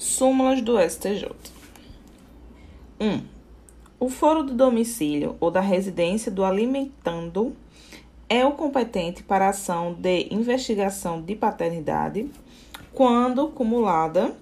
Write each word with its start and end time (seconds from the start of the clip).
Súmulas 0.00 0.62
do 0.62 0.80
STJ. 0.80 1.28
1. 2.98 3.06
Um, 3.06 3.22
o 3.98 4.08
foro 4.08 4.42
do 4.42 4.54
domicílio 4.54 5.36
ou 5.38 5.50
da 5.50 5.60
residência 5.60 6.32
do 6.32 6.42
alimentando 6.42 7.54
é 8.26 8.42
o 8.46 8.52
competente 8.52 9.22
para 9.22 9.50
ação 9.50 9.92
de 9.92 10.26
investigação 10.30 11.20
de 11.20 11.34
paternidade 11.34 12.30
quando 12.94 13.48
cumulada 13.48 14.34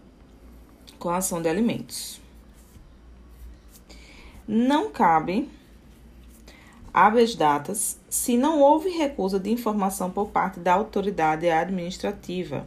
com 0.97 1.09
a 1.09 1.17
ação 1.17 1.43
de 1.43 1.49
alimentos. 1.49 2.21
Não 4.47 4.93
cabe 4.93 5.51
habeas 6.95 7.35
datas 7.35 7.99
se 8.09 8.37
não 8.37 8.61
houve 8.61 8.91
recusa 8.91 9.41
de 9.41 9.51
informação 9.51 10.09
por 10.09 10.29
parte 10.29 10.61
da 10.61 10.75
autoridade 10.75 11.51
administrativa. 11.51 12.65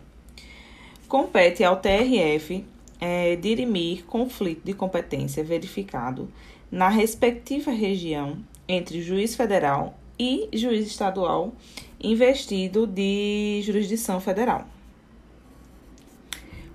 Compete 1.07 1.63
ao 1.63 1.77
TRF 1.77 2.65
é, 3.01 3.35
dirimir 3.35 4.05
conflito 4.05 4.63
de 4.63 4.73
competência 4.73 5.43
verificado 5.43 6.31
na 6.71 6.87
respectiva 6.87 7.71
região 7.71 8.37
entre 8.67 9.01
juiz 9.01 9.35
federal 9.35 9.97
e 10.17 10.47
juiz 10.53 10.85
estadual 10.85 11.53
investido 11.99 12.85
de 12.85 13.61
jurisdição 13.63 14.21
federal. 14.21 14.65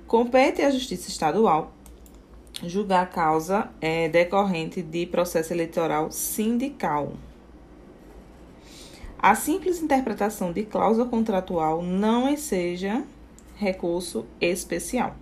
Compete 0.07 0.62
à 0.62 0.70
Justiça 0.70 1.09
Estadual 1.09 1.73
julgar 2.62 3.03
a 3.03 3.06
causa 3.06 3.70
é, 3.81 4.09
decorrente 4.09 4.83
de 4.83 5.06
processo 5.06 5.53
eleitoral 5.53 6.11
sindical. 6.11 7.12
A 9.19 9.34
simples 9.34 9.83
interpretação 9.83 10.53
de 10.53 10.65
cláusula 10.65 11.06
contratual 11.06 11.83
não 11.83 12.29
enseja 12.29 13.03
recurso 13.56 14.27
especial. 14.41 15.17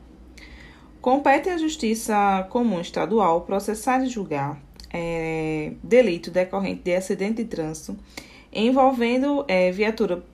Compete 1.05 1.51
à 1.51 1.59
Justiça 1.59 2.47
Comum 2.49 2.81
Estadual 2.81 3.43
processar 3.43 4.03
e 4.03 4.07
julgar 4.07 4.59
é, 4.91 5.75
delito 5.83 6.31
decorrente 6.31 6.81
de 6.81 6.95
acidente 6.95 7.43
de 7.43 7.45
trânsito 7.45 7.95
envolvendo 8.51 9.45
é, 9.47 9.71
viatura 9.71 10.25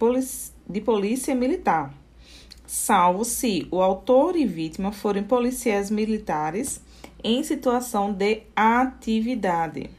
de 0.69 0.81
polícia 0.81 1.35
militar, 1.35 1.93
salvo 2.69 3.25
se 3.25 3.67
o 3.73 3.83
autor 3.83 4.37
e 4.37 4.47
vítima 4.47 4.93
forem 4.93 5.25
policiais 5.25 5.91
militares 5.91 6.81
em 7.25 7.43
situação 7.43 8.13
de 8.13 8.43
atividade. 8.55 9.91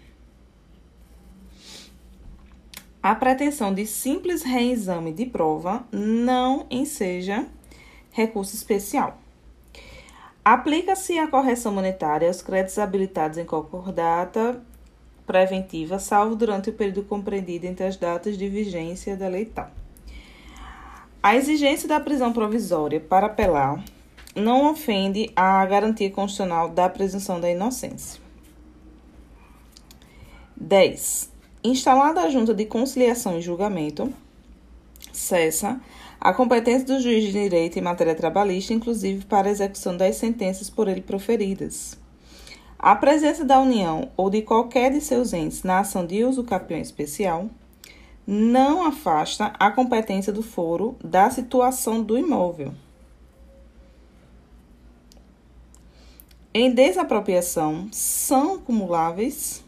A 3.04 3.14
pretensão 3.14 3.74
de 3.74 3.86
simples 3.86 4.42
reexame 4.42 5.12
de 5.12 5.26
prova 5.26 5.86
não 5.92 6.66
enseja 6.72 7.46
recurso 8.14 8.56
especial. 8.56 9.20
Aplica-se 10.44 11.20
a 11.20 11.28
correção 11.28 11.72
monetária 11.72 12.28
aos 12.28 12.42
créditos 12.42 12.80
habilitados 12.80 13.38
em 13.38 13.46
concordata 13.46 14.60
preventiva, 15.26 16.00
salvo 16.00 16.36
durante 16.36 16.70
o 16.70 16.74
período 16.74 17.04
compreendido 17.04 17.68
entre 17.68 17.86
as 17.86 17.96
datas 17.96 18.38
de 18.38 18.50
vigência 18.50 19.16
da 19.16 19.28
lei 19.28 19.46
tal. 19.46 19.70
A 21.22 21.36
exigência 21.36 21.88
da 21.88 22.00
prisão 22.00 22.34
provisória 22.34 23.00
para 23.00 23.28
apelar 23.28 23.84
não 24.36 24.72
ofende 24.72 25.32
a 25.36 25.64
garantia 25.66 26.10
constitucional 26.10 26.70
da 26.70 26.90
presunção 26.90 27.40
da 27.40 27.50
inocência. 27.50 28.20
10. 30.58 31.32
Instalada 31.64 32.22
a 32.22 32.30
junta 32.30 32.54
de 32.54 32.66
conciliação 32.66 33.38
e 33.38 33.42
julgamento, 33.42 34.12
cessa 35.14 35.80
a 36.22 36.32
competência 36.32 36.86
do 36.86 37.02
juiz 37.02 37.24
de 37.24 37.32
direito 37.32 37.80
em 37.80 37.82
matéria 37.82 38.14
trabalhista, 38.14 38.76
inclusive 38.76 39.26
para 39.26 39.48
a 39.48 39.52
execução 39.52 39.98
das 39.98 40.18
sentenças 40.18 40.70
por 40.70 40.88
ele 40.88 41.02
proferidas. 41.02 41.98
A 42.78 42.96
presença 42.96 43.44
da 43.44 43.60
União 43.60 44.12
ou 44.16 44.30
de 44.30 44.44
qualquer 44.44 44.92
de 44.92 45.02
seus 45.02 45.34
entes 45.34 45.64
na 45.64 45.80
ação 45.80 46.06
de 46.06 46.24
uso 46.24 46.44
capião 46.44 46.80
especial 46.80 47.50
não 48.26 48.86
afasta 48.86 49.52
a 49.60 49.72
competência 49.72 50.32
do 50.32 50.44
foro 50.44 50.96
da 51.04 51.28
situação 51.32 52.04
do 52.04 52.16
imóvel. 52.16 52.72
Em 56.54 56.72
desapropriação 56.72 57.88
são 57.92 58.56
acumuláveis 58.56 59.64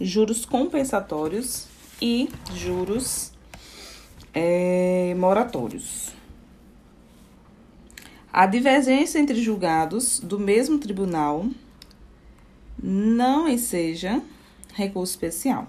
juros 0.00 0.44
compensatórios 0.44 1.68
e 2.00 2.28
juros 2.54 3.31
é, 4.34 5.14
moratórios. 5.18 6.12
A 8.32 8.46
divergência 8.46 9.18
entre 9.18 9.42
julgados 9.42 10.18
do 10.18 10.38
mesmo 10.38 10.78
tribunal 10.78 11.46
não 12.82 13.46
enseja 13.46 14.22
recurso 14.74 15.12
especial. 15.12 15.68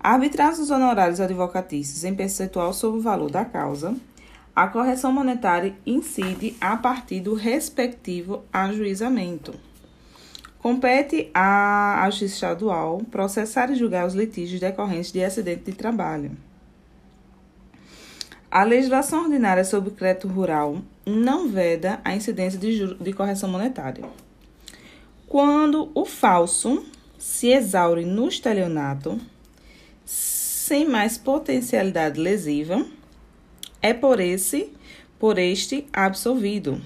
A 0.00 0.12
arbitragem 0.12 0.60
dos 0.60 0.70
honorários 0.70 1.20
advocatícios 1.20 2.04
em 2.04 2.14
percentual 2.14 2.72
sobre 2.72 2.98
o 2.98 3.02
valor 3.02 3.30
da 3.30 3.44
causa, 3.44 3.96
a 4.54 4.66
correção 4.66 5.12
monetária 5.12 5.74
incide 5.86 6.56
a 6.60 6.76
partir 6.76 7.20
do 7.20 7.34
respectivo 7.34 8.42
ajuizamento. 8.52 9.54
Compete 10.58 11.30
à 11.32 12.02
Justiça 12.10 12.34
Estadual 12.34 13.00
processar 13.08 13.70
e 13.70 13.76
julgar 13.76 14.04
os 14.04 14.14
litígios 14.14 14.60
decorrentes 14.60 15.12
de 15.12 15.22
acidente 15.22 15.62
de 15.62 15.72
trabalho. 15.72 16.47
A 18.50 18.64
legislação 18.64 19.24
ordinária 19.24 19.62
sobre 19.62 19.90
crédito 19.90 20.26
rural 20.26 20.80
não 21.04 21.48
veda 21.48 22.00
a 22.02 22.16
incidência 22.16 22.58
de, 22.58 22.94
de 22.94 23.12
correção 23.12 23.48
monetária. 23.50 24.04
Quando 25.26 25.90
o 25.94 26.06
falso 26.06 26.86
se 27.18 27.48
exaure 27.48 28.06
no 28.06 28.26
estelionato, 28.26 29.20
sem 30.02 30.88
mais 30.88 31.18
potencialidade 31.18 32.18
lesiva, 32.18 32.86
é 33.82 33.92
por 33.92 34.18
esse, 34.18 34.72
por 35.18 35.38
este 35.38 35.86
absolvido. 35.92 36.80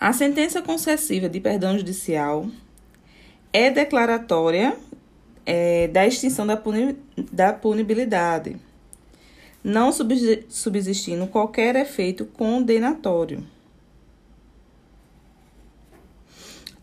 A 0.00 0.12
sentença 0.12 0.60
concessiva 0.60 1.28
de 1.28 1.38
perdão 1.38 1.78
judicial 1.78 2.48
é 3.52 3.70
declaratória 3.70 4.76
é, 5.46 5.86
da 5.86 6.04
extinção 6.04 6.44
da, 6.44 6.56
puni, 6.56 6.96
da 7.32 7.52
punibilidade 7.52 8.56
não 9.62 9.90
subsistindo 9.92 11.26
qualquer 11.26 11.76
efeito 11.76 12.24
condenatório. 12.24 13.44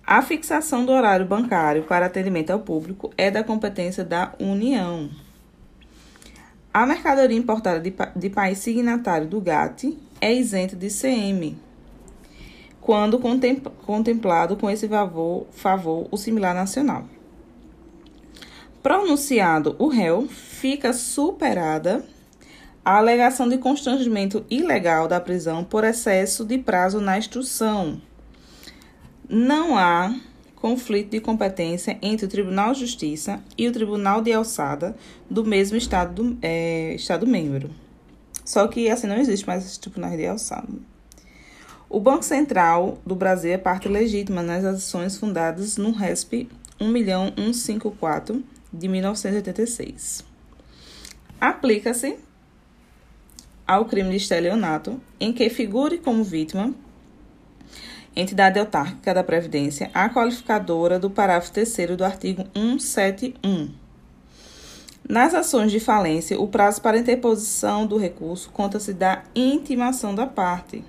A 0.05 0.21
fixação 0.21 0.85
do 0.85 0.91
horário 0.91 1.25
bancário 1.25 1.83
para 1.83 2.07
atendimento 2.07 2.49
ao 2.49 2.59
público 2.59 3.13
é 3.15 3.29
da 3.29 3.43
competência 3.43 4.03
da 4.03 4.33
União. 4.39 5.09
A 6.73 6.85
mercadoria 6.85 7.37
importada 7.37 7.79
de, 7.79 7.93
de 8.15 8.29
país 8.29 8.59
signatário 8.59 9.27
do 9.27 9.41
GATT 9.41 9.97
é 10.21 10.33
isenta 10.33 10.75
de 10.75 10.87
CM, 10.87 11.57
quando 12.81 13.19
contemplado 13.19 14.55
com 14.55 14.69
esse 14.69 14.87
favor, 14.87 15.45
favor 15.51 16.07
o 16.09 16.17
similar 16.17 16.55
nacional. 16.55 17.05
Pronunciado 18.81 19.75
o 19.77 19.87
réu, 19.87 20.27
fica 20.27 20.93
superada 20.93 22.03
a 22.83 22.97
alegação 22.97 23.47
de 23.47 23.57
constrangimento 23.57 24.45
ilegal 24.49 25.07
da 25.07 25.19
prisão 25.19 25.63
por 25.63 25.83
excesso 25.83 26.45
de 26.45 26.57
prazo 26.57 26.99
na 26.99 27.17
instrução. 27.17 28.01
Não 29.27 29.77
há 29.77 30.15
conflito 30.55 31.11
de 31.11 31.21
competência 31.21 31.97
entre 32.01 32.25
o 32.25 32.29
Tribunal 32.29 32.73
de 32.73 32.81
Justiça 32.81 33.41
e 33.57 33.67
o 33.67 33.71
Tribunal 33.71 34.21
de 34.21 34.33
Alçada 34.33 34.95
do 35.29 35.45
mesmo 35.45 35.77
Estado, 35.77 36.23
do, 36.23 36.37
é, 36.41 36.95
estado 36.95 37.25
membro. 37.25 37.69
Só 38.43 38.67
que 38.67 38.89
assim 38.89 39.07
não 39.07 39.17
existe 39.17 39.45
mais 39.45 39.63
esse 39.65 39.79
tribunal 39.79 40.17
de 40.17 40.25
alçada. 40.25 40.73
O 41.87 41.99
Banco 41.99 42.23
Central 42.23 42.97
do 43.05 43.15
Brasil 43.15 43.51
é 43.51 43.57
parte 43.57 43.87
legítima 43.87 44.41
nas 44.41 44.63
ações 44.65 45.17
fundadas 45.17 45.77
no 45.77 45.91
RESP 45.91 46.49
1.154 46.79 48.41
de 48.73 48.87
1986. 48.87 50.25
Aplica-se 51.39 52.17
ao 53.69 53.85
crime 53.85 54.09
de 54.09 54.15
estelionato, 54.15 54.99
em 55.19 55.31
que 55.31 55.47
figure 55.47 55.99
como 55.99 56.23
vítima 56.23 56.73
entidade 58.15 58.59
autárquica 58.59 59.13
da 59.13 59.23
Previdência 59.23 59.91
a 59.93 60.09
qualificadora 60.09 60.97
do 60.97 61.07
parágrafo 61.07 61.51
3 61.51 61.95
do 61.95 62.03
artigo 62.03 62.45
171. 62.55 63.69
Nas 65.07 65.35
ações 65.35 65.71
de 65.71 65.79
falência, 65.79 66.39
o 66.41 66.47
prazo 66.47 66.81
para 66.81 66.97
interposição 66.97 67.85
do 67.85 67.95
recurso 67.95 68.49
conta-se 68.49 68.91
da 68.91 69.21
intimação 69.35 70.15
da 70.15 70.25
parte. 70.25 70.83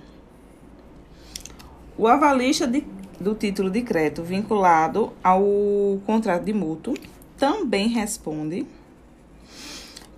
O 1.95 2.07
avalista 2.07 2.65
de, 2.65 2.83
do 3.19 3.35
título 3.35 3.69
de 3.69 3.83
crédito 3.83 4.23
vinculado 4.23 5.13
ao 5.23 6.01
contrato 6.03 6.43
de 6.45 6.53
mútuo 6.53 6.95
também 7.37 7.89
responde 7.89 8.65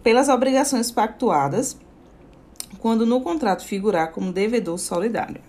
pelas 0.02 0.30
obrigações 0.30 0.92
pactuadas 0.92 1.78
quando 2.84 3.06
no 3.06 3.22
contrato 3.22 3.64
figurar 3.64 4.12
como 4.12 4.34
devedor 4.34 4.78
solidário. 4.78 5.40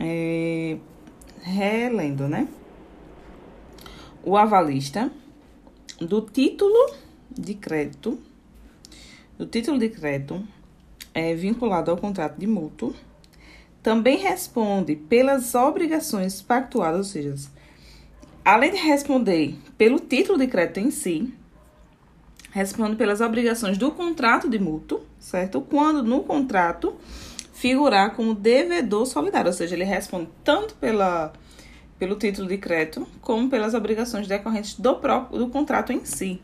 É, 0.00 0.78
relendo, 1.42 2.26
né? 2.26 2.48
O 4.24 4.38
avalista 4.38 5.12
do 6.00 6.22
título 6.22 6.94
de 7.30 7.52
crédito, 7.52 8.18
do 9.36 9.44
título 9.44 9.78
de 9.78 9.90
crédito 9.90 10.42
é 11.12 11.34
vinculado 11.34 11.90
ao 11.90 11.98
contrato 11.98 12.38
de 12.38 12.46
mútuo, 12.46 12.94
também 13.82 14.16
responde 14.16 14.96
pelas 14.96 15.54
obrigações 15.54 16.40
pactuadas, 16.40 16.98
ou 16.98 17.04
seja, 17.04 17.34
além 18.42 18.70
de 18.70 18.78
responder 18.78 19.58
pelo 19.76 20.00
título 20.00 20.38
de 20.38 20.46
crédito 20.46 20.80
em 20.80 20.90
si, 20.90 21.34
responde 22.58 22.96
pelas 22.96 23.20
obrigações 23.20 23.78
do 23.78 23.92
contrato 23.92 24.50
de 24.50 24.58
mútuo, 24.58 25.00
certo? 25.20 25.60
Quando 25.60 26.02
no 26.02 26.24
contrato 26.24 26.94
figurar 27.54 28.14
como 28.16 28.34
devedor 28.34 29.06
solidário, 29.06 29.48
ou 29.48 29.52
seja, 29.52 29.76
ele 29.76 29.84
responde 29.84 30.28
tanto 30.42 30.74
pela, 30.74 31.32
pelo 31.98 32.16
título 32.16 32.48
de 32.48 32.58
crédito 32.58 33.06
como 33.20 33.48
pelas 33.48 33.74
obrigações 33.74 34.26
decorrentes 34.26 34.74
do 34.74 34.96
próprio 34.96 35.38
do 35.38 35.48
contrato 35.48 35.92
em 35.92 36.04
si. 36.04 36.40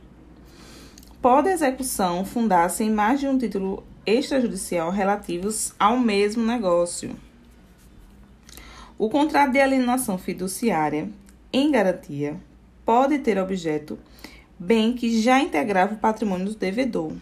Pode 1.20 1.48
a 1.48 1.52
execução 1.52 2.24
fundar-se 2.24 2.84
em 2.84 2.90
mais 2.90 3.18
de 3.18 3.26
um 3.26 3.36
título 3.36 3.82
extrajudicial 4.06 4.90
relativos 4.90 5.74
ao 5.78 5.98
mesmo 5.98 6.44
negócio. 6.44 7.16
O 8.96 9.10
contrato 9.10 9.50
de 9.50 9.60
alienação 9.60 10.16
fiduciária 10.16 11.08
em 11.52 11.72
garantia 11.72 12.36
pode 12.84 13.18
ter 13.18 13.36
objeto 13.38 13.98
bem 14.58 14.94
que 14.94 15.20
já 15.20 15.40
integrava 15.40 15.94
o 15.94 15.98
patrimônio 15.98 16.46
do 16.46 16.54
devedor. 16.54 17.12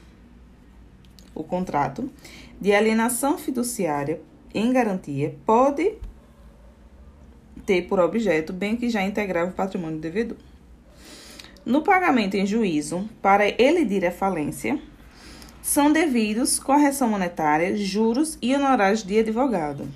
O 1.34 1.42
contrato 1.42 2.10
de 2.60 2.72
alienação 2.72 3.38
fiduciária 3.38 4.20
em 4.54 4.72
garantia 4.72 5.34
pode 5.46 5.94
ter 7.64 7.82
por 7.82 7.98
objeto 8.00 8.52
bem 8.52 8.76
que 8.76 8.88
já 8.88 9.02
integrava 9.02 9.50
o 9.50 9.54
patrimônio 9.54 9.96
do 9.96 10.02
devedor. 10.02 10.38
No 11.64 11.82
pagamento 11.82 12.34
em 12.34 12.44
juízo, 12.44 13.08
para 13.20 13.48
elidir 13.60 14.04
a 14.04 14.10
falência, 14.10 14.80
são 15.62 15.92
devidos 15.92 16.58
correção 16.58 17.08
monetária, 17.08 17.76
juros 17.76 18.36
e 18.42 18.54
honorários 18.54 19.04
de 19.04 19.20
advogado. 19.20 19.88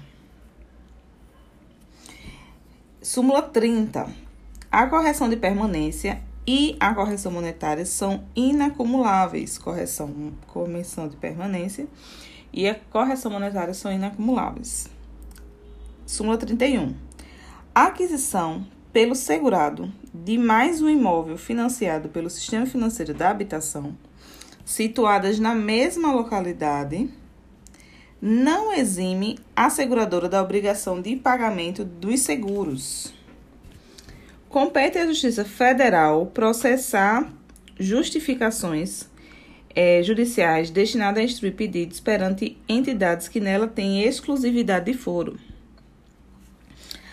Súmula 3.03 3.43
30. 3.43 4.09
A 4.71 4.87
correção 4.87 5.29
de 5.29 5.37
permanência 5.37 6.23
e 6.47 6.77
a 6.79 6.95
correção 6.95 7.33
monetária 7.33 7.85
são 7.85 8.25
inacumuláveis. 8.35 9.59
Correção, 9.59 10.33
comissão 10.47 11.09
de 11.09 11.17
permanência 11.17 11.89
e 12.53 12.69
a 12.69 12.75
correção 12.75 13.31
monetária 13.31 13.75
são 13.75 13.93
inacumuláveis. 13.93 14.89
Súmula 16.07 16.39
31. 16.39 16.95
A 17.75 17.87
aquisição 17.87 18.65
pelo 18.93 19.15
segurado 19.15 19.93
de 20.15 20.39
mais 20.39 20.81
um 20.81 20.89
imóvel 20.89 21.37
financiado 21.37 22.09
pelo 22.09 22.31
sistema 22.31 22.65
financeiro 22.65 23.13
da 23.13 23.29
habitação, 23.29 23.95
situadas 24.65 25.39
na 25.39 25.55
mesma 25.55 26.13
localidade, 26.13 27.11
não 28.21 28.73
exime 28.73 29.39
a 29.55 29.69
seguradora 29.69 30.29
da 30.29 30.43
obrigação 30.43 31.03
de 31.03 31.17
pagamento 31.17 31.85
dos 31.85 32.21
seguros. 32.21 33.16
Compete 34.57 34.97
à 34.97 35.07
Justiça 35.07 35.45
Federal 35.45 36.25
processar 36.33 37.31
justificações 37.79 39.07
é, 39.75 40.03
judiciais 40.03 40.71
destinadas 40.71 41.21
a 41.21 41.25
instruir 41.25 41.53
pedidos 41.53 42.01
perante 42.01 42.57
entidades 42.67 43.29
que 43.29 43.39
nela 43.39 43.69
têm 43.69 44.05
exclusividade 44.05 44.87
de 44.91 44.97
foro. 44.97 45.39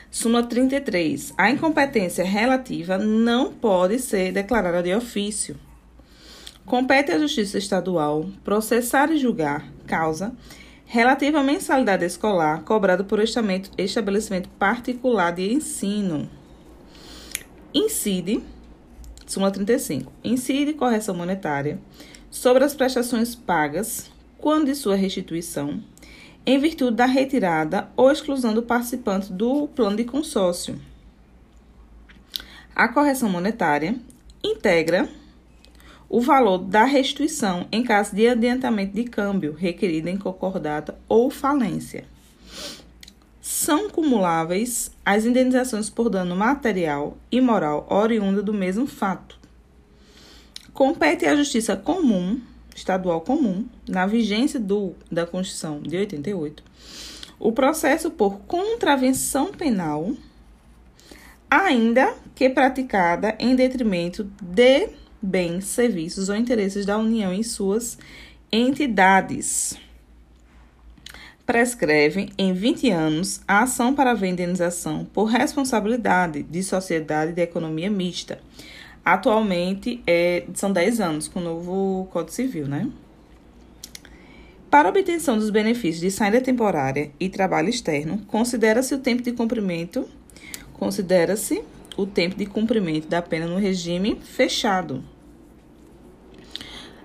Súmula 0.10 0.44
33. 0.44 1.34
A 1.38 1.52
incompetência 1.52 2.24
relativa 2.24 2.98
não 2.98 3.52
pode 3.52 4.00
ser 4.00 4.32
declarada 4.32 4.82
de 4.82 4.96
ofício. 4.96 5.58
Compete 6.66 7.12
à 7.12 7.20
Justiça 7.20 7.58
Estadual 7.58 8.26
processar 8.46 9.12
e 9.12 9.18
julgar 9.18 9.70
causa 9.86 10.34
relativa 10.86 11.42
à 11.42 11.44
mensalidade 11.44 12.06
escolar 12.06 12.64
cobrada 12.64 13.04
por 13.04 13.20
estabelecimento 13.20 14.48
particular 14.58 15.34
de 15.34 15.52
ensino. 15.52 16.30
Incide, 17.74 18.44
súmula 19.26 19.52
35, 19.52 20.14
incide 20.24 20.74
correção 20.74 21.16
monetária 21.16 21.80
sobre 22.30 22.64
as 22.64 22.76
prestações 22.76 23.34
pagas 23.34 24.12
quando 24.38 24.66
de 24.66 24.76
sua 24.76 24.96
restituição, 24.96 25.82
em 26.46 26.60
virtude 26.60 26.98
da 26.98 27.08
retirada 27.08 27.90
ou 27.96 28.12
exclusão 28.12 28.54
do 28.54 28.62
participante 28.62 29.34
do 29.34 29.68
plano 29.70 29.98
de 29.98 30.04
consórcio. 30.04 30.80
A 32.76 32.88
correção 32.88 33.28
monetária 33.28 33.96
integra 34.44 35.10
o 36.08 36.22
valor 36.22 36.60
da 36.60 36.84
restituição 36.84 37.68
em 37.72 37.84
caso 37.84 38.16
de 38.16 38.28
adiantamento 38.28 38.94
de 38.94 39.06
câmbio 39.06 39.54
requerido 39.54 40.10
em 40.10 40.18
concordata 40.18 40.96
ou 41.10 41.32
falência. 41.32 42.06
São 43.44 43.90
cumuláveis 43.90 44.90
as 45.06 45.24
indenizações 45.24 45.88
por 45.88 46.10
dano 46.10 46.36
material 46.36 47.16
e 47.32 47.40
moral 47.40 47.86
oriunda 47.92 48.42
do 48.42 48.54
mesmo 48.54 48.88
fato 48.88 49.44
compete 50.74 51.26
à 51.26 51.36
Justiça 51.36 51.78
Comum, 51.78 52.42
Estadual 52.76 53.22
Comum, 53.22 53.66
na 53.88 54.08
vigência 54.08 54.60
do, 54.60 54.94
da 55.12 55.26
Constituição 55.26 55.80
de 55.80 55.96
88, 55.96 56.64
o 57.40 57.52
processo 57.52 58.10
por 58.10 58.40
contravenção 58.40 59.52
penal, 59.52 60.12
ainda 61.50 62.16
que 62.34 62.50
praticada 62.50 63.36
em 63.40 63.56
detrimento 63.56 64.30
de 64.42 64.90
bens, 65.22 65.66
serviços 65.66 66.28
ou 66.28 66.36
interesses 66.36 66.86
da 66.86 66.98
União 66.98 67.32
em 67.32 67.44
suas 67.44 67.98
entidades. 68.52 69.78
Prescreve 71.46 72.30
em 72.38 72.54
20 72.54 72.90
anos 72.90 73.42
a 73.48 73.64
ação 73.64 73.94
para 73.94 74.14
a 74.14 74.28
indenização 74.28 75.06
por 75.06 75.26
responsabilidade 75.26 76.44
de 76.44 76.64
sociedade 76.64 77.34
de 77.34 77.42
economia 77.42 77.92
mista 77.92 78.40
Atualmente 79.06 80.02
é, 80.08 80.46
são 80.54 80.72
10 80.72 81.02
anos 81.02 81.28
com 81.28 81.42
o 81.42 81.44
novo 81.44 82.08
Código 82.10 82.32
Civil, 82.32 82.68
né? 82.68 82.90
Para 84.70 84.88
obtenção 84.88 85.38
dos 85.38 85.50
benefícios 85.50 86.00
de 86.00 86.10
saída 86.10 86.40
temporária 86.40 87.12
e 87.20 87.28
trabalho 87.28 87.70
externo, 87.70 88.20
considera-se 88.28 88.96
o 88.96 89.00
tempo 89.00 89.22
de 89.22 89.34
cumprimento, 89.34 90.08
considera-se 90.74 91.62
o 91.98 92.06
tempo 92.06 92.36
de 92.36 92.46
cumprimento 92.46 93.08
da 93.08 93.22
pena 93.22 93.46
no 93.46 93.58
regime 93.58 94.18
fechado. 94.24 95.04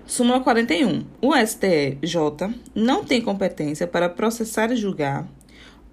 Súmula 0.09 0.39
41. 0.39 1.05
O 1.21 1.35
STJ 1.35 2.51
não 2.73 3.05
tem 3.05 3.21
competência 3.21 3.85
para 3.85 4.09
processar 4.09 4.71
e 4.71 4.75
julgar 4.75 5.27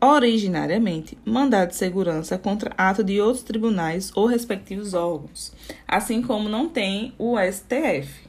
originariamente 0.01 1.19
mandado 1.23 1.69
de 1.69 1.77
segurança 1.77 2.39
contra 2.39 2.73
ato 2.79 3.05
de 3.05 3.21
outros 3.21 3.43
tribunais 3.45 4.11
ou 4.15 4.25
respectivos 4.25 4.95
órgãos, 4.95 5.53
assim 5.87 6.23
como 6.23 6.49
não 6.49 6.67
tem 6.67 7.13
o 7.19 7.37
STF. 7.39 8.27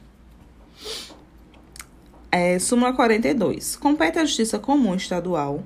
É, 2.30 2.58
súmula 2.58 2.92
42. 2.92 3.76
Compete 3.76 4.18
à 4.18 4.26
Justiça 4.26 4.58
Comum 4.58 4.94
Estadual 4.94 5.64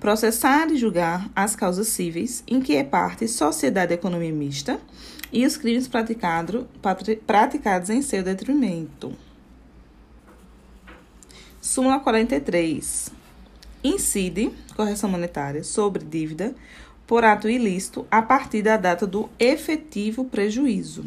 processar 0.00 0.68
e 0.72 0.76
julgar 0.76 1.30
as 1.36 1.54
causas 1.54 1.86
cíveis 1.86 2.42
em 2.48 2.60
que 2.60 2.74
é 2.74 2.82
parte 2.82 3.28
sociedade 3.28 3.94
economia 3.94 4.32
mista 4.32 4.80
e 5.32 5.46
os 5.46 5.56
crimes 5.56 5.86
praticado, 5.86 6.68
praticados 7.24 7.88
em 7.88 8.02
seu 8.02 8.20
detrimento. 8.20 9.16
Súmula 11.60 12.00
43 12.00 13.12
incide 13.84 14.50
correção 14.74 15.10
monetária 15.10 15.62
sobre 15.62 16.02
dívida 16.02 16.54
por 17.06 17.22
ato 17.22 17.50
ilícito 17.50 18.06
a 18.10 18.22
partir 18.22 18.62
da 18.62 18.78
data 18.78 19.06
do 19.06 19.28
efetivo 19.38 20.24
prejuízo. 20.24 21.04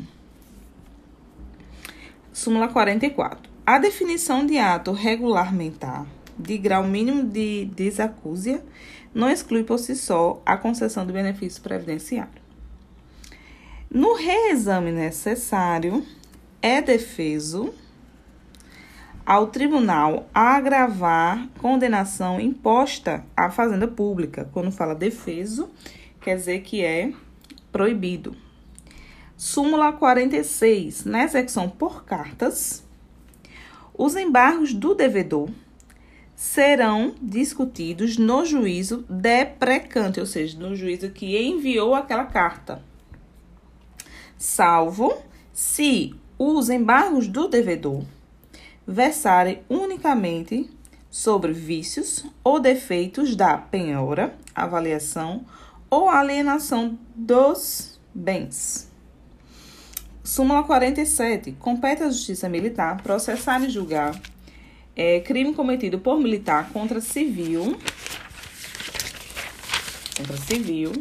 Súmula 2.32 2.68
44. 2.68 3.50
A 3.66 3.80
definição 3.80 4.46
de 4.46 4.60
ato 4.60 4.92
regulamentar 4.92 6.06
de 6.38 6.58
grau 6.60 6.84
mínimo 6.84 7.24
de 7.24 7.66
desacúsia 7.74 8.64
não 9.12 9.32
exclui 9.32 9.64
por 9.64 9.80
si 9.80 9.96
só 9.96 10.40
a 10.46 10.56
concessão 10.56 11.04
do 11.04 11.14
benefício 11.14 11.64
previdenciário. 11.64 12.44
No 13.90 14.16
reexame 14.16 14.92
necessário, 14.92 16.06
é 16.62 16.80
defeso 16.80 17.74
ao 19.26 19.48
tribunal 19.48 20.28
agravar 20.34 21.48
condenação 21.60 22.40
imposta 22.40 23.26
à 23.36 23.50
fazenda 23.50 23.88
pública. 23.88 24.50
Quando 24.52 24.72
fala 24.72 24.94
defeso, 24.94 25.70
quer 26.22 26.36
dizer 26.36 26.62
que 26.62 26.84
é 26.84 27.14
proibido. 27.72 28.36
Súmula 29.38 29.94
46. 29.94 31.06
Na 31.06 31.24
execução 31.24 31.70
por 31.70 32.06
cartas, 32.06 32.86
os 33.94 34.16
embargos 34.16 34.74
do 34.74 34.94
devedor 34.94 35.50
serão 36.36 37.16
discutidos 37.22 38.18
no 38.18 38.46
juízo 38.46 39.06
deprecante, 39.10 40.20
ou 40.20 40.26
seja, 40.26 40.60
no 40.60 40.76
juízo 40.76 41.10
que 41.10 41.38
enviou 41.38 41.96
aquela 41.96 42.26
carta. 42.26 42.84
Salvo 44.38 45.16
se 45.54 46.16
os 46.38 46.70
embargos 46.70 47.28
do 47.28 47.48
devedor 47.48 48.04
versarem 48.88 49.62
unicamente 49.70 50.70
sobre 51.10 51.54
vícios 51.54 52.26
ou 52.44 52.60
defeitos 52.60 53.36
da 53.36 53.58
penhora, 53.58 54.36
avaliação 54.56 55.46
ou 55.90 56.10
alienação 56.10 56.98
dos 57.16 58.00
bens. 58.14 58.92
Súmula 60.24 60.64
47. 60.64 61.52
Compete 61.60 62.04
à 62.04 62.10
Justiça 62.10 62.48
Militar 62.50 63.02
processar 63.04 63.62
e 63.64 63.70
julgar 63.70 64.20
é, 64.96 65.20
crime 65.20 65.54
cometido 65.54 66.00
por 66.00 66.20
militar 66.20 66.70
contra 66.72 67.02
civil, 67.02 67.78
contra 70.18 70.38
civil, 70.38 70.94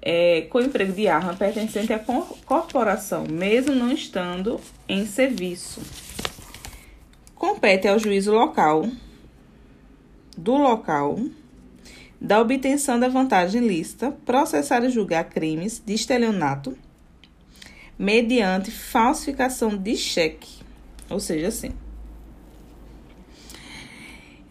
é, 0.00 0.42
com 0.42 0.60
emprego 0.60 0.92
de 0.92 1.08
arma 1.08 1.34
pertencente 1.34 1.92
à 1.92 1.98
corporação, 2.46 3.26
mesmo 3.28 3.74
não 3.74 3.92
estando 3.92 4.60
em 4.88 5.04
serviço. 5.06 5.80
Compete 7.38 7.86
ao 7.86 8.00
juízo 8.00 8.32
local 8.32 8.90
do 10.36 10.56
local 10.56 11.16
da 12.20 12.40
obtenção 12.40 12.98
da 12.98 13.08
vantagem 13.08 13.60
lícita 13.64 14.10
processar 14.26 14.82
e 14.82 14.90
julgar 14.90 15.22
crimes 15.28 15.80
de 15.84 15.94
estelionato 15.94 16.76
mediante 17.96 18.72
falsificação 18.72 19.76
de 19.76 19.96
cheque. 19.96 20.64
Ou 21.08 21.20
seja, 21.20 21.46
assim, 21.46 21.70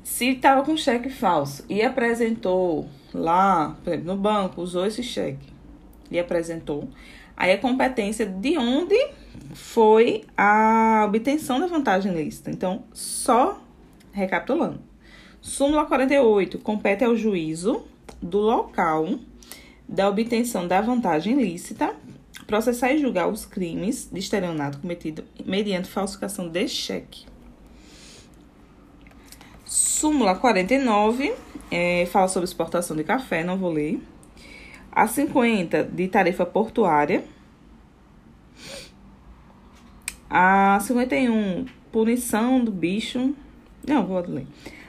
se 0.01 0.29
estava 0.29 0.63
com 0.63 0.77
cheque 0.77 1.09
falso 1.09 1.65
e 1.67 1.81
apresentou 1.81 2.87
lá, 3.13 3.75
por 3.83 3.91
exemplo, 3.91 4.15
no 4.15 4.17
banco, 4.17 4.61
usou 4.61 4.85
esse 4.85 5.03
cheque 5.03 5.53
e 6.09 6.17
apresentou, 6.17 6.87
aí 7.35 7.51
a 7.51 7.57
competência 7.57 8.25
de 8.25 8.57
onde 8.57 8.95
foi 9.53 10.23
a 10.37 11.05
obtenção 11.07 11.59
da 11.59 11.67
vantagem 11.67 12.13
lícita. 12.13 12.51
Então, 12.51 12.83
só 12.93 13.61
recapitulando. 14.11 14.79
Súmula 15.41 15.85
48 15.85 16.59
compete 16.59 17.03
ao 17.03 17.15
juízo 17.15 17.83
do 18.21 18.39
local 18.39 19.19
da 19.87 20.09
obtenção 20.09 20.67
da 20.67 20.81
vantagem 20.81 21.35
lícita 21.35 21.95
processar 22.45 22.93
e 22.93 22.97
julgar 22.97 23.27
os 23.27 23.45
crimes 23.45 24.09
de 24.11 24.19
estelionato 24.19 24.79
cometido 24.79 25.23
mediante 25.45 25.89
falsificação 25.89 26.47
de 26.47 26.67
cheque. 26.67 27.25
Súmula 29.65 30.33
49 30.35 31.33
é, 31.69 32.05
fala 32.05 32.27
sobre 32.29 32.45
exportação 32.45 32.95
de 32.95 33.03
café, 33.03 33.43
não 33.43 33.57
vou 33.57 33.71
ler. 33.71 34.01
A 34.91 35.07
50 35.07 35.83
de 35.83 36.07
tarifa 36.07 36.45
portuária. 36.45 37.23
A 40.29 40.79
51, 40.81 41.65
punição 41.91 42.63
do 42.63 42.71
bicho. 42.71 43.33
Não, 43.87 44.05
vou 44.05 44.19
ler. 44.27 44.45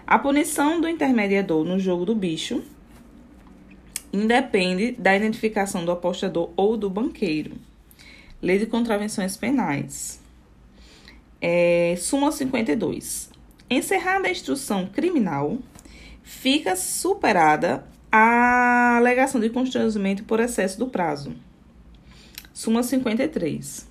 A 0.06 0.18
punição 0.18 0.80
do 0.80 0.88
intermediador 0.88 1.64
no 1.64 1.78
jogo 1.78 2.04
do 2.04 2.14
bicho 2.14 2.62
independe 4.12 4.92
da 4.92 5.14
identificação 5.14 5.84
do 5.84 5.92
apostador 5.92 6.50
ou 6.56 6.76
do 6.76 6.88
banqueiro. 6.88 7.56
Lei 8.40 8.58
de 8.58 8.66
contravenções 8.66 9.36
penais. 9.36 10.20
É, 11.40 11.94
súmula 11.98 12.32
52. 12.32 13.30
Encerrada 13.70 14.28
a 14.28 14.30
instrução 14.30 14.86
criminal, 14.86 15.58
fica 16.22 16.74
superada 16.74 17.84
a 18.10 18.96
alegação 18.96 19.40
de 19.40 19.50
constrangimento 19.50 20.24
por 20.24 20.40
excesso 20.40 20.78
do 20.78 20.86
prazo. 20.86 21.34
Súmula 22.52 22.82
53. 22.82 23.87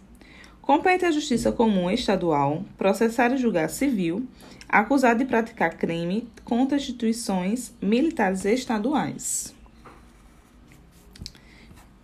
Compete 0.67 1.05
à 1.05 1.11
Justiça 1.11 1.49
Comum 1.49 1.89
Estadual 1.89 2.61
processar 2.77 3.31
e 3.31 3.37
julgar 3.37 3.69
civil 3.69 4.27
acusado 4.67 5.19
de 5.19 5.23
praticar 5.23 5.77
crime 5.77 6.27
contra 6.43 6.75
instituições 6.75 7.73
militares 7.81 8.43
estaduais 8.43 9.55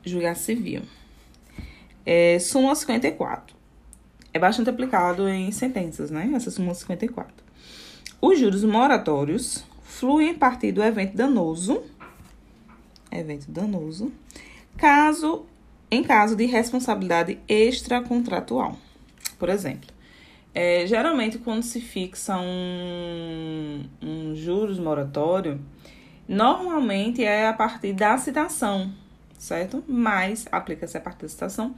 julgar 0.05 0.37
civil. 0.37 0.83
É, 2.05 2.39
súmula 2.39 2.73
54. 2.73 3.53
É 4.33 4.39
bastante 4.39 4.69
aplicado 4.69 5.27
em 5.27 5.51
sentenças, 5.51 6.09
né? 6.09 6.31
Essa 6.33 6.49
súmula 6.49 6.73
54. 6.73 7.33
Os 8.21 8.39
juros 8.39 8.63
moratórios 8.63 9.65
fluem 9.83 10.31
a 10.31 10.35
partir 10.35 10.71
do 10.71 10.81
evento 10.81 11.17
danoso, 11.17 11.83
evento 13.11 13.51
danoso, 13.51 14.09
caso 14.77 15.45
em 15.93 16.01
caso 16.01 16.35
de 16.35 16.45
responsabilidade 16.47 17.37
extracontratual. 17.47 18.75
Por 19.37 19.47
exemplo, 19.47 19.91
é, 20.51 20.87
geralmente 20.87 21.37
quando 21.37 21.61
se 21.61 21.79
fixa 21.79 22.35
um, 22.35 23.83
um 24.01 24.33
juros 24.33 24.79
moratório, 24.79 25.61
normalmente 26.27 27.23
é 27.23 27.47
a 27.47 27.53
partir 27.53 27.93
da 27.93 28.17
citação, 28.17 28.91
certo? 29.37 29.83
Mas 29.87 30.47
aplica-se 30.51 30.97
a 30.97 31.01
partir 31.01 31.23
da 31.23 31.29
citação 31.29 31.75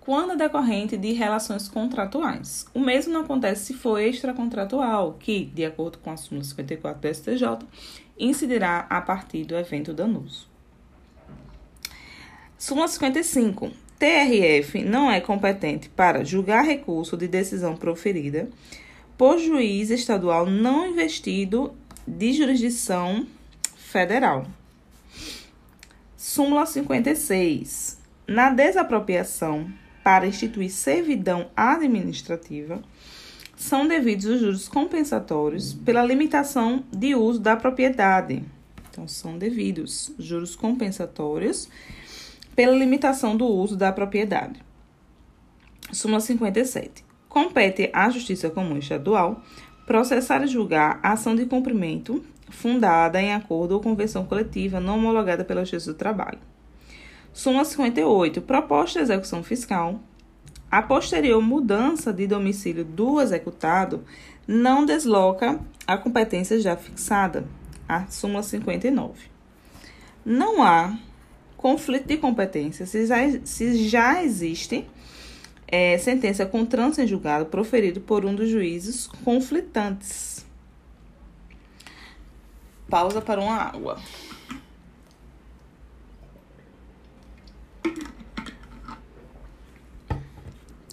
quando 0.00 0.32
é 0.32 0.36
decorrente 0.36 0.96
de 0.96 1.12
relações 1.12 1.68
contratuais. 1.68 2.66
O 2.72 2.80
mesmo 2.80 3.12
não 3.12 3.20
acontece 3.20 3.66
se 3.66 3.74
for 3.74 4.00
extracontratual, 4.00 5.12
que, 5.20 5.44
de 5.44 5.64
acordo 5.64 5.98
com 5.98 6.10
a 6.10 6.16
súmula 6.16 6.42
54 6.42 7.00
do 7.00 7.14
STJ, 7.14 7.58
incidirá 8.18 8.86
a 8.88 9.00
partir 9.02 9.44
do 9.44 9.54
evento 9.54 9.92
danoso. 9.92 10.51
Súmula 12.62 12.86
55. 12.86 13.72
TRF 13.98 14.84
não 14.84 15.10
é 15.10 15.20
competente 15.20 15.88
para 15.88 16.22
julgar 16.22 16.64
recurso 16.64 17.16
de 17.16 17.26
decisão 17.26 17.74
proferida 17.74 18.48
por 19.18 19.36
juiz 19.40 19.90
estadual 19.90 20.46
não 20.46 20.86
investido 20.86 21.74
de 22.06 22.32
jurisdição 22.32 23.26
federal. 23.74 24.46
Súmula 26.16 26.64
56. 26.64 27.98
Na 28.28 28.50
desapropriação 28.50 29.68
para 30.04 30.28
instituir 30.28 30.70
servidão 30.70 31.50
administrativa, 31.56 32.80
são 33.56 33.88
devidos 33.88 34.26
os 34.26 34.38
juros 34.40 34.68
compensatórios 34.68 35.74
pela 35.74 36.04
limitação 36.04 36.84
de 36.92 37.16
uso 37.16 37.40
da 37.40 37.56
propriedade. 37.56 38.44
Então, 38.88 39.08
são 39.08 39.36
devidos 39.36 40.12
juros 40.16 40.54
compensatórios 40.54 41.68
pela 42.54 42.76
limitação 42.76 43.36
do 43.36 43.46
uso 43.46 43.76
da 43.76 43.92
propriedade. 43.92 44.62
Súmula 45.92 46.20
57. 46.20 47.04
Compete 47.28 47.90
à 47.92 48.10
Justiça 48.10 48.50
Comum 48.50 48.78
Estadual 48.78 49.42
processar 49.86 50.42
e 50.42 50.46
julgar 50.46 51.00
a 51.02 51.12
ação 51.12 51.34
de 51.34 51.44
cumprimento 51.46 52.24
fundada 52.48 53.20
em 53.20 53.32
acordo 53.32 53.72
ou 53.72 53.80
convenção 53.80 54.24
coletiva 54.24 54.80
não 54.80 54.96
homologada 54.96 55.44
pela 55.44 55.64
Justiça 55.64 55.92
do 55.92 55.98
Trabalho. 55.98 56.38
Súmula 57.32 57.64
58. 57.64 58.42
Proposta 58.42 58.98
de 58.98 59.04
execução 59.04 59.42
fiscal. 59.42 60.00
A 60.70 60.82
posterior 60.82 61.42
mudança 61.42 62.12
de 62.12 62.26
domicílio 62.26 62.84
do 62.84 63.20
executado 63.20 64.04
não 64.46 64.84
desloca 64.84 65.60
a 65.86 65.96
competência 65.96 66.60
já 66.60 66.76
fixada. 66.76 67.44
A 67.88 68.06
súmula 68.06 68.42
59. 68.42 69.30
Não 70.24 70.62
há 70.62 70.96
conflito 71.62 72.08
de 72.08 72.16
competência 72.16 72.84
se 72.84 73.06
já, 73.06 73.16
se 73.44 73.88
já 73.88 74.22
existe 74.22 74.84
é, 75.68 75.96
sentença 75.96 76.44
com 76.44 76.66
trânsito 76.66 77.02
em 77.02 77.06
julgado 77.06 77.46
proferido 77.46 78.00
por 78.00 78.24
um 78.24 78.34
dos 78.34 78.50
juízes 78.50 79.06
conflitantes. 79.24 80.44
Pausa 82.90 83.22
para 83.22 83.40
uma 83.40 83.54
água. 83.54 83.98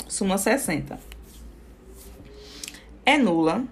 Súmula 0.08 0.38
60. 0.38 1.00
É 3.06 3.18
nula 3.18 3.66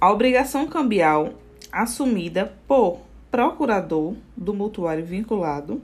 a 0.00 0.12
obrigação 0.12 0.68
cambial 0.68 1.34
assumida 1.72 2.54
por 2.68 3.00
procurador 3.30 4.14
do 4.36 4.54
mutuário 4.54 5.04
vinculado 5.04 5.82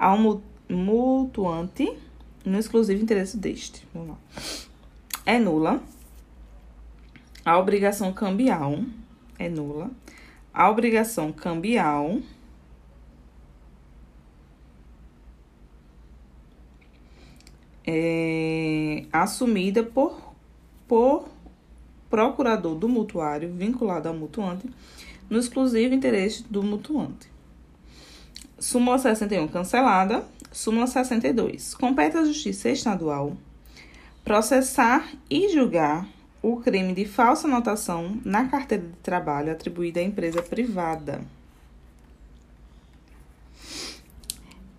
ao 0.00 0.42
mutuante 0.68 1.92
no 2.44 2.58
exclusivo 2.58 3.02
interesse 3.02 3.36
deste. 3.36 3.86
Vamos 3.92 4.08
lá. 4.08 4.18
É 5.26 5.38
nula 5.38 5.82
a 7.44 7.58
obrigação 7.58 8.12
cambial. 8.12 8.80
É 9.38 9.48
nula 9.48 9.90
a 10.52 10.68
obrigação 10.68 11.32
cambial 11.32 12.18
é 17.86 19.04
assumida 19.12 19.82
por, 19.82 20.34
por 20.88 21.28
procurador 22.08 22.74
do 22.74 22.88
mutuário 22.88 23.52
vinculado 23.54 24.08
ao 24.08 24.14
mutuante 24.14 24.68
no 25.28 25.38
exclusivo 25.38 25.94
interesse 25.94 26.42
do 26.42 26.62
mutuante. 26.62 27.30
Súmula 28.60 28.98
61 28.98 29.48
cancelada. 29.48 30.24
Súmula 30.52 30.86
62. 30.86 31.74
Compete 31.74 32.16
à 32.16 32.24
Justiça 32.24 32.68
Estadual 32.68 33.36
processar 34.24 35.10
e 35.28 35.48
julgar 35.48 36.06
o 36.42 36.56
crime 36.56 36.94
de 36.94 37.04
falsa 37.04 37.46
anotação 37.46 38.18
na 38.24 38.46
carteira 38.48 38.84
de 38.84 38.96
trabalho 39.02 39.52
atribuída 39.52 40.00
à 40.00 40.02
empresa 40.02 40.42
privada. 40.42 41.22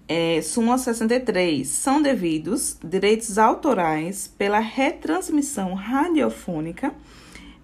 É, 0.07 0.41
súmula 0.41 0.77
63. 0.77 1.67
São 1.67 2.01
devidos 2.01 2.77
direitos 2.83 3.38
autorais 3.38 4.27
pela 4.38 4.59
retransmissão 4.59 5.73
radiofônica 5.73 6.93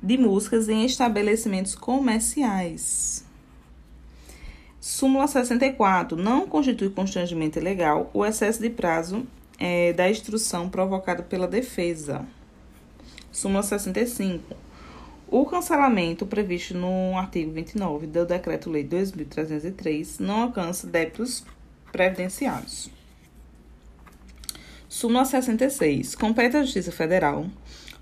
de 0.02 0.18
músicas 0.18 0.70
em 0.70 0.86
estabelecimentos 0.86 1.76
comerciais. 1.76 3.27
Súmula 4.88 5.28
64. 5.28 6.16
Não 6.16 6.48
constitui 6.48 6.90
constrangimento 6.90 7.60
ilegal 7.60 8.10
o 8.14 8.26
excesso 8.26 8.62
de 8.62 8.70
prazo 8.70 9.28
é, 9.60 9.92
da 9.92 10.10
instrução 10.10 10.70
provocada 10.70 11.22
pela 11.22 11.46
defesa. 11.46 12.26
Súmula 13.30 13.64
65. 13.64 14.56
O 15.28 15.46
cancelamento 15.46 16.26
previsto 16.26 16.74
no 16.74 17.18
artigo 17.18 17.52
29 17.52 18.08
do 18.08 18.26
Decreto-Lei 18.26 18.86
2303 18.86 20.20
não 20.20 20.44
alcança 20.44 20.88
débitos 20.88 21.44
previdenciários. 21.92 22.90
Súmula 24.88 25.26
66. 25.26 26.16
Compete 26.16 26.56
à 26.56 26.62
Justiça 26.62 26.94
Federal 26.94 27.46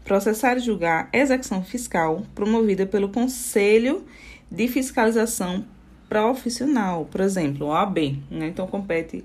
processar 0.04 0.56
e 0.58 0.60
julgar 0.60 1.10
execução 1.12 1.64
fiscal 1.64 2.22
promovida 2.36 2.86
pelo 2.86 3.10
Conselho 3.10 4.06
de 4.52 4.68
Fiscalização 4.68 5.66
Profissional, 6.08 7.06
por 7.06 7.22
exemplo, 7.22 7.68
OAB. 7.68 7.98
Né? 8.30 8.48
Então, 8.48 8.68
compete 8.68 9.24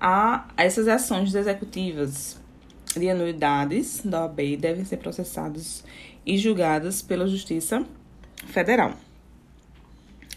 a 0.00 0.48
essas 0.56 0.88
ações 0.88 1.34
executivas 1.34 2.40
de 2.96 3.08
anuidades 3.08 4.00
da 4.04 4.22
OAB 4.22 4.56
devem 4.58 4.84
ser 4.84 4.96
processadas 4.96 5.84
e 6.26 6.36
julgadas 6.38 7.02
pela 7.02 7.26
Justiça 7.26 7.84
Federal. 8.46 8.94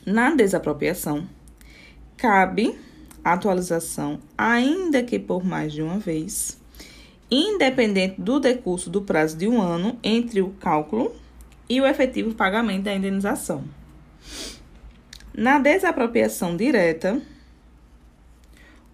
Na 0.05 0.35
desapropriação, 0.35 1.27
cabe 2.17 2.77
atualização, 3.23 4.19
ainda 4.37 5.01
que 5.01 5.17
por 5.17 5.43
mais 5.45 5.71
de 5.71 5.81
uma 5.81 5.97
vez, 5.97 6.59
independente 7.31 8.19
do 8.19 8.39
decurso 8.39 8.89
do 8.89 9.01
prazo 9.01 9.37
de 9.37 9.47
um 9.47 9.61
ano 9.61 9.97
entre 10.03 10.41
o 10.41 10.49
cálculo 10.51 11.15
e 11.69 11.79
o 11.79 11.85
efetivo 11.85 12.35
pagamento 12.35 12.83
da 12.83 12.93
indenização. 12.93 13.63
Na 15.33 15.57
desapropriação 15.57 16.55
direta, 16.55 17.21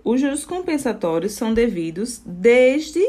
os 0.04 0.22
juros 0.22 0.46
compensatórios 0.46 1.34
são 1.34 1.54
devidos 1.54 2.22
desde 2.26 3.02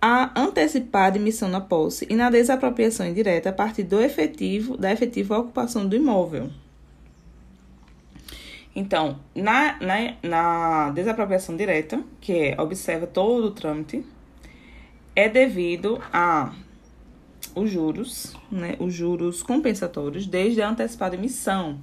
a 0.00 0.38
antecipada 0.38 1.16
emissão 1.16 1.48
na 1.48 1.60
posse 1.60 2.06
e 2.10 2.14
na 2.14 2.28
desapropriação 2.28 3.06
indireta 3.06 3.48
a 3.48 3.52
partir 3.52 3.82
do 3.82 4.00
efetivo 4.00 4.76
da 4.76 4.92
efetiva 4.92 5.38
ocupação 5.38 5.88
do 5.88 5.96
imóvel. 5.96 6.50
Então, 8.74 9.18
na, 9.34 9.78
na, 9.80 10.14
na 10.22 10.90
desapropriação 10.90 11.56
direta, 11.56 12.02
que 12.20 12.32
é, 12.32 12.60
observa 12.60 13.06
todo 13.06 13.46
o 13.46 13.50
trâmite, 13.50 14.04
é 15.14 15.30
devido 15.30 15.98
a 16.12 16.52
os 17.54 17.70
juros, 17.70 18.36
né, 18.52 18.76
os 18.78 18.92
juros 18.92 19.42
compensatórios 19.42 20.26
desde 20.26 20.60
a 20.60 20.68
antecipada 20.68 21.16
emissão. 21.16 21.80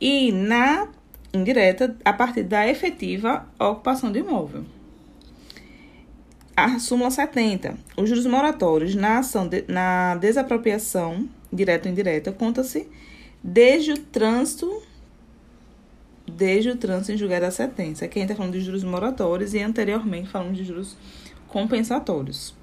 E 0.00 0.32
na 0.32 0.88
indireta, 1.32 1.96
a 2.04 2.12
partir 2.12 2.42
da 2.42 2.66
efetiva 2.66 3.46
ocupação 3.58 4.10
do 4.10 4.18
imóvel. 4.18 4.64
A 6.56 6.78
súmula 6.78 7.10
70. 7.10 7.76
Os 7.96 8.08
juros 8.08 8.26
moratórios 8.26 8.94
na 8.94 9.18
ação 9.18 9.46
de, 9.46 9.64
na 9.68 10.16
desapropriação 10.16 11.28
direta 11.52 11.88
ou 11.88 11.92
indireta 11.92 12.32
conta-se 12.32 12.88
desde 13.42 13.92
o 13.92 13.98
trânsito 13.98 14.82
desde 16.26 16.70
o 16.70 16.76
trânsito 16.76 17.12
em 17.12 17.16
julgado 17.16 17.46
da 17.46 17.50
sentença. 17.50 18.04
Aqui 18.04 18.18
a 18.18 18.22
gente 18.22 18.30
está 18.30 18.36
falando 18.36 18.52
de 18.52 18.60
juros 18.60 18.84
moratórios 18.84 19.52
e 19.52 19.58
anteriormente 19.58 20.28
falamos 20.28 20.56
de 20.56 20.64
juros 20.64 20.96
compensatórios. 21.48 22.54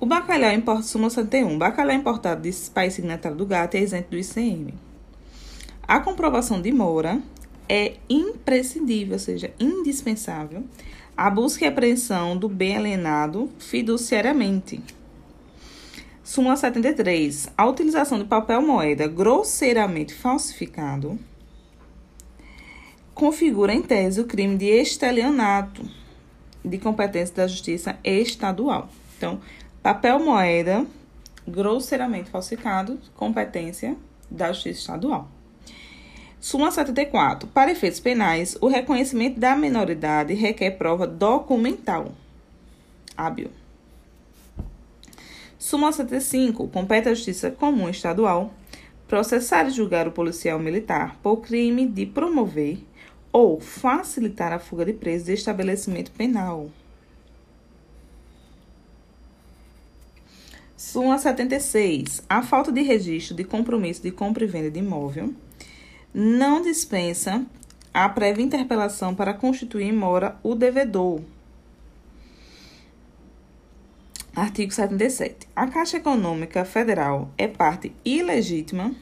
O 0.00 0.06
bacalhau 0.06 0.52
importa 0.52 0.82
súmula 0.82 1.10
71. 1.10 1.56
O 1.56 1.58
bacalhau 1.58 1.94
importado 1.94 2.40
de 2.40 2.70
país 2.70 2.94
signatário 2.94 3.36
do 3.36 3.44
GATT 3.44 3.76
é 3.76 3.80
isento 3.82 4.10
do 4.10 4.16
ICM. 4.16 4.72
A 5.88 6.00
comprovação 6.00 6.60
de 6.60 6.70
mora 6.70 7.18
é 7.66 7.94
imprescindível, 8.10 9.14
ou 9.14 9.18
seja, 9.18 9.54
indispensável, 9.58 10.62
a 11.16 11.30
busca 11.30 11.64
e 11.64 11.68
apreensão 11.68 12.36
do 12.36 12.46
bem 12.46 12.76
alienado 12.76 13.50
fiduciariamente. 13.58 14.82
Súmula 16.22 16.56
73. 16.56 17.48
A 17.56 17.66
utilização 17.66 18.18
de 18.18 18.26
papel 18.26 18.60
moeda 18.60 19.08
grosseiramente 19.08 20.12
falsificado 20.12 21.18
configura 23.14 23.72
em 23.72 23.80
tese 23.80 24.20
o 24.20 24.26
crime 24.26 24.58
de 24.58 24.66
estelionato 24.66 25.88
de 26.62 26.76
competência 26.76 27.34
da 27.34 27.46
Justiça 27.46 27.98
Estadual. 28.04 28.90
Então, 29.16 29.40
papel 29.82 30.18
moeda 30.20 30.84
grosseiramente 31.48 32.28
falsificado, 32.28 33.00
competência 33.16 33.96
da 34.30 34.52
Justiça 34.52 34.80
Estadual. 34.80 35.37
Súmula 36.40 36.70
74. 36.70 37.48
Para 37.48 37.72
efeitos 37.72 37.98
penais, 37.98 38.56
o 38.60 38.68
reconhecimento 38.68 39.40
da 39.40 39.56
menoridade 39.56 40.34
requer 40.34 40.72
prova 40.72 41.06
documental. 41.06 42.12
Hábil. 43.16 43.50
Súmula 45.58 45.92
75. 45.92 46.68
Compete 46.68 47.08
à 47.08 47.14
Justiça 47.14 47.50
Comum 47.50 47.88
Estadual 47.88 48.52
processar 49.08 49.66
e 49.66 49.70
julgar 49.70 50.06
o 50.06 50.12
policial 50.12 50.58
militar 50.58 51.16
por 51.22 51.38
crime 51.38 51.86
de 51.86 52.04
promover 52.04 52.78
ou 53.32 53.58
facilitar 53.58 54.52
a 54.52 54.58
fuga 54.58 54.84
de 54.84 54.92
presos 54.92 55.26
de 55.26 55.32
estabelecimento 55.32 56.12
penal. 56.12 56.70
Súmula 60.76 61.18
76. 61.18 62.22
A 62.28 62.42
falta 62.42 62.70
de 62.70 62.82
registro 62.82 63.34
de 63.34 63.44
compromisso 63.44 64.02
de 64.02 64.12
compra 64.12 64.44
e 64.44 64.46
venda 64.46 64.70
de 64.70 64.78
imóvel 64.78 65.34
não 66.12 66.62
dispensa 66.62 67.44
a 67.92 68.08
prévia 68.08 68.44
interpelação 68.44 69.14
para 69.14 69.34
constituir 69.34 69.92
mora 69.92 70.38
o 70.42 70.54
devedor. 70.54 71.20
Artigo 74.34 74.72
77. 74.72 75.48
A 75.56 75.66
Caixa 75.66 75.96
Econômica 75.96 76.64
Federal 76.64 77.30
é 77.36 77.48
parte 77.48 77.92
ilegítima 78.04 78.94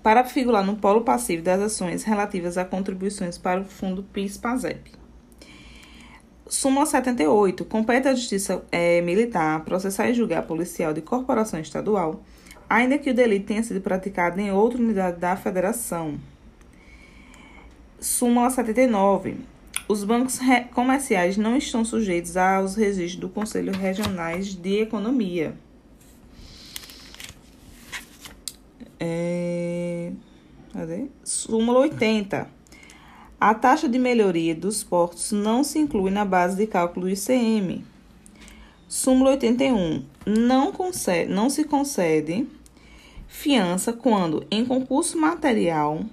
para 0.00 0.22
figurar 0.22 0.64
no 0.64 0.76
polo 0.76 1.00
passivo 1.00 1.42
das 1.42 1.60
ações 1.60 2.04
relativas 2.04 2.56
a 2.56 2.64
contribuições 2.64 3.36
para 3.36 3.60
o 3.60 3.64
Fundo 3.64 4.04
PIS-PASEP. 4.04 4.92
Súmula 6.48 6.86
78. 6.86 7.64
Compete 7.64 8.06
à 8.06 8.14
Justiça 8.14 8.62
é, 8.70 9.00
Militar 9.00 9.64
processar 9.64 10.08
e 10.08 10.14
julgar 10.14 10.42
policial 10.46 10.94
de 10.94 11.02
corporação 11.02 11.58
estadual 11.58 12.22
ainda 12.68 12.98
que 12.98 13.10
o 13.10 13.14
delito 13.14 13.46
tenha 13.46 13.62
sido 13.62 13.80
praticado 13.80 14.40
em 14.40 14.50
outra 14.50 14.80
unidade 14.80 15.18
da 15.18 15.36
federação. 15.36 16.18
Súmula 18.00 18.50
79. 18.50 19.36
Os 19.88 20.04
bancos 20.04 20.38
comerciais 20.74 21.36
não 21.36 21.56
estão 21.56 21.84
sujeitos 21.84 22.36
aos 22.36 22.74
registros 22.74 23.20
do 23.20 23.28
Conselho 23.28 23.72
Regionais 23.72 24.54
de 24.54 24.80
Economia. 24.80 25.54
É... 28.98 30.12
Cadê? 30.72 31.06
Súmula 31.22 31.80
80. 31.80 32.48
A 33.40 33.54
taxa 33.54 33.88
de 33.88 33.98
melhoria 33.98 34.54
dos 34.54 34.82
portos 34.82 35.30
não 35.30 35.62
se 35.62 35.78
inclui 35.78 36.10
na 36.10 36.24
base 36.24 36.56
de 36.56 36.66
cálculo 36.66 37.06
do 37.06 37.10
ICM. 37.10 37.84
Súmula 38.88 39.32
81. 39.32 40.04
Não, 40.26 40.72
concede, 40.72 41.32
não 41.32 41.48
se 41.48 41.64
concede 41.64 42.46
fiança 43.26 43.92
quando, 43.92 44.46
em 44.50 44.64
concurso 44.64 45.18
material, 45.18 46.04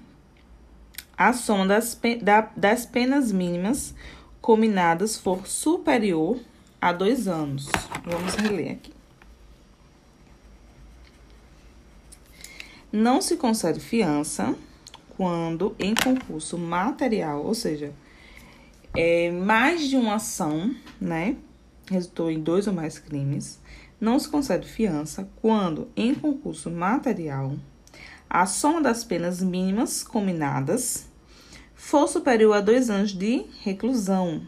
a 1.18 1.34
soma 1.34 1.66
das, 1.66 2.00
da, 2.22 2.50
das 2.56 2.86
penas 2.86 3.32
mínimas 3.32 3.94
combinadas 4.42 5.18
for 5.18 5.48
superior 5.48 6.40
a 6.82 6.92
dois 6.92 7.28
anos. 7.28 7.68
Vamos 8.04 8.36
reler 8.36 8.74
aqui. 8.74 8.94
Não 12.92 13.22
se 13.22 13.38
concede 13.38 13.80
fiança 13.80 14.54
quando, 15.16 15.76
em 15.80 15.96
concurso 15.96 16.58
material, 16.58 17.44
ou 17.44 17.56
seja, 17.56 17.94
é 18.96 19.32
mais 19.32 19.88
de 19.88 19.96
uma 19.96 20.16
ação, 20.16 20.76
né? 21.00 21.36
Resultou 21.90 22.30
em 22.30 22.40
dois 22.40 22.68
ou 22.68 22.74
mais 22.74 23.00
crimes 23.00 23.60
não 24.04 24.20
se 24.20 24.28
concede 24.28 24.68
fiança 24.68 25.30
quando, 25.38 25.88
em 25.96 26.14
concurso 26.14 26.70
material, 26.70 27.56
a 28.30 28.46
soma 28.46 28.82
das 28.82 29.06
penas 29.06 29.42
mínimas 29.42 30.04
combinadas 30.04 31.08
for 31.74 32.06
superior 32.10 32.54
a 32.58 32.60
dois 32.60 32.90
anos 32.90 33.14
de 33.14 33.46
reclusão. 33.62 34.42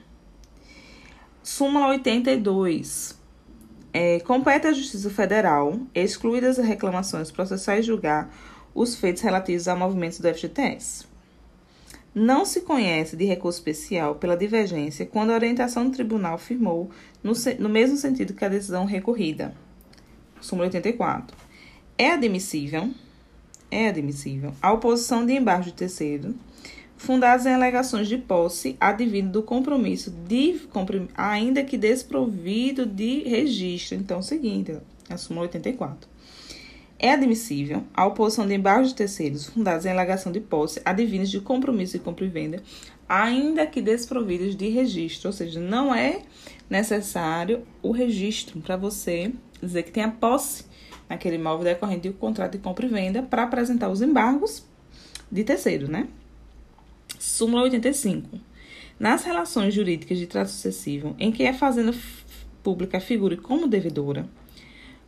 Súmula 1.42 1.88
82. 1.88 3.18
É, 3.94 4.20
compete 4.20 4.68
à 4.68 4.74
Justiça 4.74 5.10
Federal, 5.10 5.80
excluídas 5.96 6.60
as 6.60 6.66
reclamações 6.66 7.32
processais, 7.32 7.86
julgar 7.86 8.36
os 8.74 8.96
feitos 8.96 9.22
relativos 9.22 9.70
a 9.70 9.76
movimentos 9.76 10.20
do 10.20 10.28
FGTS. 10.34 11.06
Não 12.14 12.46
se 12.46 12.62
conhece 12.62 13.16
de 13.16 13.24
recurso 13.24 13.60
especial 13.60 14.16
pela 14.16 14.36
divergência 14.36 15.06
quando 15.06 15.32
a 15.32 15.36
orientação 15.36 15.86
do 15.86 15.92
tribunal 15.92 16.38
firmou 16.38 16.90
no, 17.26 17.34
no 17.60 17.70
mesmo 17.70 17.98
sentido 17.98 18.36
que 18.36 18.46
a 18.46 18.50
decisão 18.50 18.86
recorrida. 18.86 19.56
Súmula 20.40 20.68
84. 20.68 21.36
É 21.98 22.12
admissível, 22.12 22.92
é 23.72 23.90
admissível 23.90 24.54
a 24.62 24.72
oposição 24.72 25.26
de 25.26 25.34
embargo 25.34 25.64
de 25.64 25.74
terceiro 25.74 26.36
fundados 26.96 27.46
em 27.46 27.54
alegações 27.54 28.08
de 28.08 28.18
posse 28.18 28.78
advindo 28.80 29.32
do 29.32 29.44
compromisso 29.44 30.12
de 30.12 30.62
ainda 31.16 31.64
que 31.64 31.78
desprovido 31.78 32.86
de 32.86 33.24
registro. 33.24 33.98
Então, 33.98 34.22
seguinte, 34.22 34.78
a 35.10 35.18
súmula 35.18 35.48
84. 35.48 36.08
É 37.00 37.12
admissível 37.12 37.84
a 37.94 38.06
oposição 38.06 38.48
de 38.48 38.54
embargos 38.54 38.90
de 38.90 38.96
terceiros 38.96 39.48
fundados 39.48 39.86
em 39.86 39.90
alegação 39.90 40.32
de 40.32 40.40
posse 40.40 40.82
advindos 40.86 41.30
de 41.30 41.42
compromisso 41.42 41.98
de 41.98 42.04
compra 42.04 42.24
e 42.24 42.30
venda, 42.30 42.64
ainda 43.10 43.66
que 43.66 43.82
desprovidos 43.82 44.56
de 44.56 44.70
registro, 44.70 45.30
ou 45.30 45.34
seja, 45.34 45.60
não 45.60 45.94
é 45.94 46.22
necessário 46.70 47.64
o 47.82 47.92
registro 47.92 48.60
para 48.62 48.76
você 48.76 49.32
dizer 49.62 49.84
que 49.84 49.92
tem 49.92 50.04
a 50.04 50.12
posse 50.12 50.66
naquele 51.10 51.36
imóvel 51.36 51.66
decorrente 51.66 52.10
do 52.10 52.16
contrato 52.16 52.54
de 52.54 52.58
compra 52.58 52.86
e 52.86 52.90
venda 52.90 53.22
para 53.22 53.44
apresentar 53.44 53.90
os 53.90 54.02
embargos 54.02 54.66
de 55.32 55.44
terceiro, 55.44 55.90
né? 55.90 56.08
Súmula 57.20 57.64
85. 57.64 58.40
Nas 59.00 59.24
relações 59.24 59.74
jurídicas 59.74 60.18
de 60.18 60.26
trato 60.26 60.50
sucessivo 60.50 61.16
em 61.20 61.32
que 61.32 61.46
a 61.46 61.54
fazenda 61.54 61.94
pública 62.64 63.00
figure 63.00 63.38
como 63.38 63.68
devedora, 63.68 64.28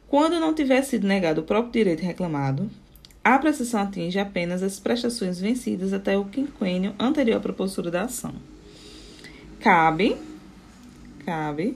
quando 0.08 0.40
não 0.40 0.54
tiver 0.54 0.82
sido 0.84 1.08
negado 1.08 1.42
o 1.42 1.44
próprio 1.44 1.74
direito 1.74 2.02
reclamado, 2.02 2.70
a 3.24 3.38
prestação 3.40 3.82
atinge 3.82 4.20
apenas 4.20 4.64
as 4.64 4.80
prestações 4.80 5.40
vencidas 5.40 5.92
até 5.92 6.18
o 6.18 6.26
quinquênio 6.26 6.96
anterior 6.98 7.38
à 7.38 7.40
propositura 7.42 7.92
da 7.92 8.04
ação. 8.04 8.34
Cabe, 9.60 10.16
cabe, 11.28 11.76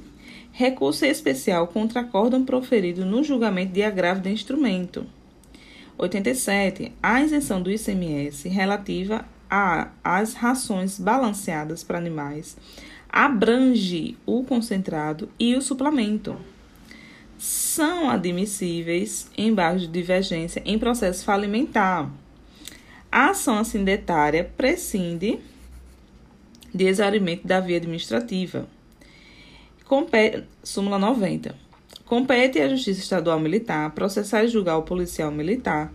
recurso 0.54 1.04
especial 1.04 1.68
contra 1.68 2.00
acórdão 2.00 2.46
proferido 2.46 3.06
no 3.06 3.22
julgamento 3.22 3.74
de 3.74 3.84
agravo 3.84 4.22
de 4.22 4.30
instrumento. 4.30 5.06
87. 5.98 6.94
A 7.04 7.22
isenção 7.22 7.62
do 7.62 7.70
ICMS 7.70 8.48
relativa 8.48 9.26
as 10.02 10.34
rações 10.36 10.98
balanceadas 10.98 11.84
para 11.84 11.98
animais 11.98 12.56
abrange 13.10 14.16
o 14.26 14.42
concentrado 14.46 15.28
e 15.38 15.54
o 15.54 15.62
suplemento. 15.62 16.38
São 17.38 18.10
admissíveis 18.10 19.30
embargos 19.38 19.82
de 19.82 19.90
divergência 19.90 20.62
em 20.66 20.80
processo 20.80 21.26
falimentar. 21.26 22.10
A 23.12 23.32
ação 23.32 23.58
assindetária 23.58 24.50
prescinde 24.56 25.40
de 26.74 26.86
exaurimento 26.86 27.46
da 27.46 27.60
via 27.60 27.76
administrativa. 27.76 28.66
Compete, 29.92 30.46
súmula 30.64 30.98
90. 30.98 31.54
Compete 32.06 32.62
à 32.62 32.70
Justiça 32.70 33.02
Estadual 33.02 33.42
Militar 33.42 33.92
processar 33.92 34.42
e 34.42 34.48
julgar 34.48 34.78
o 34.78 34.84
policial 34.84 35.30
militar 35.34 35.92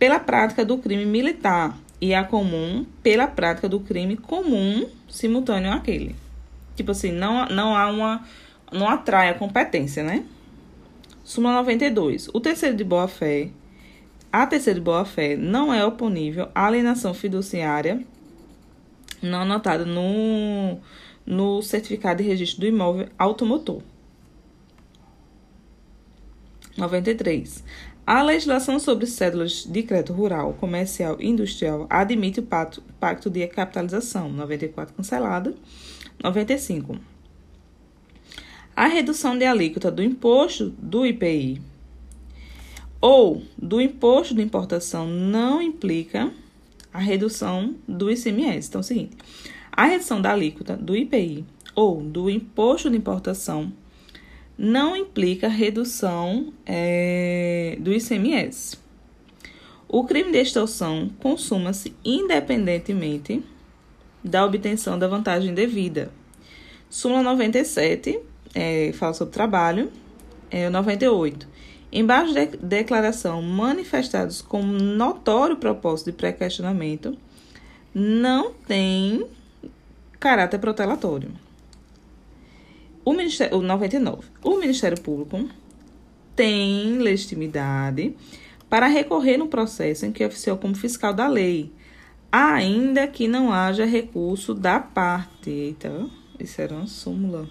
pela 0.00 0.18
prática 0.18 0.64
do 0.64 0.78
crime 0.78 1.06
militar 1.06 1.78
e 2.00 2.12
a 2.12 2.24
comum 2.24 2.84
pela 3.04 3.28
prática 3.28 3.68
do 3.68 3.78
crime 3.78 4.16
comum 4.16 4.84
simultâneo 5.08 5.70
àquele. 5.70 6.16
Tipo 6.74 6.90
assim, 6.90 7.12
não, 7.12 7.46
não 7.46 7.76
há 7.76 7.86
uma. 7.86 8.26
Não 8.72 8.88
atrai 8.88 9.28
a 9.28 9.34
competência, 9.34 10.02
né? 10.02 10.24
Súmula 11.22 11.54
92. 11.54 12.30
O 12.34 12.40
terceiro 12.40 12.76
de 12.76 12.82
boa-fé. 12.82 13.50
A 14.32 14.44
terceira 14.44 14.80
de 14.80 14.84
boa-fé 14.84 15.36
não 15.36 15.72
é 15.72 15.86
oponível 15.86 16.48
à 16.52 16.66
alienação 16.66 17.14
fiduciária 17.14 18.04
não 19.22 19.42
anotada 19.42 19.84
no, 19.84 20.78
no 21.24 21.62
certificado 21.62 22.22
de 22.22 22.28
registro 22.28 22.60
do 22.60 22.66
imóvel 22.66 23.08
automotor. 23.18 23.82
93. 26.76 27.62
A 28.06 28.22
legislação 28.22 28.80
sobre 28.80 29.06
cédulas 29.06 29.64
de 29.64 29.82
crédito 29.82 30.12
rural, 30.12 30.54
comercial 30.54 31.16
e 31.20 31.28
industrial 31.28 31.86
admite 31.88 32.40
o 32.40 32.42
pacto, 32.42 32.82
pacto 32.98 33.30
de 33.30 33.46
capitalização, 33.46 34.28
94 34.30 34.94
cancelada. 34.94 35.54
95. 36.22 36.96
A 38.74 38.86
redução 38.86 39.36
de 39.36 39.44
alíquota 39.44 39.90
do 39.90 40.02
imposto 40.02 40.70
do 40.70 41.04
IPI 41.04 41.60
ou 43.00 43.42
do 43.56 43.80
imposto 43.80 44.34
de 44.34 44.42
importação 44.42 45.06
não 45.06 45.62
implica 45.62 46.32
a 46.92 46.98
redução 46.98 47.76
do 47.86 48.10
ICMS. 48.10 48.68
Então, 48.68 48.80
é 48.80 48.82
o 48.82 48.84
seguinte: 48.84 49.16
a 49.80 49.84
redução 49.84 50.20
da 50.20 50.32
alíquota 50.32 50.76
do 50.76 50.94
IPI 50.94 51.42
ou 51.74 52.02
do 52.02 52.28
imposto 52.28 52.90
de 52.90 52.98
importação 52.98 53.72
não 54.58 54.94
implica 54.94 55.48
redução 55.48 56.52
é, 56.66 57.78
do 57.80 57.90
ICMS. 57.90 58.76
O 59.88 60.04
crime 60.04 60.32
de 60.32 60.36
extorsão 60.36 61.10
consuma-se 61.18 61.96
independentemente 62.04 63.42
da 64.22 64.44
obtenção 64.44 64.98
da 64.98 65.08
vantagem 65.08 65.54
devida. 65.54 66.12
Súmula 66.90 67.22
97, 67.22 68.20
é, 68.54 68.92
fala 68.92 69.14
sobre 69.14 69.32
trabalho. 69.32 69.90
É, 70.50 70.68
98. 70.68 71.48
Embaixo 71.90 72.34
de 72.34 72.46
declaração 72.58 73.40
manifestados 73.40 74.42
com 74.42 74.62
notório 74.62 75.56
propósito 75.56 76.10
de 76.10 76.18
pré-questionamento, 76.18 77.16
não 77.94 78.52
tem 78.52 79.26
caráter 80.20 80.58
protelatório. 80.58 81.32
O 83.02 83.14
Ministério, 83.14 83.56
o 83.56 83.62
99. 83.62 84.28
O 84.44 84.58
Ministério 84.58 85.00
Público 85.00 85.48
tem 86.36 86.98
legitimidade 86.98 88.14
para 88.68 88.86
recorrer 88.86 89.38
no 89.38 89.48
processo 89.48 90.04
em 90.04 90.12
que 90.12 90.24
oficiou 90.24 90.58
como 90.58 90.76
fiscal 90.76 91.14
da 91.14 91.26
lei, 91.26 91.72
ainda 92.30 93.08
que 93.08 93.26
não 93.26 93.50
haja 93.50 93.86
recurso 93.86 94.54
da 94.54 94.78
parte. 94.78 95.50
Eita, 95.50 96.06
isso 96.38 96.60
era 96.60 96.74
uma 96.74 96.86
súmula. 96.86 97.48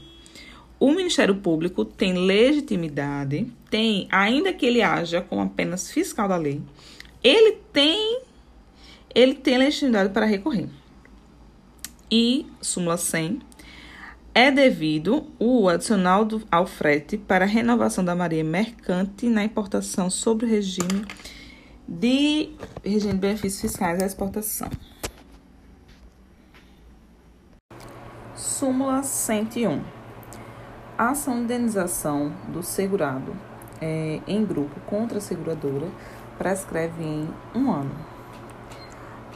O 0.80 0.92
Ministério 0.92 1.36
Público 1.36 1.84
tem 1.84 2.14
legitimidade, 2.14 3.52
tem, 3.70 4.08
ainda 4.10 4.54
que 4.54 4.66
ele 4.66 4.82
haja 4.82 5.22
como 5.22 5.42
apenas 5.42 5.92
fiscal 5.92 6.30
da 6.30 6.38
lei, 6.38 6.62
ele 7.22 7.58
tem 7.74 8.22
ele 9.14 9.34
tem 9.34 9.58
legitimidade 9.58 10.14
para 10.14 10.26
recorrer. 10.26 10.70
E 12.12 12.48
súmula 12.62 12.98
100 12.98 13.40
é 14.34 14.50
devido 14.52 15.28
o 15.38 15.68
adicional 15.68 16.26
do, 16.26 16.42
ao 16.52 16.66
frete 16.66 17.18
para 17.18 17.46
renovação 17.46 18.04
da 18.04 18.16
marinha 18.16 18.44
mercante 18.44 19.28
na 19.28 19.44
importação 19.44 20.10
sobre 20.10 20.46
o 20.46 20.50
regime 20.50 21.06
de 21.88 22.52
regime 22.84 23.14
de 23.14 23.20
benefícios 23.20 23.62
fiscais 23.62 24.02
à 24.02 24.06
exportação. 24.06 24.70
Súmula 28.36 29.04
101. 29.04 29.82
A 30.98 31.10
ação 31.10 31.36
de 31.36 31.42
indenização 31.42 32.34
do 32.50 32.62
segurado 32.62 33.36
é, 33.82 34.20
em 34.28 34.46
grupo 34.46 34.80
contra 34.82 35.18
a 35.18 35.22
seguradora 35.22 35.88
prescreve 36.38 37.04
em 37.04 37.28
um 37.56 37.72
ano. 37.72 37.96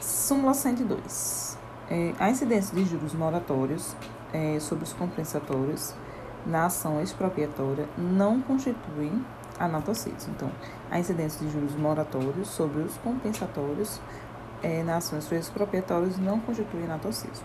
Súmula 0.00 0.54
102. 0.54 1.63
É, 1.90 2.14
a 2.18 2.30
incidência 2.30 2.74
de 2.74 2.84
juros 2.84 3.12
moratórios 3.12 3.94
é, 4.32 4.58
sobre 4.58 4.84
os 4.84 4.92
compensatórios 4.92 5.94
na 6.46 6.66
ação 6.66 7.02
expropriatória 7.02 7.88
não 7.96 8.40
constitui 8.40 9.12
a 9.58 9.68
nota 9.68 9.94
6. 9.94 10.28
Então, 10.28 10.50
a 10.90 10.98
incidência 10.98 11.44
de 11.44 11.52
juros 11.52 11.74
moratórios 11.74 12.48
sobre 12.48 12.82
os 12.82 12.96
compensatórios 12.98 14.00
é, 14.62 14.82
na 14.82 14.96
ação 14.96 15.18
expropriatórias 15.18 16.18
não 16.18 16.40
constitui 16.40 16.84
a 16.84 16.88
nota 16.88 17.12
6. 17.12 17.42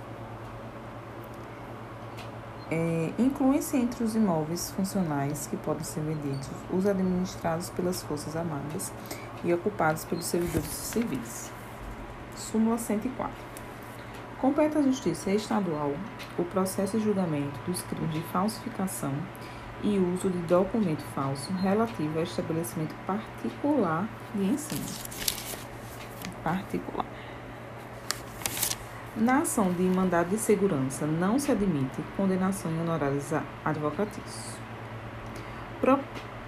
É, 2.72 3.12
Incluem-se 3.18 3.78
entre 3.78 4.04
os 4.04 4.16
imóveis 4.16 4.72
funcionais 4.72 5.48
que 5.48 5.58
podem 5.58 5.84
ser 5.84 6.02
vendidos 6.02 6.48
os 6.72 6.86
administrados 6.86 7.70
pelas 7.72 8.02
Forças 8.04 8.36
Armadas 8.36 8.94
e 9.44 9.54
ocupados 9.54 10.06
pelos 10.06 10.26
servidores 10.26 10.70
civis. 10.70 11.52
Súmula 12.36 12.78
104. 12.78 13.49
Compete 14.40 14.78
à 14.78 14.82
Justiça 14.82 15.32
Estadual 15.32 15.94
o 16.38 16.46
processo 16.46 16.98
de 16.98 17.04
julgamento 17.04 17.60
dos 17.66 17.82
crimes 17.82 18.14
de 18.14 18.22
falsificação 18.32 19.12
e 19.84 19.98
uso 19.98 20.30
de 20.30 20.38
documento 20.40 21.04
falso 21.14 21.52
relativo 21.54 22.20
a 22.20 22.24
estabelecimento 22.24 22.96
particular 23.06 24.08
de 24.34 24.46
ensino. 24.46 24.86
particular. 26.42 27.06
Na 29.18 29.40
ação 29.40 29.74
de 29.74 29.84
mandado 29.84 30.30
de 30.30 30.38
segurança, 30.38 31.06
não 31.06 31.38
se 31.38 31.52
admite 31.52 32.02
condenação 32.16 32.72
em 32.72 32.80
honorários 32.80 33.34
advocatícios. 33.66 34.56
Pro, 35.82 36.00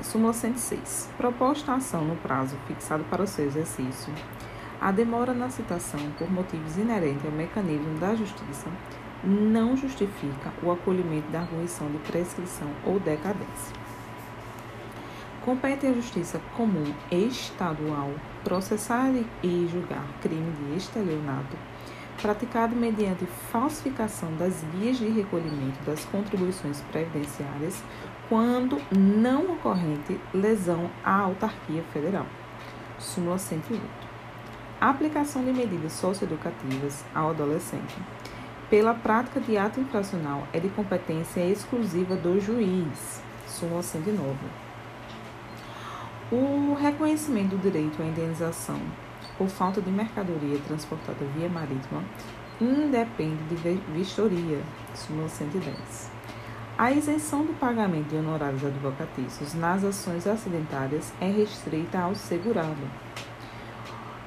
súmula 0.02 0.32
106. 0.32 1.10
Proposta 1.18 1.74
a 1.74 1.76
ação 1.76 2.06
no 2.06 2.16
prazo 2.16 2.56
fixado 2.68 3.04
para 3.10 3.24
o 3.24 3.28
seu 3.28 3.46
exercício. 3.46 4.14
A 4.82 4.92
demora 4.92 5.32
na 5.32 5.48
citação 5.48 6.00
por 6.18 6.28
motivos 6.32 6.76
inerentes 6.76 7.24
ao 7.24 7.32
mecanismo 7.32 8.00
da 8.00 8.16
justiça 8.16 8.68
não 9.24 9.78
justifica 9.78 10.52
o 10.64 10.72
acolhimento 10.72 11.30
da 11.30 11.42
arguição 11.42 11.88
de 11.92 12.00
prescrição 12.00 12.68
ou 12.84 13.00
decadência. 13.00 13.76
Compete 15.46 15.86
à 15.86 15.94
Justiça 15.94 16.42
Comum 16.58 16.92
Estadual 17.12 18.10
processar 18.44 19.12
e 19.44 19.70
julgar 19.72 20.04
crime 20.20 20.52
de 20.52 20.78
estelionato 20.78 21.56
praticado 22.20 22.76
mediante 22.76 23.28
falsificação 23.52 24.36
das 24.36 24.64
vias 24.74 24.98
de 24.98 25.10
recolhimento 25.10 25.80
das 25.86 26.06
contribuições 26.06 26.82
previdenciárias 26.92 27.84
quando 28.28 28.82
não 28.92 29.54
ocorrente 29.54 30.20
lesão 30.34 30.90
à 31.04 31.20
autarquia 31.20 31.84
federal. 31.94 32.26
Súmula 32.98 33.38
108. 33.38 34.01
Aplicação 34.82 35.46
de 35.46 35.54
medidas 35.54 35.94
socioeducativas 35.94 37.06
ao 37.14 37.30
adolescente 37.30 37.96
pela 38.68 38.96
prática 38.96 39.40
de 39.40 39.56
ato 39.56 39.80
infracional 39.80 40.48
é 40.52 40.60
de 40.60 40.70
competência 40.70 41.46
exclusiva 41.46 42.16
do 42.16 42.42
juiz. 42.42 43.22
Súmula 43.46 43.84
109. 43.84 44.36
O 46.32 46.74
reconhecimento 46.74 47.56
do 47.56 47.62
direito 47.62 48.02
à 48.02 48.06
indenização 48.06 48.80
por 49.38 49.50
falta 49.50 49.80
de 49.80 49.92
mercadoria 49.92 50.58
transportada 50.66 51.24
via 51.38 51.48
marítima 51.48 52.04
independe 52.60 53.56
de 53.56 53.80
vistoria, 53.94 54.64
súmula 54.96 55.30
110. 55.30 56.12
A 56.76 56.92
isenção 56.92 57.46
do 57.46 57.54
pagamento 57.60 58.10
de 58.10 58.16
honorários 58.16 58.66
advocatícios 58.66 59.54
nas 59.54 59.84
ações 59.84 60.26
acidentárias 60.26 61.14
é 61.22 61.28
restrita 61.28 62.00
ao 62.00 62.16
segurado. 62.16 62.82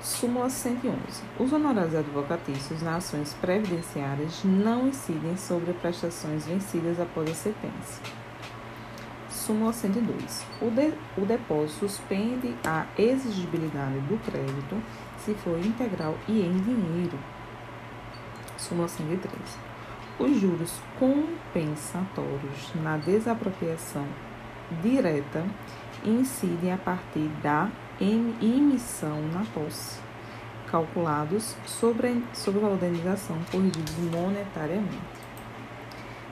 Súmula 0.04 0.50
111. 0.50 0.98
Os 1.40 1.50
honorários 1.50 1.94
advocatícios 1.94 2.82
nas 2.82 3.06
ações 3.06 3.32
previdenciárias 3.40 4.44
não 4.44 4.88
incidem 4.88 5.34
sobre 5.34 5.72
prestações 5.72 6.44
vencidas 6.44 7.00
após 7.00 7.30
a 7.30 7.34
sentença. 7.34 8.02
Súmula 9.30 9.72
102. 9.72 10.44
O, 10.60 10.70
de, 10.70 10.92
o 11.16 11.24
depósito 11.24 11.88
suspende 11.88 12.54
a 12.66 12.84
exigibilidade 12.98 13.98
do 14.00 14.22
crédito 14.26 14.76
se 15.24 15.32
for 15.36 15.58
integral 15.58 16.18
e 16.28 16.42
em 16.42 16.52
dinheiro. 16.58 17.18
Súmula 18.58 18.88
103. 18.88 19.32
Os 20.18 20.38
juros 20.38 20.80
compensatórios 20.98 22.74
na 22.74 22.98
desapropriação 22.98 24.06
direta 24.82 25.46
incidem 26.04 26.74
a 26.74 26.76
partir 26.76 27.30
da 27.42 27.70
emissão 28.00 29.20
na 29.32 29.44
posse, 29.52 30.00
calculados 30.70 31.56
sobre, 31.66 32.22
sobre 32.32 32.58
o 32.58 32.62
valor 32.62 32.78
da 32.78 32.88
indenização 32.88 33.36
corrigidos 33.50 33.96
monetariamente. 34.12 34.98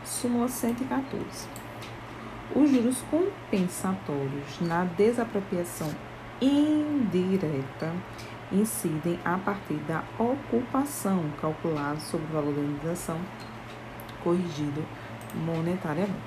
Súmula 0.04 0.48
114. 0.48 1.48
Os 2.54 2.70
juros 2.70 3.02
compensatórios 3.10 4.60
na 4.60 4.84
desapropriação 4.84 5.90
indireta 6.40 7.92
incidem 8.52 9.18
a 9.24 9.38
partir 9.38 9.76
da 9.88 10.02
ocupação 10.18 11.24
calculada 11.40 12.00
sobre 12.00 12.26
o 12.26 12.34
valor 12.34 12.52
da 12.52 12.60
indenização 12.60 13.18
corrigido 14.22 14.84
monetariamente. 15.34 16.18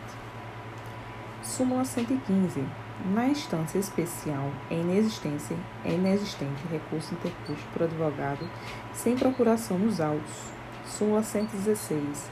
Súmula 1.43 1.85
115. 1.85 2.84
Na 3.03 3.27
instância 3.27 3.77
especial, 3.77 4.51
é 4.71 4.75
inexistente, 4.75 5.55
é 5.83 5.91
inexistente 5.91 6.63
recurso 6.71 7.13
interposto 7.13 7.67
por 7.73 7.83
advogado 7.83 8.47
sem 8.93 9.17
procuração 9.17 9.77
nos 9.77 9.99
autos. 9.99 10.53
Súmula 10.85 11.21
116. 11.21 12.31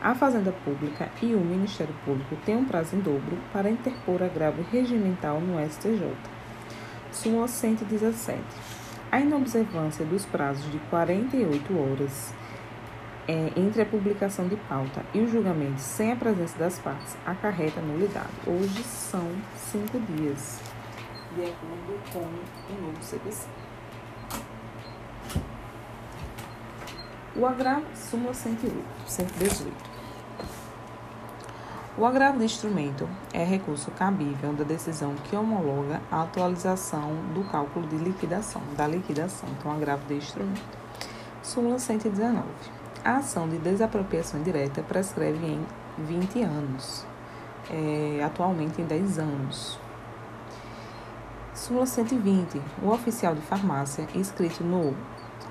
A 0.00 0.14
Fazenda 0.14 0.52
Pública 0.52 1.08
e 1.20 1.34
o 1.34 1.40
Ministério 1.40 1.94
Público 2.04 2.36
têm 2.44 2.56
um 2.56 2.64
prazo 2.64 2.94
em 2.94 3.00
dobro 3.00 3.36
para 3.52 3.70
interpor 3.70 4.22
agravo 4.22 4.62
regimental 4.70 5.40
no 5.40 5.58
STJ. 5.68 6.14
Súmula 7.10 7.48
117 7.48 8.42
a 9.14 9.20
inobservância 9.20 10.04
dos 10.04 10.24
prazos 10.24 10.68
de 10.72 10.78
48 10.90 11.78
horas 11.78 12.34
é, 13.28 13.52
entre 13.56 13.80
a 13.80 13.86
publicação 13.86 14.48
de 14.48 14.56
pauta 14.56 15.04
e 15.14 15.20
o 15.20 15.28
julgamento 15.28 15.80
sem 15.80 16.10
a 16.10 16.16
presença 16.16 16.58
das 16.58 16.80
partes 16.80 17.16
acarreta 17.24 17.80
nulidade. 17.80 18.26
Hoje 18.44 18.82
são 18.82 19.30
cinco 19.74 19.98
dias, 19.98 20.60
de 21.34 21.42
acordo 21.42 22.12
com 22.12 22.20
o 22.20 22.80
novo 22.80 23.02
CPC. 23.02 23.48
O 27.34 27.44
agravo, 27.44 27.84
súmula 27.92 28.32
108, 28.32 28.76
118. 29.04 29.74
O 31.98 32.06
agravo 32.06 32.38
de 32.38 32.44
instrumento 32.44 33.08
é 33.32 33.42
recurso 33.42 33.90
cabível 33.90 34.52
da 34.52 34.62
decisão 34.62 35.16
que 35.24 35.34
homologa 35.34 36.00
a 36.08 36.22
atualização 36.22 37.10
do 37.34 37.42
cálculo 37.50 37.84
de 37.88 37.96
liquidação, 37.96 38.62
da 38.76 38.86
liquidação. 38.86 39.48
Então, 39.58 39.72
agravo 39.72 40.06
de 40.06 40.14
instrumento. 40.14 40.78
Súmula 41.42 41.80
119. 41.80 42.44
A 43.04 43.16
ação 43.16 43.48
de 43.48 43.58
desapropriação 43.58 44.38
indireta 44.38 44.84
prescreve 44.84 45.44
em 45.44 45.66
20 45.98 46.42
anos, 46.42 47.04
é, 47.70 48.22
atualmente 48.22 48.80
em 48.80 48.84
10 48.84 49.18
anos. 49.18 49.78
Súmula 51.54 51.86
120. 51.86 52.60
O 52.82 52.90
oficial 52.90 53.34
de 53.34 53.40
farmácia 53.40 54.06
inscrito 54.14 54.64
no 54.64 54.94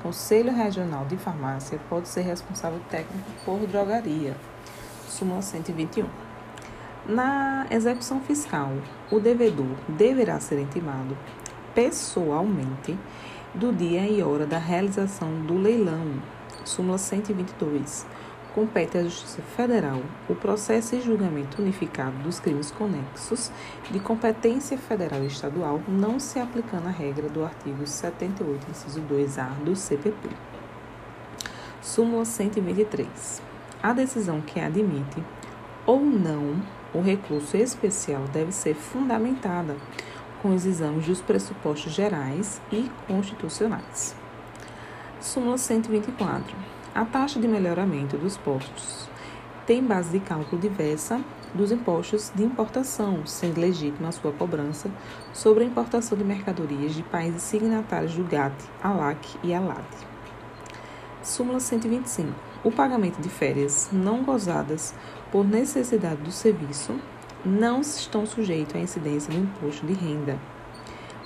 Conselho 0.02 0.54
Regional 0.54 1.06
de 1.06 1.15
Farmácia 1.15 1.80
pode 1.89 2.10
ser 2.10 2.21
responsável 2.21 2.80
técnico 2.89 3.32
por 3.45 3.60
drogaria. 3.65 4.36
Súmula 5.08 5.41
121. 5.41 6.06
Na 7.08 7.65
execução 7.69 8.19
fiscal, 8.21 8.71
o 9.12 9.19
devedor 9.19 9.76
deverá 9.88 10.39
ser 10.39 10.60
intimado 10.60 11.17
pessoalmente 11.73 12.97
do 13.54 13.71
dia 13.71 14.08
e 14.08 14.21
hora 14.21 14.45
da 14.45 14.58
realização 14.58 15.41
do 15.45 15.58
leilão. 15.58 16.21
Súmula 16.65 16.97
122. 16.97 18.06
Compete 18.53 18.99
à 18.99 19.03
Justiça 19.03 19.41
Federal 19.41 19.99
o 20.29 20.35
processo 20.35 20.95
e 20.95 21.01
julgamento 21.01 21.59
unificado 21.59 22.15
dos 22.19 22.39
crimes 22.39 22.69
conexos 22.69 23.51
de 23.89 23.99
competência 23.99 24.77
federal 24.77 25.23
e 25.23 25.27
estadual, 25.27 25.81
não 25.87 26.19
se 26.19 26.39
aplicando 26.39 26.87
a 26.87 26.91
regra 26.91 27.27
do 27.27 27.43
artigo 27.43 27.87
78, 27.87 28.69
inciso 28.69 29.01
2A 29.01 29.55
do 29.63 29.75
CPP. 29.75 30.29
Súmula 31.81 32.25
123. 32.25 33.41
A 33.81 33.91
decisão 33.91 34.39
que 34.39 34.59
admite 34.59 35.23
ou 35.83 36.01
não 36.01 36.61
o 36.93 37.01
recurso 37.01 37.57
especial 37.57 38.21
deve 38.31 38.51
ser 38.51 38.75
fundamentada 38.75 39.75
com 40.43 40.53
os 40.53 40.63
exames 40.63 41.07
dos 41.07 41.21
pressupostos 41.21 41.91
gerais 41.91 42.61
e 42.71 42.87
constitucionais. 43.07 44.15
Súmula 45.19 45.57
124. 45.57 46.72
A 46.95 47.06
taxa 47.06 47.39
de 47.39 47.47
melhoramento 47.47 48.19
dos 48.19 48.38
postos 48.38 49.10
tem 49.65 49.84
base 49.84 50.12
de 50.12 50.19
cálculo 50.19 50.62
diversa 50.62 51.19
dos 51.51 51.71
impostos 51.71 52.32
de 52.36 52.43
importação, 52.43 53.25
sendo 53.25 53.60
legítima 53.60 54.10
a 54.10 54.12
sua 54.12 54.32
cobrança 54.32 54.91
sobre 55.34 55.63
a 55.63 55.67
importação 55.67 56.15
de 56.15 56.23
mercadorias 56.23 56.93
de 56.93 57.01
países 57.01 57.41
signatários 57.41 58.13
do 58.13 58.23
GATT, 58.23 58.53
ALAC 58.84 59.39
e 59.43 59.56
ALAD. 59.56 59.84
Súmula 61.23 61.60
125. 61.60 62.32
O 62.63 62.71
pagamento 62.71 63.19
de 63.19 63.29
férias 63.29 63.89
não 63.91 64.23
gozadas 64.23 64.93
por 65.32 65.43
necessidade 65.43 66.21
do 66.21 66.32
serviço, 66.32 66.99
não 67.43 67.82
estão 67.82 68.23
sujeitos 68.27 68.75
à 68.75 68.79
incidência 68.79 69.34
do 69.34 69.39
imposto 69.39 69.84
de 69.84 69.93
renda. 69.93 70.38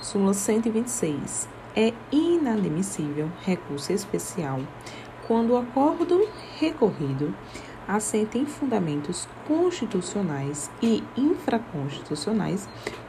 Súmula 0.00 0.32
126. 0.32 1.46
É 1.76 1.92
inadmissível 2.10 3.30
recurso 3.44 3.92
especial 3.92 4.60
quando 5.28 5.50
o 5.50 5.58
acordo 5.58 6.26
recorrido 6.58 7.34
assenta 7.86 8.38
em 8.38 8.46
fundamentos 8.46 9.28
constitucionais 9.46 10.70
e 10.82 11.04
infraconstitucionais, 11.16 12.66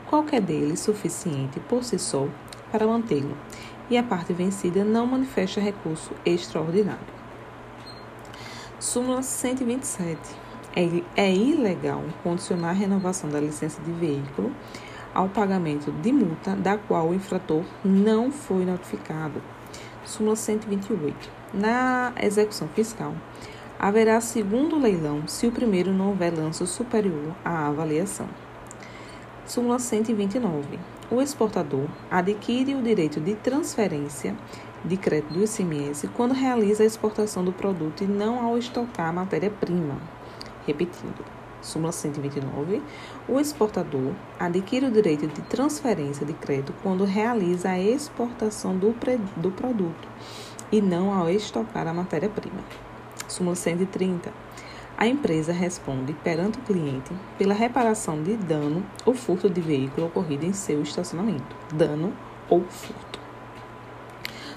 qualquer 0.10 0.42
deles 0.42 0.82
suficiente 0.82 1.62
por 1.62 1.84
si 1.84 1.98
só 1.98 2.28
para 2.72 2.86
mantê-lo, 2.86 3.36
e 3.90 3.98
a 3.98 4.04
parte 4.04 4.34
vencida 4.34 4.84
não 4.84 5.08
manifesta 5.08 5.62
recurso 5.62 6.12
extraordinário. 6.26 7.20
Súmula 8.80 9.24
127 9.24 10.20
é, 10.76 11.04
é 11.16 11.34
ilegal 11.34 12.04
condicionar 12.22 12.72
a 12.72 12.74
renovação 12.74 13.30
da 13.30 13.40
licença 13.40 13.82
de 13.82 13.92
veículo 13.92 14.52
ao 15.14 15.30
pagamento 15.30 15.92
de 15.92 16.12
multa 16.12 16.56
da 16.56 16.78
qual 16.78 17.10
o 17.10 17.14
infrator 17.14 17.64
não 17.84 18.32
foi 18.32 18.66
notificado. 18.66 19.42
Súmula 20.06 20.36
128. 20.36 21.39
Na 21.52 22.14
execução 22.22 22.68
fiscal, 22.68 23.12
haverá 23.80 24.22
segundo 24.22 24.78
leilão 24.78 25.28
se 25.28 25.48
o 25.48 25.52
primeiro 25.52 25.92
não 25.92 26.10
houver 26.10 26.32
lanço 26.32 26.68
superior 26.68 27.34
à 27.44 27.68
avaliação. 27.68 28.28
Súmula 29.48 29.80
129. 29.80 30.78
O 31.10 31.20
exportador 31.20 31.88
adquire 32.12 32.76
o 32.76 32.84
direito 32.84 33.20
de 33.20 33.34
transferência 33.34 34.36
de 34.86 34.96
crédito 34.96 35.34
do 35.34 35.44
ICMS 35.44 36.08
quando 36.10 36.36
realiza 36.36 36.84
a 36.84 36.86
exportação 36.86 37.44
do 37.44 37.52
produto 37.52 38.04
e 38.04 38.08
não 38.08 38.46
ao 38.46 38.56
estocar 38.56 39.10
a 39.10 39.14
matéria-prima. 39.14 39.98
Repetindo. 40.68 41.26
Súmula 41.64 41.92
129. 41.92 42.84
O 43.28 43.40
exportador 43.40 44.14
adquire 44.40 44.86
o 44.86 44.92
direito 44.92 45.26
de 45.26 45.42
transferência 45.42 46.24
de 46.24 46.34
crédito 46.34 46.76
quando 46.84 47.06
realiza 47.06 47.70
a 47.70 47.80
exportação 47.80 48.78
do, 48.78 48.96
do 49.36 49.50
produto 49.50 50.08
e 50.72 50.82
não 50.82 51.14
ao 51.14 51.30
estocar 51.30 51.88
a 51.88 51.94
matéria-prima. 51.94 52.60
Súmula 53.28 53.56
130. 53.56 54.32
A 54.98 55.08
empresa 55.08 55.54
responde 55.54 56.14
perante 56.14 56.60
o 56.60 56.62
cliente 56.62 57.14
pela 57.38 57.54
reparação 57.54 58.22
de 58.22 58.36
dano 58.36 58.84
ou 59.06 59.14
furto 59.14 59.50
de 59.50 59.62
veículo 59.62 60.08
ocorrido 60.08 60.46
em 60.46 60.54
seu 60.54 60.82
estacionamento. 60.82 61.56
Dano 61.74 62.14
ou 62.50 62.64
furto. 62.66 63.20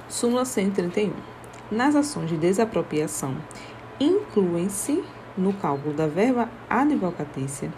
Súmula 0.09 0.45
131. 0.45 1.13
Nas 1.71 1.95
ações 1.95 2.29
de 2.29 2.37
desapropriação, 2.37 3.37
incluem-se 4.01 5.03
no 5.39 5.53
cálculo 5.55 5.95
da 5.95 6.07
verba 6.07 6.51
advocatícia 6.69 7.73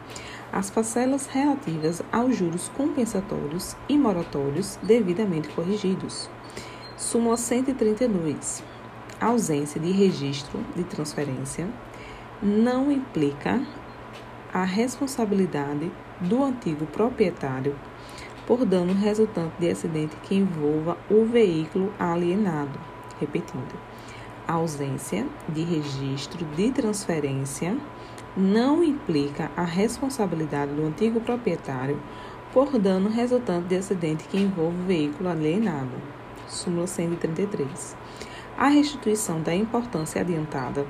as 0.51 0.71
parcelas 0.71 1.27
relativas 1.27 2.03
aos 2.13 2.37
juros 2.37 2.71
compensatórios 2.77 3.77
e 3.89 3.99
moratórios 3.99 4.79
devidamente 4.83 5.49
corrigidos. 5.49 6.31
Súmula 7.05 7.37
132. 7.37 8.65
A 9.21 9.27
ausência 9.27 9.79
de 9.79 9.93
registro 9.93 10.59
de 10.75 10.85
transferência 10.85 11.69
não 12.43 12.91
implica 12.91 13.61
a 14.51 14.65
responsabilidade 14.65 15.93
do 16.19 16.43
antigo 16.43 16.87
proprietário 16.87 17.77
por 18.47 18.65
dano 18.65 18.95
resultante 18.95 19.53
de 19.61 19.71
acidente 19.71 20.17
que 20.23 20.35
envolva 20.35 20.97
o 21.11 21.27
veículo 21.27 21.93
alienado. 21.99 22.81
Repetindo 23.21 23.79
a 24.49 24.55
ausência 24.55 25.27
de 25.47 25.63
registro 25.63 26.43
de 26.57 26.71
transferência 26.71 27.77
não 28.35 28.83
implica 28.83 29.51
a 29.55 29.63
responsabilidade 29.63 30.73
do 30.73 30.87
antigo 30.87 31.21
proprietário 31.21 32.01
por 32.51 32.79
dano 32.79 33.11
resultante 33.11 33.69
de 33.69 33.77
acidente 33.77 34.25
que 34.25 34.39
envolve 34.39 34.81
o 34.81 34.87
veículo 34.87 35.29
alienado. 35.29 36.24
Súmula 36.49 36.87
133. 36.87 37.97
A 38.57 38.69
restituição 38.69 39.41
da 39.41 39.55
importância 39.55 40.21
adiantada 40.21 40.87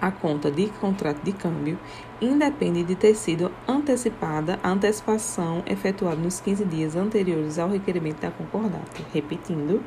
à 0.00 0.10
conta 0.10 0.50
de 0.50 0.68
contrato 0.80 1.22
de 1.22 1.32
câmbio 1.32 1.78
independe 2.20 2.84
de 2.84 2.94
ter 2.94 3.14
sido 3.14 3.50
antecipada 3.66 4.58
a 4.62 4.70
antecipação 4.70 5.62
efetuada 5.66 6.16
nos 6.16 6.40
15 6.40 6.64
dias 6.64 6.96
anteriores 6.96 7.58
ao 7.58 7.68
requerimento 7.68 8.20
da 8.20 8.30
concordata. 8.30 9.02
Repetindo, 9.12 9.82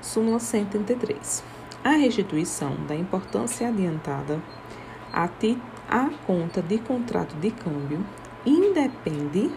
súmula 0.00 0.38
133 0.38 1.58
a 1.82 1.90
restituição 1.90 2.74
da 2.86 2.94
importância 2.94 3.68
adiantada 3.68 4.42
a, 5.12 5.28
a 5.88 6.10
conta 6.26 6.60
de 6.60 6.78
contrato 6.78 7.34
de 7.36 7.50
câmbio 7.50 8.04
independe 8.44 9.50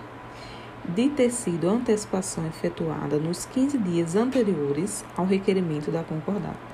de 0.87 1.09
ter 1.09 1.29
sido 1.29 1.69
antecipação 1.69 2.45
efetuada 2.47 3.17
nos 3.17 3.45
15 3.45 3.77
dias 3.77 4.15
anteriores 4.15 5.05
ao 5.15 5.25
requerimento 5.25 5.91
da 5.91 6.03
concordata. 6.03 6.71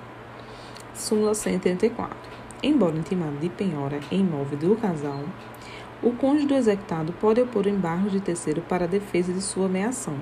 Súmula 0.94 1.34
134. 1.34 2.16
Embora 2.64 2.98
intimado 2.98 3.38
de 3.38 3.50
penhora 3.50 4.00
em 4.12 4.22
imóvel 4.22 4.58
do 4.58 4.76
casal, 4.76 5.24
o 6.02 6.12
cônjuge 6.12 6.48
do 6.48 6.56
executado 6.56 7.14
pode 7.14 7.42
opor 7.42 7.68
embargo 7.68 8.10
de 8.10 8.20
terceiro 8.20 8.62
para 8.62 8.86
a 8.86 8.88
defesa 8.88 9.32
de 9.32 9.42
sua 9.42 9.66
ameação. 9.66 10.16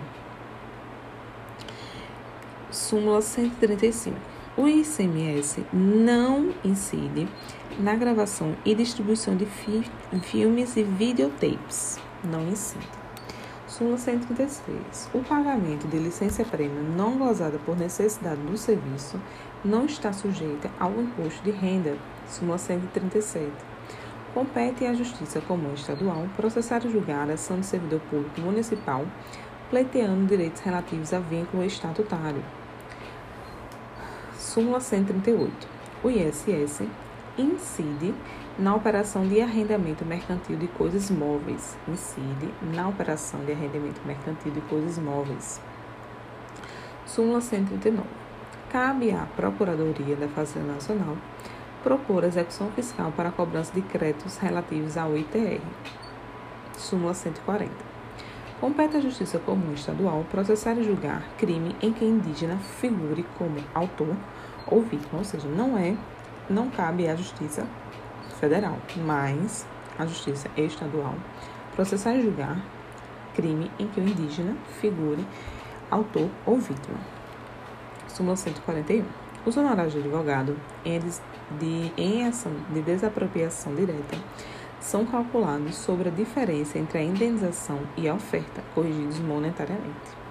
Súmula 2.72 3.22
135 3.22 4.36
o 4.58 4.70
ICMS 4.70 5.66
não 5.74 6.54
incide 6.64 7.28
na 7.78 7.94
gravação 7.94 8.56
e 8.64 8.74
distribuição 8.74 9.36
de 9.36 9.46
fi 9.46 9.84
filmes 10.22 10.78
e 10.78 10.84
videotapes. 10.84 12.00
Não 12.24 12.48
incide. 12.48 13.05
Súmula 13.78 13.98
136. 13.98 15.10
O 15.14 15.22
pagamento 15.22 15.86
de 15.86 15.98
licença-prêmio 15.98 16.82
não 16.82 17.18
gozada 17.18 17.60
por 17.66 17.76
necessidade 17.76 18.40
do 18.40 18.58
serviço 18.58 19.20
não 19.66 19.84
está 19.84 20.14
sujeita 20.14 20.72
ao 20.80 20.94
imposto 20.94 21.44
de 21.44 21.52
renda. 21.52 21.98
Súmula 22.26 22.58
137. 22.58 23.52
Compete 24.34 24.86
à 24.86 24.94
Justiça 24.94 25.42
Comum 25.42 25.74
Estadual 25.74 26.26
processar 26.38 26.86
e 26.86 26.90
julgar 26.90 27.30
a 27.30 27.34
ação 27.34 27.60
de 27.60 27.66
servidor 27.66 28.00
público 28.10 28.40
municipal 28.40 29.06
pleiteando 29.70 30.26
direitos 30.26 30.62
relativos 30.62 31.14
a 31.14 31.20
vínculo 31.20 31.62
estatutário. 31.66 32.46
Súmula 34.38 34.80
138. 34.80 35.68
O 36.02 36.10
ISS 36.10 36.84
incide 37.38 38.14
na 38.58 38.74
operação 38.74 39.28
de 39.28 39.42
arrendamento 39.42 40.06
mercantil 40.06 40.56
de 40.56 40.68
coisas 40.68 41.12
móveis. 41.12 41.78
Incide 41.88 42.50
na 42.74 42.88
operação 42.88 43.42
de 43.42 43.52
arrendamento 43.52 44.02
mercantil 44.06 44.52
de 44.52 44.62
coisas 44.62 44.98
móveis. 44.98 45.62
Súmula 47.06 47.42
139. 47.42 48.08
Cabe 48.72 49.12
à 49.12 49.26
Procuradoria 49.36 50.16
da 50.16 50.28
Fazenda 50.28 50.74
Nacional 50.74 51.18
propor 51.84 52.24
execução 52.24 52.72
fiscal 52.72 53.14
para 53.16 53.30
a 53.30 53.32
cobrança 53.32 53.72
de 53.74 53.82
créditos 53.82 54.38
relativos 54.38 54.98
ao 54.98 55.16
ITR. 55.16 55.62
Súmula 56.78 57.14
140. 57.14 57.72
Compete 58.60 58.98
à 58.98 59.00
Justiça 59.02 59.38
Comum 59.38 59.74
Estadual 59.74 60.26
processar 60.32 60.76
e 60.78 60.84
julgar 60.84 61.24
crime 61.38 61.76
em 61.82 61.94
que 61.94 62.04
indígena 62.04 62.58
figure 62.58 63.24
como 63.38 63.58
autor 63.74 64.16
ou 64.66 64.82
vítima, 64.82 65.20
ou 65.20 65.24
seja, 65.24 65.48
não 65.48 65.78
é, 65.78 65.96
não 66.50 66.70
cabe 66.70 67.08
à 67.08 67.16
Justiça 67.16 67.68
Federal, 68.46 68.78
mas 68.98 69.66
à 69.98 70.06
Justiça 70.06 70.48
Estadual 70.56 71.16
processar 71.76 72.14
e 72.14 72.22
julgar 72.22 72.64
crime 73.34 73.72
em 73.80 73.88
que 73.88 74.00
o 74.00 74.04
indígena 74.04 74.56
figure 74.80 75.26
autor 75.90 76.30
ou 76.46 76.58
vítima. 76.60 76.98
Súmula 78.08 78.36
141. 78.36 79.04
Os 79.46 79.58
honorários 79.58 79.94
de 79.94 80.00
advogado 80.00 80.56
em, 80.86 81.00
de, 81.60 81.92
em 81.98 82.28
ação 82.28 82.52
de 82.70 82.82
desapropriação 82.82 83.74
direta 83.74 84.16
são 84.80 85.08
calculados 85.08 85.76
sobre 85.76 86.10
a 86.10 86.12
diferença 86.12 86.78
entre 86.78 87.00
a 87.00 87.04
indenização 87.04 87.80
e 87.98 88.08
a 88.08 88.14
oferta, 88.14 88.64
corrigidos 88.76 89.20
monetariamente. 89.20 90.25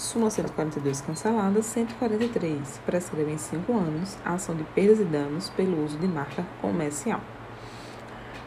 Súmula 0.00 0.30
142 0.30 1.02
cancelada. 1.02 1.62
143. 1.62 2.80
Prescreve 2.86 3.32
em 3.32 3.38
5 3.38 3.70
anos 3.70 4.16
a 4.24 4.32
ação 4.32 4.56
de 4.56 4.64
perdas 4.64 4.98
e 4.98 5.04
danos 5.04 5.50
pelo 5.50 5.84
uso 5.84 5.98
de 5.98 6.08
marca 6.08 6.46
comercial. 6.62 7.20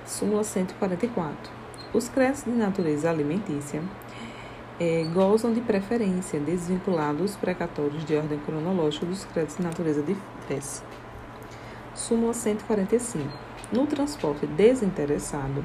Súmula 0.03 0.43
144. 0.43 1.51
Os 1.93 2.09
créditos 2.09 2.45
de 2.45 2.57
natureza 2.57 3.07
alimentícia 3.07 3.83
é, 4.79 5.03
gozam 5.13 5.53
de 5.53 5.61
preferência, 5.61 6.39
desvinculados 6.39 7.21
dos 7.21 7.35
precatórios 7.35 8.03
de 8.03 8.15
ordem 8.15 8.39
cronológica 8.39 9.05
dos 9.05 9.23
créditos 9.23 9.57
de 9.57 9.63
natureza 9.63 10.03
FES. 10.47 10.83
Súmula 11.93 12.33
145. 12.33 13.29
No 13.71 13.85
transporte 13.85 14.47
desinteressado, 14.47 15.63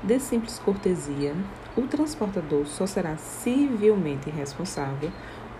de 0.00 0.20
simples 0.20 0.60
cortesia, 0.60 1.34
o 1.76 1.82
transportador 1.82 2.66
só 2.66 2.86
será 2.86 3.16
civilmente 3.16 4.30
responsável 4.30 5.10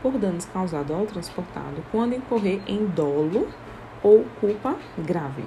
por 0.03 0.19
danos 0.19 0.45
causados 0.47 0.91
ao 0.91 1.07
transportado 1.07 1.83
quando 1.91 2.15
incorrer 2.15 2.61
em 2.67 2.85
dolo 2.87 3.49
ou 4.03 4.27
culpa 4.41 4.77
grave. 4.99 5.45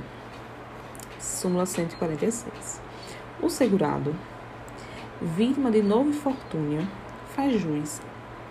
Súmula 1.20 1.66
146. 1.66 2.82
O 3.42 3.50
segurado, 3.50 4.16
vítima 5.22 5.70
de 5.70 5.82
novo 5.82 6.10
infortúnio, 6.10 6.88
faz 7.36 7.60
jus 7.60 8.02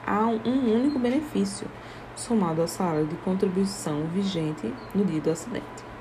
a 0.07 0.27
um 0.27 0.75
único 0.75 0.99
benefício, 0.99 1.67
somado 2.15 2.61
ao 2.61 2.69
salário 2.69 3.07
de 3.07 3.17
contribuição 3.17 4.05
vigente 4.09 4.73
no 4.95 5.05
dia 5.05 5.21
do 5.21 5.31
acidente. 5.31 5.94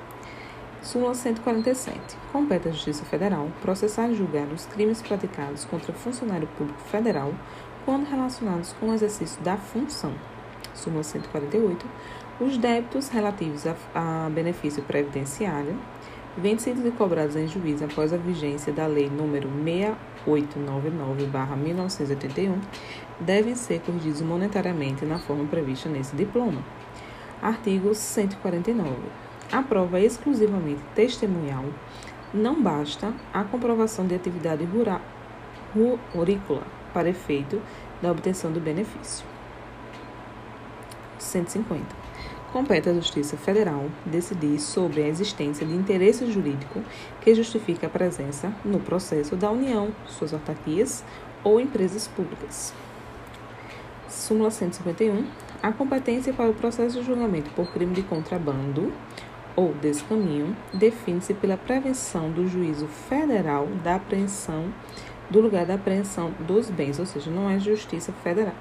Súmula 0.84 1.15
147. 1.15 2.17
Compete 2.31 2.67
à 2.67 2.71
Justiça 2.71 3.05
Federal 3.05 3.47
processar 3.61 4.09
e 4.09 4.15
julgar 4.15 4.47
os 4.47 4.65
crimes 4.65 5.01
praticados 5.01 5.65
contra 5.65 5.93
funcionário 5.93 6.47
público 6.57 6.79
federal 6.81 7.34
quando 7.86 8.07
relacionados 8.07 8.73
com 8.73 8.89
o 8.89 8.93
exercício 8.93 9.41
da 9.41 9.57
função. 9.57 10.13
Súmula 10.75 11.03
148. 11.03 11.86
Os 12.39 12.57
débitos 12.57 13.09
relativos 13.09 13.65
a, 13.65 13.75
a 13.95 14.29
benefício 14.29 14.84
previdenciário 14.84 15.77
vencidos 16.36 16.84
e 16.86 16.91
cobrados 16.91 17.36
em 17.36 17.47
juízo 17.47 17.86
após 17.86 18.11
a 18.11 18.17
vigência 18.17 18.73
da 18.73 18.88
Lei 18.88 19.07
nº 19.09 19.95
6899-1981, 20.25 22.59
devem 23.19 23.53
ser 23.55 23.81
corrigidos 23.81 24.21
monetariamente 24.21 25.05
na 25.05 25.19
forma 25.19 25.45
prevista 25.45 25.88
nesse 25.89 26.15
diploma. 26.15 26.63
Artigo 27.41 27.93
149. 27.93 28.95
A 29.53 29.61
prova 29.61 29.99
exclusivamente 29.99 30.81
testemunhal. 30.95 31.65
Não 32.33 32.59
basta 32.59 33.13
a 33.31 33.43
comprovação 33.43 34.07
de 34.07 34.15
atividade 34.15 34.67
rurícola 36.11 36.63
para 36.91 37.07
efeito 37.07 37.61
da 38.01 38.11
obtenção 38.11 38.51
do 38.51 38.59
benefício. 38.59 39.23
150. 41.19 41.85
Compete 42.51 42.89
à 42.89 42.95
Justiça 42.95 43.37
Federal 43.37 43.85
decidir 44.03 44.59
sobre 44.59 45.03
a 45.03 45.07
existência 45.07 45.67
de 45.67 45.75
interesse 45.75 46.25
jurídico 46.31 46.81
que 47.21 47.35
justifique 47.35 47.85
a 47.85 47.89
presença 47.89 48.51
no 48.65 48.79
processo 48.79 49.35
da 49.35 49.51
União, 49.51 49.93
suas 50.07 50.33
autarquias 50.33 51.03
ou 51.43 51.59
empresas 51.59 52.07
públicas. 52.07 52.73
Súmula 54.09 54.49
151. 54.49 55.27
A 55.61 55.71
competência 55.71 56.33
para 56.33 56.49
o 56.49 56.55
processo 56.55 56.99
de 56.99 57.05
julgamento 57.05 57.51
por 57.51 57.71
crime 57.71 57.93
de 57.93 58.01
contrabando 58.01 58.91
ou 59.55 59.73
descaminho 59.73 60.55
define-se 60.73 61.33
pela 61.33 61.57
prevenção 61.57 62.31
do 62.31 62.47
juízo 62.47 62.87
federal 62.87 63.67
da 63.83 63.95
apreensão 63.95 64.73
do 65.29 65.39
lugar 65.39 65.65
da 65.65 65.75
apreensão 65.75 66.31
dos 66.39 66.69
bens, 66.69 66.99
ou 66.99 67.05
seja, 67.05 67.31
não 67.31 67.49
é 67.49 67.59
justiça 67.59 68.11
federal 68.23 68.55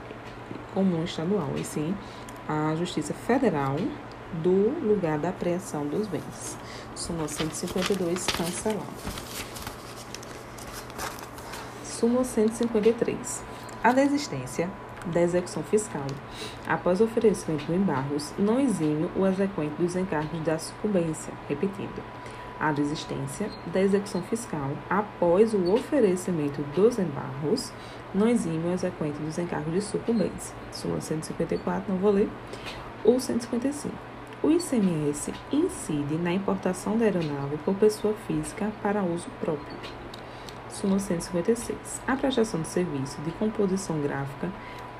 comum 0.74 1.04
estadual, 1.04 1.50
e 1.56 1.64
sim 1.64 1.94
a 2.48 2.74
Justiça 2.76 3.14
Federal 3.14 3.76
do 4.42 4.70
lugar 4.86 5.18
da 5.18 5.28
apreensão 5.28 5.86
dos 5.86 6.06
bens. 6.06 6.56
Súmula 6.94 7.28
152, 7.28 8.26
cancelado. 8.26 8.86
Súmula 11.84 12.24
153. 12.24 13.42
A 13.84 13.92
desistência 13.92 14.70
da 15.06 15.20
execução 15.20 15.62
fiscal 15.62 16.06
após 16.66 17.00
o 17.00 17.04
oferecimento 17.04 17.64
do 17.66 17.74
embargos 17.74 18.32
não 18.38 18.60
exime 18.60 19.08
o 19.16 19.26
exequente 19.26 19.74
dos 19.78 19.96
encargos 19.96 20.40
da 20.40 20.58
sucumbência. 20.58 21.32
Repetindo. 21.48 22.02
A 22.60 22.70
desistência 22.70 23.50
da 23.66 23.80
execução 23.80 24.22
fiscal 24.22 24.70
após 24.88 25.52
o 25.52 25.72
oferecimento 25.72 26.62
dos 26.76 26.96
embargos 26.96 27.72
não 28.14 28.28
exime 28.28 28.68
o 28.68 28.72
exequente 28.72 29.18
dos 29.18 29.36
encargos 29.36 29.72
de 29.72 29.80
sucumbência. 29.80 30.54
Súmula 30.70 31.00
154, 31.00 31.92
não 31.92 31.98
vou 31.98 32.12
ler. 32.12 32.28
O 33.04 33.18
155. 33.18 33.92
O 34.44 34.50
ICMS 34.50 35.32
incide 35.50 36.14
na 36.16 36.32
importação 36.32 36.96
da 36.96 37.04
aeronave 37.04 37.56
por 37.64 37.74
pessoa 37.74 38.14
física 38.28 38.70
para 38.80 39.02
uso 39.02 39.26
próprio. 39.40 39.76
Súmula 40.68 41.00
156. 41.00 42.00
A 42.06 42.16
prestação 42.16 42.62
de 42.62 42.68
serviço 42.68 43.20
de 43.22 43.30
composição 43.32 44.00
gráfica 44.00 44.50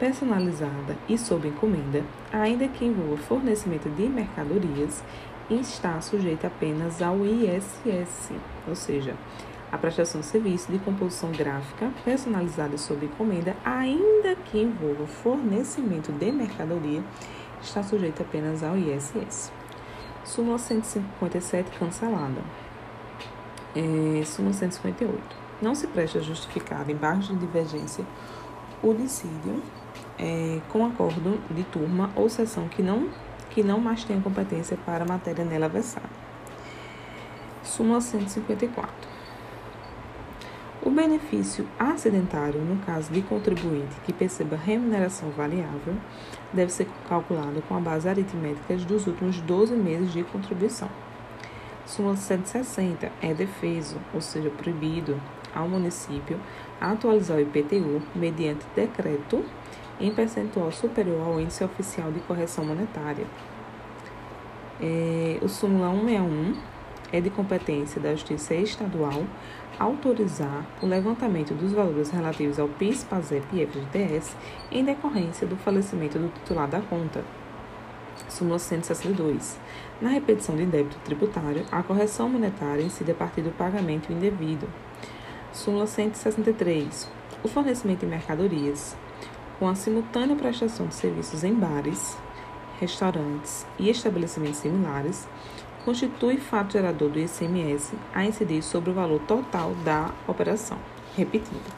personalizada 0.03 0.97
e 1.09 1.17
sob 1.17 1.47
encomenda, 1.47 2.03
ainda 2.33 2.67
que 2.67 2.85
envolva 2.85 3.17
fornecimento 3.19 3.89
de 3.89 4.09
mercadorias, 4.09 5.01
está 5.49 6.01
sujeita 6.01 6.49
apenas 6.49 7.01
ao 7.01 7.25
ISS, 7.25 8.33
ou 8.67 8.75
seja, 8.75 9.15
a 9.71 9.79
prestação 9.79 10.21
de 10.21 10.27
serviço 10.27 10.73
de 10.73 10.81
composição 10.81 11.31
gráfica 11.31 11.89
personalizada 12.05 12.77
sob 12.77 13.07
encomenda, 13.07 13.55
ainda 13.65 14.35
que 14.35 14.59
envolva 14.61 15.07
fornecimento 15.07 16.11
de 16.11 16.33
mercadoria, 16.33 17.01
está 17.63 17.81
sujeito 17.85 18.23
apenas 18.23 18.65
ao 18.65 18.77
ISS. 18.77 19.53
Súmula 20.25 20.59
157 20.59 21.79
cancelada. 21.79 22.43
É, 23.77 24.25
súmula 24.25 24.53
158. 24.53 25.37
Não 25.63 25.77
se 25.77 25.87
presta 25.87 26.21
justificado 26.21 26.91
em 26.91 26.97
barra 26.97 27.21
de 27.21 27.37
divergência 27.37 28.05
o 28.83 28.93
dissídio 28.93 29.63
é, 30.19 30.61
com 30.69 30.85
acordo 30.87 31.41
de 31.51 31.63
turma 31.65 32.11
ou 32.15 32.29
sessão 32.29 32.69
que 32.69 32.83
não, 32.83 33.09
que 33.51 33.63
não 33.63 33.81
mais 33.81 34.05
tenha 34.05 34.21
competência 34.21 34.77
para 34.85 35.05
a 35.05 35.07
matéria 35.07 35.45
nela 35.45 35.69
versada. 35.69 36.09
Súmula 37.63 38.01
154. 38.01 39.13
O 40.85 40.91
benefício 40.91 41.67
acidentário, 41.79 42.61
no 42.61 42.77
caso 42.85 43.13
de 43.13 43.23
contribuinte 43.23 43.95
que 44.05 44.13
perceba 44.13 44.57
remuneração 44.57 45.31
variável, 45.31 45.95
deve 46.53 46.73
ser 46.73 46.89
calculado 47.09 47.63
com 47.69 47.77
a 47.77 47.81
base 47.81 48.09
aritmética 48.09 48.75
dos 48.77 49.07
últimos 49.07 49.41
12 49.41 49.75
meses 49.75 50.13
de 50.13 50.25
contribuição. 50.25 50.89
Súmula 51.87 52.17
160 52.17 53.13
é 53.21 53.33
defeso, 53.33 53.97
ou 54.13 54.21
seja, 54.21 54.51
proibido 54.51 55.21
ao 55.55 55.69
município 55.69 56.39
atualizar 56.81 57.37
o 57.37 57.41
IPTU 57.41 58.03
mediante 58.15 58.67
decreto 58.75 59.45
em 60.03 60.13
percentual 60.13 60.71
superior 60.73 61.27
ao 61.27 61.41
índice 61.41 61.65
oficial 61.65 62.11
de 62.11 62.21
correção 62.21 62.65
monetária. 62.65 63.25
É, 64.81 65.39
o 65.41 65.49
súmula 65.49 65.91
161 65.93 66.57
é 67.13 67.21
de 67.21 67.31
competência 67.31 68.01
da 68.01 68.11
Justiça 68.13 68.55
Estadual 68.55 69.25
autorizar 69.79 70.67
o 70.83 70.87
levantamento 70.87 71.55
dos 71.55 71.73
valores 71.73 72.11
relativos 72.11 72.59
ao 72.59 72.69
PIS, 72.69 73.05
PASEP 73.05 73.45
e 73.53 73.67
FGTS 73.67 74.37
em 74.71 74.85
decorrência 74.85 75.47
do 75.47 75.57
falecimento 75.57 76.19
do 76.19 76.29
titular 76.29 76.69
da 76.69 76.81
conta. 76.81 77.25
Súmula 78.29 78.59
162. 78.59 79.59
Na 80.01 80.11
repetição 80.11 80.57
de 80.57 80.67
débito 80.67 80.99
tributário, 81.05 81.65
a 81.71 81.83
correção 81.83 82.29
monetária 82.29 82.83
incide 82.83 83.13
a 83.13 83.15
partir 83.15 83.43
do 83.43 83.51
pagamento 83.51 84.13
indevido. 84.13 84.69
Súmula 85.53 85.87
163. 85.87 87.09
O 87.43 87.49
fornecimento 87.49 88.01
de 88.01 88.07
mercadorias, 88.07 88.97
com 89.63 89.69
a 89.69 89.77
simultânea 89.77 90.35
prestação 90.35 90.89
de 90.89 90.95
serviços 90.97 91.45
em 91.45 91.55
bares, 91.55 92.19
restaurantes 92.81 93.65
e 93.79 93.89
estabelecimentos 93.89 94.59
similares, 94.59 95.29
constitui 95.85 96.37
fato 96.37 96.73
gerador 96.73 97.09
do 97.09 97.21
ICMS 97.21 97.95
a 98.13 98.25
incidir 98.25 98.61
sobre 98.61 98.91
o 98.91 98.93
valor 98.93 99.21
total 99.21 99.73
da 99.85 100.11
operação. 100.27 100.77
Repetindo, 101.17 101.73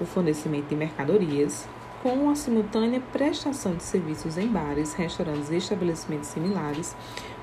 o 0.00 0.04
fornecimento 0.04 0.68
de 0.68 0.76
mercadorias 0.76 1.68
com 2.00 2.30
a 2.30 2.36
simultânea 2.36 3.02
prestação 3.12 3.74
de 3.74 3.82
serviços 3.82 4.38
em 4.38 4.46
bares, 4.46 4.94
restaurantes 4.94 5.50
e 5.50 5.56
estabelecimentos 5.56 6.28
similares 6.28 6.94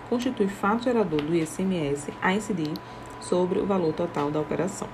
constitui 0.07 0.47
fato 0.47 0.85
gerador 0.85 1.21
do 1.21 1.35
ICMS 1.35 2.09
a 2.21 2.33
incidir 2.33 2.71
sobre 3.19 3.59
o 3.59 3.65
valor 3.65 3.91
total 3.91 4.31
da 4.31 4.39
operação. 4.39 4.87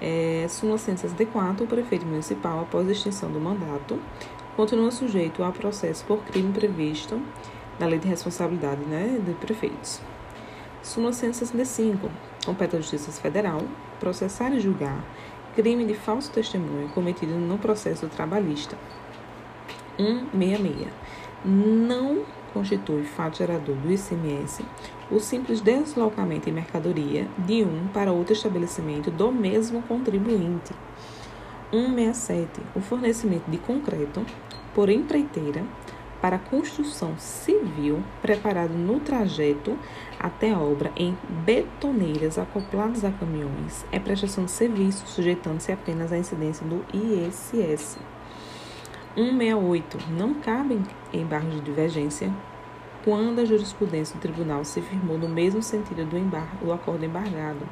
É, 0.00 0.46
súmula 0.48 0.78
164, 0.78 1.64
o 1.64 1.66
prefeito 1.66 2.06
municipal, 2.06 2.60
após 2.60 2.88
extinção 2.88 3.30
do 3.30 3.40
mandato, 3.40 3.98
continua 4.56 4.90
sujeito 4.90 5.42
a 5.42 5.50
processo 5.50 6.04
por 6.04 6.18
crime 6.24 6.52
previsto 6.52 7.20
da 7.78 7.86
Lei 7.86 7.98
de 7.98 8.08
Responsabilidade 8.08 8.82
né, 8.82 9.20
de 9.24 9.32
Prefeitos. 9.34 10.00
Súmula 10.82 11.12
165. 11.12 12.10
Compete 12.44 12.76
à 12.76 12.80
Justiça 12.80 13.10
Federal 13.20 13.60
processar 13.98 14.52
e 14.52 14.60
julgar 14.60 15.04
crime 15.54 15.84
de 15.84 15.94
falso 15.94 16.30
testemunho 16.30 16.88
cometido 16.90 17.34
no 17.34 17.58
processo 17.58 18.06
trabalhista. 18.06 18.78
166. 19.96 20.88
Não 21.44 22.24
constitui 22.52 23.04
fato 23.04 23.38
gerador 23.38 23.74
do 23.76 23.92
ICMS 23.92 24.64
o 25.10 25.18
simples 25.18 25.60
deslocamento 25.60 26.46
de 26.46 26.52
mercadoria 26.52 27.26
de 27.38 27.64
um 27.64 27.88
para 27.88 28.12
outro 28.12 28.32
estabelecimento 28.32 29.10
do 29.10 29.32
mesmo 29.32 29.82
contribuinte. 29.82 30.72
167. 31.70 32.60
O 32.74 32.80
fornecimento 32.80 33.50
de 33.50 33.58
concreto 33.58 34.24
por 34.74 34.88
empreiteira 34.88 35.64
para 36.20 36.38
construção 36.38 37.16
civil 37.18 38.02
preparado 38.20 38.72
no 38.72 38.98
trajeto 39.00 39.78
até 40.18 40.52
a 40.52 40.58
obra 40.58 40.90
em 40.96 41.16
betoneiras 41.44 42.38
acopladas 42.38 43.04
a 43.04 43.10
caminhões 43.10 43.84
é 43.92 44.00
prestação 44.00 44.44
de 44.44 44.50
serviço, 44.50 45.06
sujeitando-se 45.06 45.70
apenas 45.70 46.12
à 46.12 46.18
incidência 46.18 46.66
do 46.66 46.84
ISS. 46.92 47.98
168. 49.14 49.98
Não 50.10 50.34
cabem 50.34 50.82
embargos 51.12 51.54
de 51.54 51.60
divergência 51.60 52.32
quando 53.04 53.40
a 53.40 53.44
jurisprudência 53.44 54.16
do 54.16 54.20
tribunal 54.20 54.64
se 54.64 54.80
firmou 54.80 55.18
no 55.18 55.28
mesmo 55.28 55.62
sentido 55.62 56.04
do, 56.04 56.18
embargo, 56.18 56.64
do 56.64 56.72
acordo 56.72 57.04
embargado. 57.04 57.66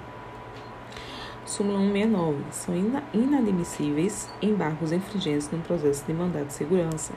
Súmula 1.44 1.78
169. 1.78 2.44
São 2.50 2.74
inadmissíveis 3.14 4.28
embargos 4.42 4.92
infringentes 4.92 5.50
no 5.50 5.58
processo 5.58 6.04
de 6.04 6.12
mandado 6.12 6.46
de 6.46 6.52
segurança. 6.52 7.12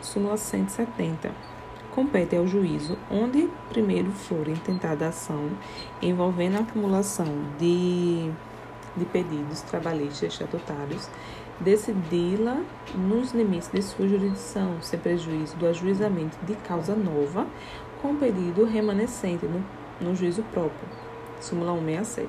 Súmula 0.00 0.36
170. 0.36 1.32
Compete 1.90 2.36
ao 2.36 2.46
juízo, 2.46 2.96
onde 3.10 3.50
primeiro 3.68 4.12
for 4.12 4.46
intentada 4.48 5.06
a 5.06 5.08
ação 5.08 5.50
envolvendo 6.00 6.56
a 6.56 6.60
acumulação 6.60 7.26
de, 7.58 8.30
de 8.96 9.04
pedidos 9.06 9.62
trabalhistas 9.62 10.34
estatutários, 10.34 11.10
decidi-la 11.60 12.62
nos 12.94 13.32
limites 13.32 13.68
de 13.68 13.82
sua 13.82 14.08
jurisdição, 14.08 14.76
sem 14.80 14.98
prejuízo 14.98 15.56
do 15.56 15.66
ajuizamento 15.66 16.36
de 16.44 16.54
causa 16.54 16.94
nova, 16.94 17.46
com 18.00 18.16
pedido 18.16 18.64
remanescente 18.64 19.44
no 19.46 19.64
no 20.00 20.14
juízo 20.14 20.42
próprio. 20.52 20.88
Súmula 21.40 21.72
167. 21.72 22.28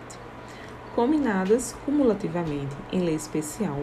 Combinadas 0.96 1.76
cumulativamente 1.86 2.76
em 2.92 3.02
lei 3.02 3.16
especial, 3.16 3.82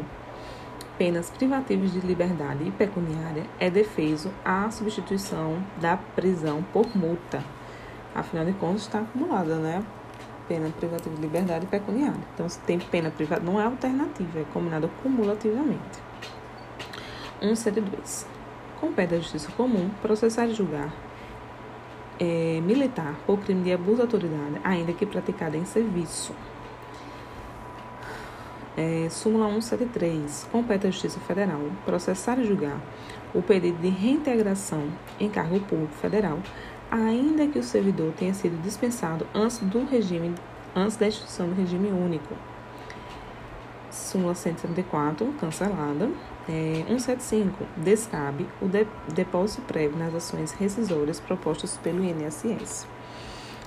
penas 0.99 1.31
privativas 1.31 1.93
de 1.93 2.01
liberdade 2.01 2.65
e 2.65 2.71
pecuniária, 2.71 3.45
é 3.59 3.71
defeso 3.71 4.31
a 4.45 4.71
substituição 4.71 5.63
da 5.81 5.97
prisão 5.97 6.65
por 6.73 6.97
multa. 6.97 7.43
Afinal 8.15 8.45
de 8.45 8.53
contas, 8.55 8.83
está 8.83 9.01
acumulada, 9.01 9.57
né? 9.57 9.85
Pena 10.49 10.71
privativa 10.71 11.15
de 11.15 11.21
liberdade 11.21 11.67
pecuniária. 11.67 12.21
Então, 12.35 12.49
se 12.49 12.59
tem 12.61 12.79
pena 12.79 13.11
privada, 13.11 13.43
não 13.43 13.61
é 13.61 13.65
alternativa, 13.65 14.41
é 14.41 14.45
combinado 14.53 14.89
cumulativamente. 15.03 15.99
172. 17.41 18.27
Compete 18.81 19.15
à 19.15 19.19
Justiça 19.19 19.51
Comum 19.53 19.91
processar 20.01 20.47
e 20.47 20.55
julgar 20.55 20.93
é, 22.19 22.61
militar 22.63 23.15
por 23.27 23.39
crime 23.41 23.63
de 23.63 23.73
abuso 23.73 23.97
de 23.97 24.03
autoridade, 24.03 24.61
ainda 24.65 24.93
que 24.93 25.07
praticado 25.07 25.57
em 25.57 25.65
serviço. 25.65 26.35
É, 28.77 29.09
súmula 29.11 29.49
173. 29.49 30.49
Compete 30.53 30.87
à 30.87 30.91
Justiça 30.91 31.19
Federal 31.21 31.61
processar 31.85 32.39
e 32.39 32.45
julgar 32.45 32.79
o 33.35 33.43
pedido 33.43 33.79
de 33.79 33.89
reintegração 33.89 34.89
em 35.19 35.29
cargo 35.29 35.61
público 35.61 35.95
federal, 35.95 36.39
ainda 36.91 37.47
que 37.47 37.59
o 37.59 37.63
servidor 37.63 38.13
tenha 38.17 38.35
sido 38.35 38.61
dispensado 38.63 39.27
antes 39.35 39.59
do 39.59 39.85
regime, 39.85 40.35
antes 40.75 40.97
da 40.97 41.07
instituição 41.07 41.49
do 41.49 41.55
regime 41.55 41.89
único. 41.89 42.35
Súmula 43.91 44.35
174, 44.35 45.27
cancelada. 45.41 46.11
É, 46.49 46.85
175. 46.87 47.67
Descabe 47.77 48.47
o 48.61 48.69
de, 48.69 48.87
depósito 49.13 49.63
prévio 49.63 49.99
nas 49.99 50.15
ações 50.15 50.53
rescisórias 50.53 51.19
propostas 51.19 51.77
pelo 51.79 52.05
INSS. 52.05 52.87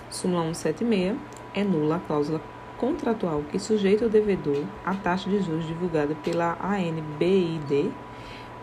Súmula 0.10 0.44
176. 0.54 1.18
É 1.54 1.64
nula 1.64 1.96
a 1.96 2.00
cláusula 2.00 2.42
contratual 2.78 3.44
que 3.52 3.60
sujeita 3.60 4.06
o 4.06 4.10
devedor 4.10 4.64
à 4.86 4.94
taxa 4.94 5.30
de 5.30 5.42
juros 5.42 5.66
divulgada 5.66 6.16
pela 6.24 6.58
ANBID 6.62 7.92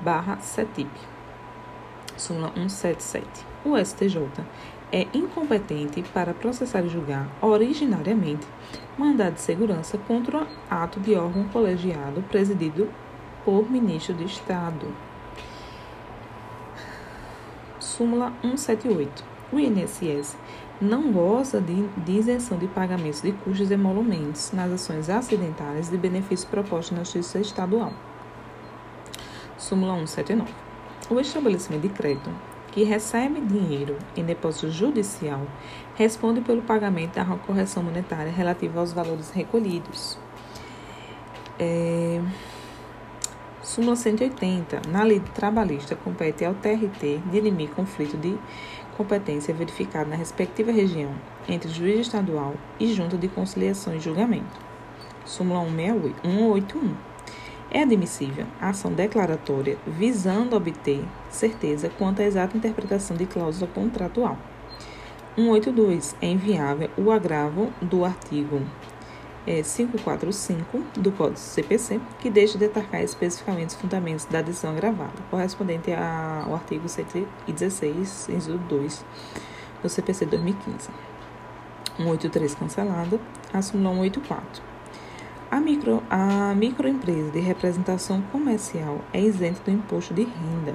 barra 0.01 0.39
CETIP. 0.41 0.91
Súmula 2.17 2.53
177. 2.55 3.56
O 3.67 3.77
STJ 3.77 4.29
é 4.93 5.09
incompetente 5.13 6.01
para 6.15 6.33
processar 6.33 6.83
e 6.83 6.89
julgar 6.89 7.27
originariamente 7.43 8.47
mandado 8.97 9.35
de 9.35 9.41
segurança 9.41 9.99
contra 9.99 10.47
ato 10.71 11.01
de 11.01 11.17
órgão 11.17 11.49
colegiado 11.49 12.23
presidido 12.29 12.89
por 13.45 13.69
ministro 13.69 14.15
de 14.15 14.23
Estado. 14.23 14.87
Súmula 17.81 18.33
178. 18.41 19.25
O 19.53 19.59
INSS 19.59 20.37
não 20.81 21.11
goza 21.11 21.61
de, 21.61 21.89
de 21.89 22.13
isenção 22.13 22.59
de 22.59 22.69
pagamentos 22.69 23.21
de 23.21 23.33
custos 23.33 23.69
e 23.69 23.75
emolumentos 23.75 24.53
nas 24.53 24.71
ações 24.71 25.11
acidentárias 25.11 25.91
de 25.91 25.99
benefícios 25.99 26.45
propostos 26.45 26.97
na 26.97 27.03
Justiça 27.03 27.41
Estadual. 27.41 27.93
Súmula 29.59 29.95
179. 29.95 30.55
O 31.11 31.19
estabelecimento 31.19 31.83
de 31.83 31.89
crédito 31.89 32.31
que 32.77 32.85
recebe 32.85 33.41
dinheiro 33.41 33.97
em 34.15 34.23
depósito 34.23 34.71
judicial 34.71 35.41
responde 35.95 36.43
pelo 36.43 36.61
pagamento 36.61 37.15
da 37.15 37.25
correção 37.25 37.83
monetária 37.83 38.31
relativa 38.31 38.81
aos 38.81 38.93
valores 38.93 39.31
recolhidos. 39.31 40.19
É... 41.59 42.21
Súmula 43.63 43.97
180. 43.97 44.83
Na 44.91 45.05
lei 45.05 45.21
trabalhista, 45.21 45.97
compete 45.97 46.45
ao 46.45 46.53
TRT 46.53 47.23
dirimir 47.31 47.71
conflito 47.71 48.19
de 48.19 48.37
competência 48.95 49.55
verificado 49.55 50.11
na 50.11 50.17
respectiva 50.17 50.71
região 50.71 51.15
entre 51.49 51.71
juiz 51.71 52.01
estadual 52.01 52.57
e 52.79 52.93
junta 52.93 53.17
de 53.17 53.27
conciliação 53.27 53.95
e 53.95 54.01
julgamento. 54.01 54.61
Súmula 55.25 55.65
181. 55.65 56.95
É 57.77 57.83
admissível 57.83 58.47
a 58.59 58.71
ação 58.71 58.91
declaratória 58.91 59.77
visando 59.87 60.57
obter 60.57 61.05
certeza 61.29 61.91
quanto 61.91 62.23
à 62.23 62.25
exata 62.25 62.57
interpretação 62.57 63.15
de 63.15 63.27
cláusula 63.27 63.71
contratual. 63.71 64.39
182. 65.37 66.17
É 66.23 66.27
inviável 66.27 66.89
o 66.97 67.11
agravo 67.11 67.71
do 67.83 68.03
artigo 68.03 68.63
é, 69.47 69.63
545 69.63 70.79
do 70.99 71.13
Código 71.13 71.39
CPC, 71.39 72.01
que 72.19 72.31
deixa 72.31 72.57
de 72.57 72.65
atacar 72.65 73.05
especificamente 73.05 73.69
os 73.69 73.75
fundamentos 73.75 74.25
da 74.25 74.41
decisão 74.41 74.71
agravada, 74.71 75.13
correspondente 75.31 75.93
ao 75.93 76.55
artigo 76.55 76.89
116, 76.89 78.31
inciso 78.31 78.57
2 78.57 79.05
do 79.83 79.89
CPC 79.91 80.25
2015. 80.25 80.89
183 81.99 82.55
cancelada, 82.55 83.21
a 83.53 83.61
súmula 83.61 83.95
184. 83.97 84.76
A, 85.51 85.61
micro, 85.61 86.03
a 86.11 86.55
microempresa 86.55 87.31
de 87.31 87.41
representação 87.41 88.21
comercial 88.33 89.01
é 89.13 89.21
isenta 89.21 89.61
do 89.65 89.71
imposto 89.71 90.13
de 90.13 90.23
renda. 90.23 90.75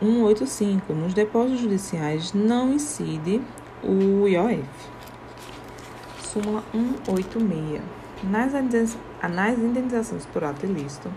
185. 0.00 0.92
Nos 0.92 1.14
depósitos 1.14 1.60
judiciais 1.60 2.32
não 2.32 2.72
incide 2.72 3.40
o 3.82 4.26
IOF 4.26 4.92
súmula 6.32 6.64
186. 6.72 7.82
Nas, 8.24 8.52
nas 9.30 9.58
indenizações 9.58 10.24
por 10.26 10.44
ato 10.44 10.64
ilícito, 10.64 11.12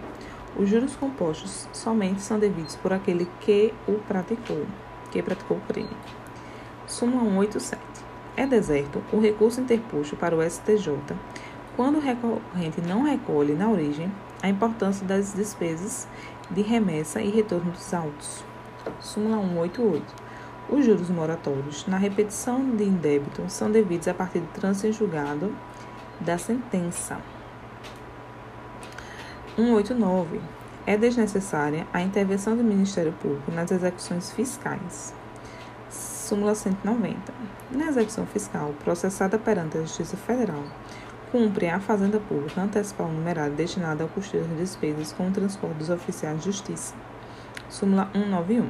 os 0.58 0.68
juros 0.68 0.96
compostos 0.96 1.68
somente 1.72 2.22
são 2.22 2.39
devidos 2.39 2.76
por 2.76 2.91
aquele 2.91 3.28
que 3.39 3.74
o 3.88 3.93
praticou, 3.93 4.66
que 5.12 5.22
praticou 5.22 5.58
o 5.58 5.62
crime. 5.62 5.96
Súmula 6.88 7.24
187. 7.24 7.82
É 8.36 8.46
deserto 8.46 9.02
o 9.14 9.20
recurso 9.20 9.62
interposto 9.62 10.18
para 10.18 10.36
o 10.36 10.41
STJ 10.41 10.98
quando 11.76 11.97
o 11.97 12.01
recorrente 12.01 12.82
não 12.82 13.03
recolhe 13.03 13.53
na 13.53 13.69
origem 13.69 14.11
a 14.41 14.49
importância 14.49 15.05
das 15.05 15.34
despesas 15.34 16.07
de 16.49 16.61
remessa 16.61 17.21
e 17.21 17.30
retorno 17.30 17.71
dos 17.71 17.93
autos. 17.93 18.43
Súmula 18.99 19.41
188. 19.41 20.26
Os 20.69 20.86
juros 20.86 21.09
moratórios 21.09 21.86
na 21.86 21.97
repetição 21.97 22.76
de 22.76 22.84
indébito 22.84 23.43
são 23.49 23.69
devidos 23.69 24.07
a 24.07 24.13
partir 24.13 24.39
do 24.39 24.47
trânsito 24.47 24.88
em 24.88 24.93
julgado 24.93 25.55
da 26.19 26.38
sentença. 26.38 27.19
189. 29.55 30.41
É 30.88 30.97
desnecessária 30.97 31.88
a 31.91 32.01
intervenção 32.01 32.55
do 32.55 32.63
Ministério 32.63 33.11
Público 33.13 33.51
nas 33.51 33.71
execuções 33.71 34.32
fiscais. 34.32 35.13
Súmula 35.89 36.55
190. 36.55 37.34
Na 37.71 37.88
execução 37.88 38.26
fiscal 38.26 38.73
processada 38.84 39.38
perante 39.38 39.78
a 39.78 39.82
Justiça 39.82 40.17
Federal, 40.17 40.63
cumpre 41.36 41.68
a 41.68 41.82
Fazenda 41.82 42.18
Pública 42.18 42.62
antecipar 42.62 43.08
o 43.08 43.12
numerário 43.12 43.54
destinado 43.54 44.02
ao 44.02 44.08
custeio 44.08 44.46
das 44.46 44.58
despesas 44.58 45.12
com 45.12 45.28
o 45.28 45.32
transporte 45.32 45.80
dos 45.80 45.90
oficiais 45.90 46.40
de 46.40 46.46
justiça. 46.46 46.96
Súmula 47.68 48.10
191. 48.14 48.70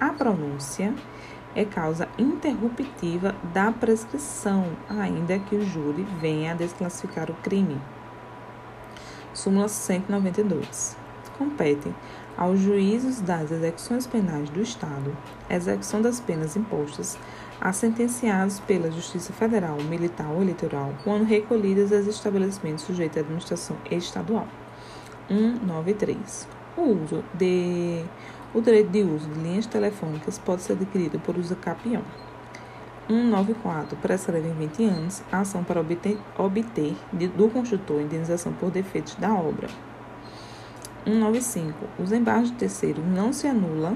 A 0.00 0.08
pronúncia 0.08 0.92
é 1.54 1.64
causa 1.64 2.08
interruptiva 2.18 3.36
da 3.54 3.70
prescrição, 3.70 4.66
ainda 4.88 5.38
que 5.38 5.54
o 5.54 5.64
júri 5.64 6.02
venha 6.20 6.50
a 6.50 6.54
desclassificar 6.56 7.30
o 7.30 7.34
crime. 7.34 7.80
Súmula 9.32 9.68
192. 9.68 10.96
Compete 11.38 11.94
aos 12.36 12.58
juízos 12.58 13.20
das 13.20 13.52
execuções 13.52 14.08
penais 14.08 14.50
do 14.50 14.60
Estado 14.60 15.16
execução 15.48 16.02
das 16.02 16.18
penas 16.18 16.56
impostas 16.56 17.16
a 17.60 17.72
sentenciados 17.74 18.58
pela 18.60 18.90
Justiça 18.90 19.32
Federal, 19.34 19.76
Militar 19.82 20.28
ou 20.30 20.40
Eleitoral, 20.40 20.94
quando 21.04 21.24
recolhidas 21.24 21.92
aos 21.92 22.06
estabelecimentos 22.06 22.84
sujeitos 22.84 23.18
à 23.18 23.20
administração 23.20 23.76
estadual. 23.90 24.48
193. 25.28 26.48
O 26.76 26.82
uso 26.82 27.22
de 27.34 28.02
o 28.54 28.60
direito 28.60 28.90
de 28.90 29.02
uso 29.02 29.28
de 29.28 29.40
linhas 29.40 29.66
telefônicas 29.66 30.38
pode 30.38 30.62
ser 30.62 30.72
adquirido 30.72 31.20
por 31.20 31.36
uso 31.36 31.54
capião. 31.56 32.02
194. 33.06 33.96
Prescreve 33.98 34.48
em 34.48 34.54
20 34.54 34.84
anos 34.84 35.22
a 35.30 35.40
ação 35.40 35.62
para 35.62 35.80
obter, 35.80 36.18
obter 36.38 36.96
de, 37.12 37.28
do 37.28 37.50
construtor 37.50 38.00
indenização 38.00 38.52
por 38.54 38.70
defeitos 38.70 39.16
da 39.16 39.34
obra. 39.34 39.68
195. 41.04 41.74
Os 41.98 42.10
embargos 42.10 42.50
de 42.50 42.56
terceiro 42.56 43.02
não 43.02 43.32
se 43.32 43.46
anula. 43.46 43.94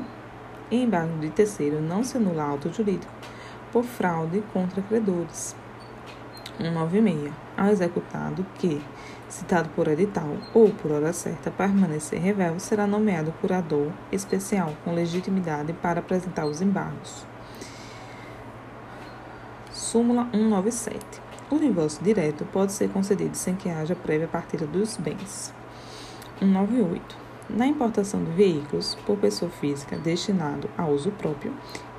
Embargo 0.70 1.18
de 1.18 1.30
terceiro 1.30 1.80
não 1.80 2.04
se 2.04 2.16
anula 2.16 2.44
auto 2.44 2.72
jurídico 2.72 3.12
por 3.74 3.82
fraude 3.82 4.40
contra 4.52 4.80
credores. 4.80 5.56
196. 6.58 7.32
Ao 7.56 7.68
executado 7.68 8.46
que 8.54 8.80
citado 9.28 9.68
por 9.70 9.88
edital 9.88 10.28
ou 10.54 10.70
por 10.70 10.92
hora 10.92 11.12
certa 11.12 11.50
permanecer 11.50 12.20
revel, 12.20 12.60
será 12.60 12.86
nomeado 12.86 13.34
curador 13.40 13.90
especial 14.12 14.72
com 14.84 14.94
legitimidade 14.94 15.72
para 15.72 15.98
apresentar 15.98 16.46
os 16.46 16.62
embargos. 16.62 17.26
Súmula 19.72 20.28
197. 20.30 21.04
O 21.50 21.58
divórcio 21.58 22.02
direto 22.04 22.44
pode 22.52 22.72
ser 22.72 22.88
concedido 22.90 23.36
sem 23.36 23.56
que 23.56 23.68
haja 23.68 23.96
prévia 23.96 24.28
partilha 24.28 24.68
dos 24.68 24.96
bens. 24.96 25.52
198. 26.38 27.16
Na 27.50 27.66
importação 27.66 28.22
de 28.22 28.30
veículos 28.30 28.94
por 29.04 29.18
pessoa 29.18 29.50
física 29.50 29.98
destinado 29.98 30.70
a 30.78 30.86
uso 30.86 31.10
próprio, 31.10 31.52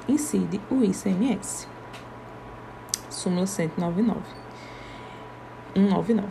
incide 0.08 0.62
o 0.70 0.84
ICMS. 0.84 1.68
Súmula 3.10 3.48
199. 3.48 4.22
199. 5.74 6.28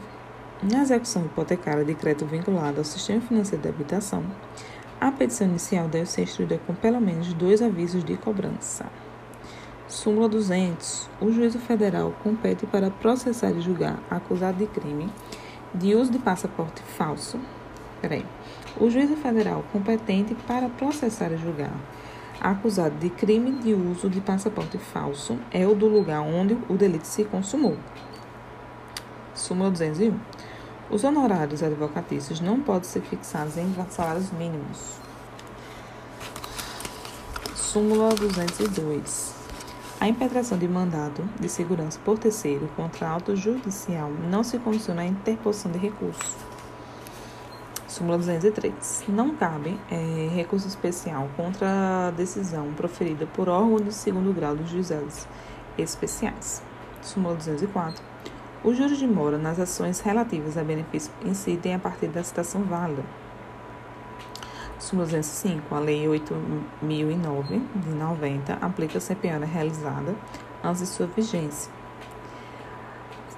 Na 0.63 0.83
execução 0.83 1.25
hipotecária 1.25 1.85
de 1.85 1.95
crédito 1.95 2.25
vinculado 2.25 2.79
ao 2.79 2.85
sistema 2.85 3.21
financeiro 3.21 3.63
de 3.63 3.69
habitação, 3.69 4.25
a 5.01 5.11
petição 5.11 5.47
inicial 5.47 5.89
deve 5.89 6.07
ser 6.07 6.23
instruída 6.23 6.59
com 6.67 6.75
pelo 6.75 7.01
menos 7.01 7.35
dois 7.35 7.61
avisos 7.61 8.05
de 8.05 8.17
cobrança. 8.17 8.87
Súmula 9.87 10.29
200. 10.29 11.11
O 11.21 11.31
juízo 11.31 11.59
federal 11.59 12.15
compete 12.23 12.67
para 12.67 12.91
processar 12.91 13.51
e 13.51 13.61
julgar 13.61 13.99
acusado 14.11 14.59
de 14.59 14.67
crime 14.67 15.13
de 15.75 15.95
uso 15.95 16.13
de 16.13 16.19
passaporte 16.19 16.83
falso. 16.83 17.39
Peraí. 18.01 18.25
O 18.81 18.89
juízo 18.89 19.17
federal 19.17 19.65
competente 19.73 20.35
para 20.47 20.69
processar 20.69 21.33
e 21.33 21.37
julgar 21.37 21.73
acusado 22.41 22.97
de 22.99 23.11
crime 23.11 23.53
de 23.63 23.75
uso 23.75 24.09
de 24.09 24.21
passaporte 24.21 24.79
falso 24.79 25.39
é 25.51 25.67
o 25.67 25.75
do 25.75 25.87
lugar 25.87 26.21
onde 26.21 26.59
o 26.69 26.75
delito 26.75 27.07
se 27.07 27.25
consumou. 27.25 27.77
Súmula 29.35 29.71
201. 29.71 30.19
Os 30.91 31.03
honorários 31.03 31.63
advocatícios 31.63 32.41
não 32.41 32.61
podem 32.61 32.85
ser 32.85 33.01
fixados 33.03 33.57
em 33.57 33.75
salários 33.91 34.31
mínimos. 34.33 34.99
Súmula 37.55 38.15
202. 38.15 39.35
A 40.01 40.09
impetração 40.09 40.59
de 40.59 40.69
mandado 40.69 41.29
de 41.41 41.49
segurança 41.49 41.99
por 42.05 42.19
terceiro 42.19 42.69
contra 42.77 43.09
auto 43.09 43.35
judicial 43.35 44.11
não 44.31 44.45
se 44.45 44.59
condiciona 44.59 45.03
à 45.03 45.07
interposição 45.07 45.73
de 45.73 45.79
recurso. 45.79 46.44
Súmula 47.95 48.19
203. 48.19 49.05
Não 49.07 49.37
cabe 49.37 49.79
é, 49.89 50.29
recurso 50.35 50.67
especial 50.67 51.29
contra 51.37 52.09
a 52.09 52.11
decisão 52.11 52.73
proferida 52.73 53.25
por 53.25 53.49
órgão 53.49 53.77
de 53.77 53.95
segundo 53.95 54.35
grau 54.35 54.57
dos 54.57 54.69
juizados 54.69 55.29
especiais. 55.79 56.61
Súmula 57.01 57.37
204. 57.37 58.03
Os 58.65 58.77
juros 58.77 58.99
de 58.99 59.07
mora 59.07 59.39
nas 59.39 59.61
ações 59.61 60.01
relativas 60.01 60.59
a 60.59 60.65
benefício 60.65 61.13
incidem 61.25 61.73
a 61.73 61.79
partir 61.79 62.09
da 62.09 62.25
citação 62.25 62.65
válida. 62.65 63.05
Súmula 64.81 65.07
205. 65.07 65.73
A 65.73 65.79
Lei 65.79 66.05
8.009 66.05 67.63
de 67.77 67.91
90 67.91 68.55
aplica-se 68.55 69.13
a 69.13 69.17
penhora 69.17 69.47
realizada 69.47 70.17
antes 70.65 70.81
de 70.81 70.89
sua 70.89 71.07
vigência. 71.07 71.71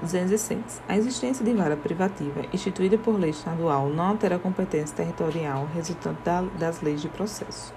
206. 0.01 0.83
A 0.89 0.97
existência 0.97 1.45
de 1.45 1.53
vara 1.55 1.77
privativa 1.77 2.43
instituída 2.53 2.99
por 2.99 3.19
lei 3.19 3.31
estadual 3.31 3.89
não 3.89 4.05
altera 4.05 4.37
a 4.37 4.39
competência 4.39 4.97
territorial 4.97 5.69
resultante 5.75 6.21
da, 6.23 6.43
das 6.43 6.83
leis 6.83 7.01
de 7.01 7.09
processo. 7.09 7.73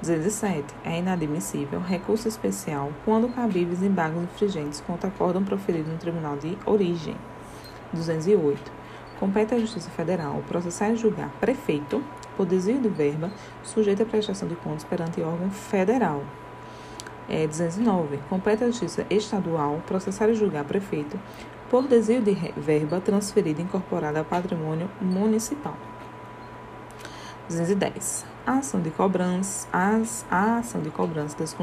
207. 0.00 0.74
É 0.84 0.98
inadmissível 0.98 1.80
recurso 1.80 2.28
especial 2.28 2.92
quando 3.04 3.28
cabíveis 3.28 3.82
embargos 3.82 4.22
infringentes 4.22 4.82
contra 4.82 5.08
acórdão 5.08 5.42
proferido 5.42 5.90
no 5.90 5.98
tribunal 5.98 6.36
de 6.36 6.58
origem. 6.66 7.16
208. 7.94 8.72
Compete 9.18 9.54
à 9.54 9.58
Justiça 9.58 9.88
Federal 9.90 10.42
processar 10.46 10.90
e 10.90 10.96
julgar 10.96 11.30
prefeito 11.40 12.02
por 12.36 12.44
desvio 12.44 12.80
de 12.80 12.88
verba 12.88 13.30
sujeito 13.62 14.02
à 14.02 14.06
prestação 14.06 14.46
de 14.46 14.56
contas 14.56 14.84
perante 14.84 15.22
órgão 15.22 15.50
federal 15.50 16.22
é, 17.28 17.46
209. 17.46 18.18
Compete 18.28 18.64
à 18.64 18.66
Justiça 18.66 19.06
Estadual 19.10 19.82
processar 19.86 20.28
e 20.28 20.34
julgar 20.34 20.64
prefeito 20.64 21.18
por 21.70 21.86
desvio 21.88 22.22
de 22.22 22.34
verba 22.56 23.00
transferida 23.00 23.60
incorporada 23.60 24.18
ao 24.18 24.24
patrimônio 24.24 24.90
municipal. 25.00 25.76
210. 27.48 28.24
A 28.46 28.58
ação 28.58 28.80
de 28.80 28.90
cobrança, 28.90 29.66
as, 29.72 30.24
a 30.30 30.58
ação 30.58 30.80
de 30.80 30.90
cobrança 30.90 31.36
das 31.38 31.56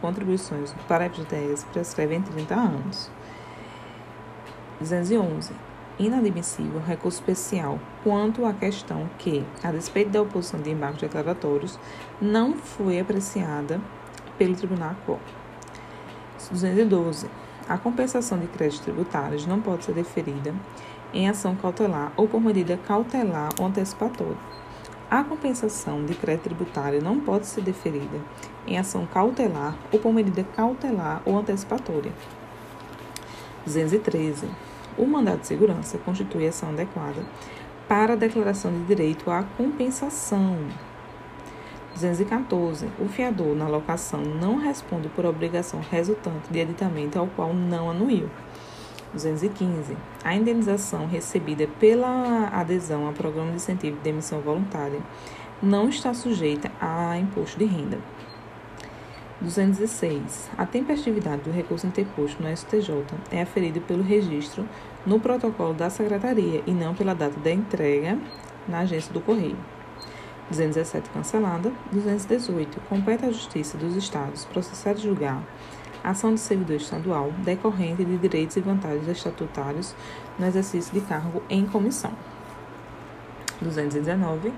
contribuições 0.00 0.74
para 0.86 1.06
a 1.06 1.10
FGTS 1.10 1.66
prescreve 1.72 2.14
em 2.14 2.22
30 2.22 2.54
anos. 2.54 3.10
211. 4.78 5.52
Inadmissível 5.98 6.80
recurso 6.80 7.20
especial 7.20 7.78
quanto 8.02 8.46
à 8.46 8.54
questão 8.54 9.08
que, 9.18 9.44
a 9.62 9.70
despeito 9.70 10.10
da 10.10 10.22
oposição 10.22 10.60
de 10.60 10.70
embargos 10.70 11.00
declaratórios, 11.00 11.78
não 12.20 12.54
foi 12.54 12.98
apreciada 12.98 13.80
pelo 14.40 14.56
Tribunal 14.56 14.96
Quo. 15.04 15.18
212. 16.50 17.28
A 17.68 17.76
compensação 17.76 18.38
de 18.38 18.46
créditos 18.46 18.80
tributários 18.80 19.44
não 19.44 19.60
pode 19.60 19.84
ser 19.84 19.92
deferida 19.92 20.54
em 21.12 21.28
ação 21.28 21.54
cautelar 21.54 22.10
ou 22.16 22.26
por 22.26 22.40
medida 22.40 22.78
cautelar 22.78 23.50
ou 23.60 23.66
antecipatória. 23.66 24.38
A 25.10 25.22
compensação 25.22 26.06
de 26.06 26.14
crédito 26.14 26.44
tributário 26.44 27.02
não 27.02 27.20
pode 27.20 27.46
ser 27.46 27.60
deferida 27.60 28.18
em 28.66 28.78
ação 28.78 29.04
cautelar 29.04 29.76
ou 29.92 29.98
por 29.98 30.10
medida 30.10 30.42
cautelar 30.56 31.20
ou 31.26 31.38
antecipatória. 31.38 32.12
213. 33.66 34.48
O 34.96 35.04
mandado 35.04 35.40
de 35.40 35.48
segurança 35.48 35.98
constitui 35.98 36.48
ação 36.48 36.70
adequada 36.70 37.22
para 37.86 38.14
a 38.14 38.16
declaração 38.16 38.72
de 38.72 38.84
direito 38.84 39.30
à 39.30 39.42
compensação 39.58 40.56
214. 42.00 42.88
O 42.98 43.06
fiador 43.06 43.54
na 43.54 43.68
locação 43.68 44.20
não 44.22 44.56
responde 44.56 45.08
por 45.08 45.26
obrigação 45.26 45.80
resultante 45.90 46.50
de 46.50 46.58
editamento 46.58 47.18
ao 47.18 47.26
qual 47.26 47.52
não 47.52 47.90
anuiu. 47.90 48.28
215. 49.12 49.96
A 50.24 50.34
indenização 50.34 51.06
recebida 51.06 51.66
pela 51.78 52.48
adesão 52.48 53.06
ao 53.06 53.12
programa 53.12 53.50
de 53.50 53.56
incentivo 53.56 53.96
de 53.96 54.02
demissão 54.02 54.40
voluntária 54.40 55.00
não 55.62 55.88
está 55.88 56.14
sujeita 56.14 56.70
a 56.80 57.18
imposto 57.18 57.58
de 57.58 57.64
renda. 57.66 57.98
216. 59.40 60.50
A 60.56 60.66
tempestividade 60.66 61.42
do 61.42 61.50
recurso 61.50 61.86
interposto 61.86 62.42
no 62.42 62.54
STJ 62.54 63.04
é 63.30 63.42
aferida 63.42 63.80
pelo 63.80 64.02
registro 64.02 64.68
no 65.04 65.18
protocolo 65.18 65.74
da 65.74 65.90
Secretaria 65.90 66.62
e 66.66 66.72
não 66.72 66.94
pela 66.94 67.14
data 67.14 67.38
da 67.40 67.50
entrega 67.50 68.18
na 68.68 68.80
agência 68.80 69.12
do 69.12 69.20
Correio. 69.20 69.56
217 70.50 71.08
cancelada. 71.10 71.72
218. 71.92 72.80
Compete 72.88 73.24
à 73.24 73.30
Justiça 73.30 73.78
dos 73.78 73.96
Estados 73.96 74.44
processar 74.44 74.92
e 74.92 74.98
julgar 74.98 75.42
ação 76.02 76.34
de 76.34 76.40
servidor 76.40 76.76
estadual 76.76 77.32
decorrente 77.38 78.04
de 78.04 78.16
direitos 78.16 78.56
e 78.56 78.60
vantagens 78.60 79.06
estatutários 79.06 79.94
no 80.38 80.46
exercício 80.46 80.92
de 80.92 81.00
cargo 81.02 81.42
em 81.48 81.66
comissão. 81.66 82.12
219. 83.60 84.52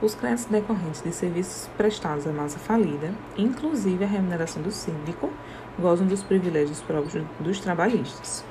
Os 0.00 0.14
créditos 0.14 0.46
decorrentes 0.46 1.02
de 1.02 1.12
serviços 1.12 1.68
prestados 1.76 2.26
à 2.26 2.32
massa 2.32 2.58
falida, 2.58 3.12
inclusive 3.36 4.04
a 4.04 4.06
remuneração 4.06 4.62
do 4.62 4.70
síndico, 4.70 5.30
gozam 5.78 6.06
dos 6.06 6.22
privilégios 6.22 6.80
próprios 6.80 7.24
dos 7.40 7.60
trabalhistas. 7.60 8.44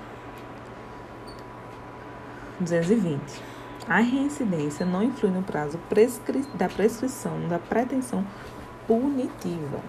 220. 2.59 3.52
A 3.87 3.99
reincidência 3.99 4.85
não 4.85 5.03
influi 5.03 5.31
no 5.31 5.43
prazo 5.43 5.77
prescri 5.89 6.41
da 6.53 6.69
prescrição 6.69 7.47
da 7.49 7.59
pretensão 7.59 8.25
punitiva. 8.87 9.79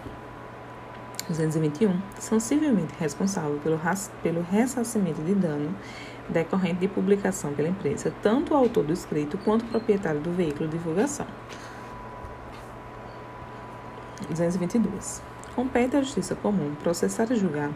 221. 1.29 2.01
São 2.19 2.41
civilmente 2.41 2.93
responsáveis 2.99 3.63
pelo, 3.63 3.81
pelo 4.23 4.43
ressarcimento 4.43 5.23
de 5.23 5.35
dano 5.35 5.75
decorrente 6.29 6.81
de 6.81 6.89
publicação 6.89 7.53
pela 7.55 7.69
empresa, 7.69 8.13
tanto 8.23 8.53
o 8.53 8.57
autor 8.57 8.85
do 8.85 8.93
escrito 8.93 9.39
quanto 9.39 9.65
o 9.65 9.69
proprietário 9.69 10.21
do 10.21 10.33
veículo 10.33 10.69
de 10.69 10.77
divulgação. 10.77 11.27
222. 14.29 15.23
Compete 15.55 15.97
à 15.97 16.03
Justiça 16.03 16.35
Comum 16.35 16.75
processar 16.83 17.31
e 17.31 17.37
julgar 17.37 17.71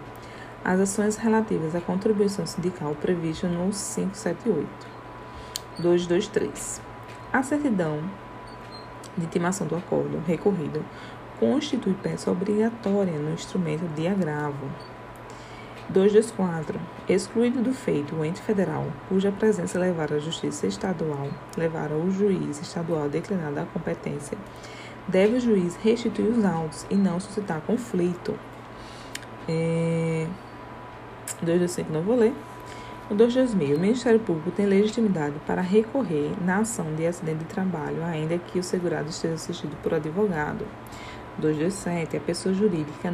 as 0.64 0.80
ações 0.80 1.16
relativas 1.16 1.74
à 1.74 1.80
contribuição 1.80 2.44
sindical 2.44 2.94
prevista 2.96 3.46
no 3.46 3.70
578. 3.70 4.97
223. 5.79 6.81
A 7.33 7.43
certidão 7.43 8.01
de 9.16 9.24
intimação 9.24 9.66
do 9.66 9.76
acordo 9.76 10.22
recorrido 10.26 10.85
constitui 11.39 11.95
peça 11.95 12.31
obrigatória 12.31 13.18
no 13.18 13.33
instrumento 13.33 13.87
de 13.95 14.09
agravo. 14.09 14.68
224. 15.89 16.79
Excluído 17.09 17.62
do 17.62 17.72
feito 17.72 18.14
o 18.14 18.24
ente 18.24 18.43
federal, 18.43 18.87
cuja 19.09 19.33
presença 19.33 19.79
levar 19.79 20.12
à 20.12 20.18
justiça 20.18 20.66
estadual, 20.66 21.29
levar 21.57 21.93
ao 21.93 22.11
juiz 22.11 22.61
estadual 22.61 23.09
declinada 23.09 23.62
a 23.62 23.66
competência, 23.66 24.37
deve 25.07 25.37
o 25.37 25.41
juiz 25.41 25.76
restituir 25.76 26.29
os 26.29 26.45
autos 26.45 26.87
e 26.91 26.95
não 26.95 27.18
suscitar 27.18 27.61
conflito. 27.62 28.35
É... 29.49 30.26
225 31.41 31.93
não 31.93 32.03
vou 32.03 32.16
ler. 32.16 32.35
No 33.11 33.16
22000, 33.16 33.74
o 33.74 33.80
Ministério 33.80 34.20
Público 34.20 34.50
tem 34.50 34.66
legitimidade 34.66 35.36
para 35.46 35.62
recorrer 35.62 36.30
na 36.44 36.59
ação 36.59 36.94
de 36.94 37.06
acidente 37.06 37.38
de 37.38 37.46
trabalho, 37.46 38.04
ainda 38.04 38.36
que 38.36 38.59
o 38.59 38.62
segurado 38.62 39.09
esteja 39.09 39.34
assistido 39.34 39.74
por 39.82 39.94
advogado. 39.94 40.66
227. 41.38 42.18
A 42.18 42.20
pessoa 42.20 42.54
jurídica 42.54 43.11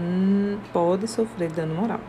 pode 0.72 1.07
sofrer 1.07 1.53
dano 1.53 1.76
moral. 1.76 2.01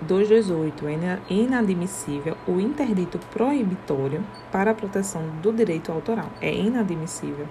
228. 0.00 0.86
É 0.88 1.18
inadmissível 1.28 2.34
o 2.48 2.58
interdito 2.58 3.18
proibitório 3.30 4.24
para 4.50 4.70
a 4.70 4.74
proteção 4.74 5.28
do 5.42 5.52
direito 5.52 5.92
autoral. 5.92 6.30
É 6.40 6.50
inadmissível 6.50 7.46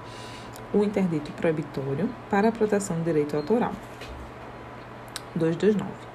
o 0.73 0.84
interdito 0.84 1.32
proibitório 1.34 2.09
para 2.32 2.49
a 2.49 2.51
proteção 2.51 2.97
do 2.97 3.03
direito 3.03 3.38
autoral. 3.38 3.73
229. 5.36 6.11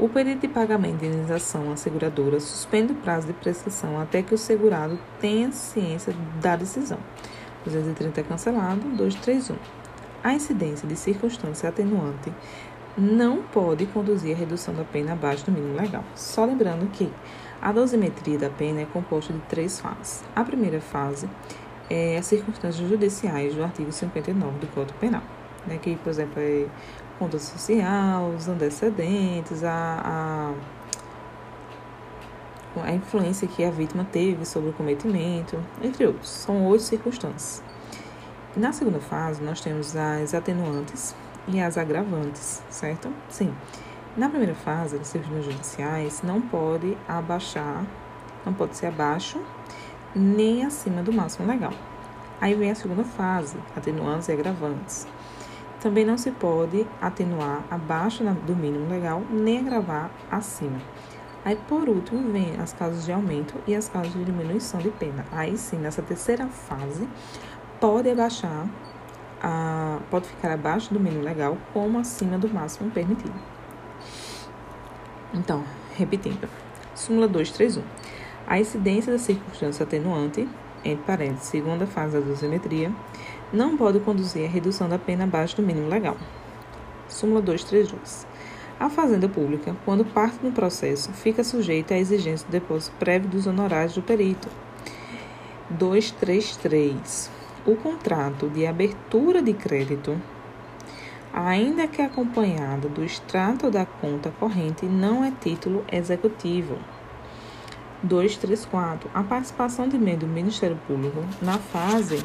O 0.00 0.08
período 0.08 0.40
de 0.40 0.48
pagamento 0.48 1.00
de 1.00 1.06
indenização 1.08 1.70
à 1.70 1.76
seguradora 1.76 2.40
suspende 2.40 2.94
o 2.94 2.96
prazo 2.96 3.26
de 3.26 3.34
prescrição 3.34 4.00
até 4.00 4.22
que 4.22 4.32
o 4.32 4.38
segurado 4.38 4.98
tenha 5.20 5.52
ciência 5.52 6.14
da 6.40 6.56
decisão. 6.56 6.96
230 7.66 8.18
é 8.18 8.24
cancelado, 8.24 8.80
231. 8.96 9.56
A 10.24 10.32
incidência 10.32 10.88
de 10.88 10.96
circunstância 10.96 11.68
atenuante 11.68 12.32
não 12.96 13.42
pode 13.42 13.84
conduzir 13.84 14.34
à 14.34 14.38
redução 14.38 14.72
da 14.72 14.84
pena 14.84 15.12
abaixo 15.12 15.44
do 15.44 15.52
mínimo 15.52 15.78
legal. 15.78 16.02
Só 16.16 16.46
lembrando 16.46 16.90
que 16.90 17.12
a 17.60 17.70
dosimetria 17.70 18.38
da 18.38 18.48
pena 18.48 18.80
é 18.80 18.86
composta 18.86 19.34
de 19.34 19.40
três 19.50 19.80
fases. 19.80 20.24
A 20.34 20.42
primeira 20.42 20.80
fase 20.80 21.28
é 21.90 22.16
as 22.16 22.24
circunstâncias 22.24 22.88
judiciais 22.88 23.54
do 23.54 23.62
artigo 23.62 23.92
59 23.92 24.60
do 24.60 24.66
Código 24.68 24.98
Penal, 24.98 25.22
né, 25.66 25.76
que, 25.76 25.94
por 25.96 26.08
exemplo, 26.08 26.40
é 26.40 26.68
conta 27.20 27.38
social, 27.38 28.30
os 28.30 28.48
antecedentes, 28.48 29.62
a, 29.62 30.54
a, 32.74 32.82
a 32.82 32.92
influência 32.92 33.46
que 33.46 33.62
a 33.62 33.70
vítima 33.70 34.06
teve 34.10 34.46
sobre 34.46 34.70
o 34.70 34.72
cometimento, 34.72 35.62
entre 35.82 36.06
outros. 36.06 36.30
São 36.30 36.66
oito 36.66 36.82
circunstâncias. 36.82 37.62
Na 38.56 38.72
segunda 38.72 38.98
fase, 39.00 39.42
nós 39.42 39.60
temos 39.60 39.94
as 39.94 40.32
atenuantes 40.32 41.14
e 41.46 41.60
as 41.60 41.76
agravantes, 41.76 42.62
certo? 42.70 43.12
Sim. 43.28 43.54
Na 44.16 44.30
primeira 44.30 44.54
fase, 44.54 44.96
as 44.96 45.06
circunstâncias 45.08 45.52
judiciais, 45.52 46.22
não 46.22 46.40
pode 46.40 46.96
abaixar, 47.06 47.84
não 48.46 48.54
pode 48.54 48.78
ser 48.78 48.86
abaixo 48.86 49.38
nem 50.16 50.64
acima 50.64 51.02
do 51.02 51.12
máximo 51.12 51.46
legal. 51.46 51.72
Aí 52.40 52.54
vem 52.54 52.70
a 52.70 52.74
segunda 52.74 53.04
fase, 53.04 53.58
atenuantes 53.76 54.28
e 54.28 54.32
agravantes. 54.32 55.06
Também 55.80 56.04
não 56.04 56.18
se 56.18 56.30
pode 56.30 56.86
atenuar 57.00 57.64
abaixo 57.70 58.22
do 58.22 58.54
mínimo 58.54 58.88
legal, 58.88 59.22
nem 59.30 59.58
agravar 59.58 60.10
acima. 60.30 60.78
Aí, 61.42 61.56
por 61.68 61.88
último, 61.88 62.30
vem 62.30 62.60
as 62.60 62.74
causas 62.74 63.06
de 63.06 63.12
aumento 63.12 63.54
e 63.66 63.74
as 63.74 63.88
causas 63.88 64.12
de 64.12 64.24
diminuição 64.24 64.78
de 64.78 64.90
pena. 64.90 65.24
Aí 65.32 65.56
sim, 65.56 65.78
nessa 65.78 66.02
terceira 66.02 66.46
fase, 66.46 67.08
pode 67.80 68.10
abaixar, 68.10 68.66
a, 69.42 69.98
pode 70.10 70.28
ficar 70.28 70.52
abaixo 70.52 70.92
do 70.92 71.00
mínimo 71.00 71.24
legal, 71.24 71.56
como 71.72 71.98
acima 71.98 72.36
do 72.36 72.48
máximo 72.48 72.90
permitido. 72.90 73.34
Então, 75.32 75.64
repetindo. 75.96 76.46
Súmula 76.94 77.26
231. 77.26 77.82
A 78.46 78.60
incidência 78.60 79.10
da 79.10 79.18
circunstância 79.18 79.84
atenuante, 79.84 80.46
entre 80.84 81.04
parênteses, 81.04 81.44
segunda 81.44 81.86
fase 81.86 82.18
da 82.18 82.26
dosimetria, 82.26 82.92
não 83.52 83.76
pode 83.76 84.00
conduzir 84.00 84.44
à 84.44 84.48
redução 84.48 84.88
da 84.88 84.98
pena 84.98 85.24
abaixo 85.24 85.56
do 85.56 85.62
mínimo 85.62 85.88
legal. 85.88 86.16
Súmula 87.08 87.42
232. 87.42 88.26
A 88.78 88.88
Fazenda 88.88 89.28
Pública, 89.28 89.76
quando 89.84 90.04
parte 90.04 90.38
do 90.38 90.52
processo, 90.52 91.12
fica 91.12 91.44
sujeita 91.44 91.94
à 91.94 91.98
exigência 91.98 92.46
do 92.46 92.50
depósito 92.52 92.96
prévio 92.98 93.28
dos 93.28 93.46
honorários 93.46 93.94
do 93.94 94.02
perito. 94.02 94.48
233. 95.68 97.30
O 97.66 97.76
contrato 97.76 98.48
de 98.48 98.66
abertura 98.66 99.42
de 99.42 99.52
crédito, 99.52 100.18
ainda 101.30 101.86
que 101.86 102.00
acompanhado 102.00 102.88
do 102.88 103.04
extrato 103.04 103.70
da 103.70 103.84
conta 103.84 104.32
corrente, 104.40 104.86
não 104.86 105.22
é 105.22 105.30
título 105.30 105.84
executivo. 105.92 106.78
234. 108.02 109.10
A 109.12 109.22
participação 109.22 109.88
de 109.88 109.98
membro 109.98 110.26
do 110.26 110.32
Ministério 110.32 110.78
Público 110.86 111.22
na 111.42 111.58
fase 111.58 112.24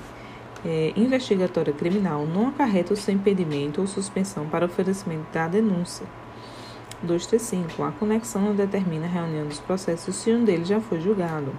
é, 0.66 0.93
investigatória 0.95 1.72
criminal 1.72 2.26
não 2.26 2.47
acarreta 2.47 2.93
o 2.93 2.97
seu 2.97 3.13
impedimento 3.13 3.80
ou 3.80 3.88
suspensão 3.88 4.49
para 4.49 4.66
oferecimento 4.66 5.32
da 5.32 5.47
denúncia. 5.47 6.07
235. 7.03 7.84
A 7.84 7.91
conexão 7.91 8.41
não 8.41 8.55
determina 8.55 9.05
a 9.05 9.09
reunião 9.09 9.47
dos 9.47 9.59
processos 9.59 10.16
se 10.16 10.32
um 10.32 10.43
deles 10.43 10.68
já 10.68 10.82
foi 10.82 10.99
julgado. 10.99 11.53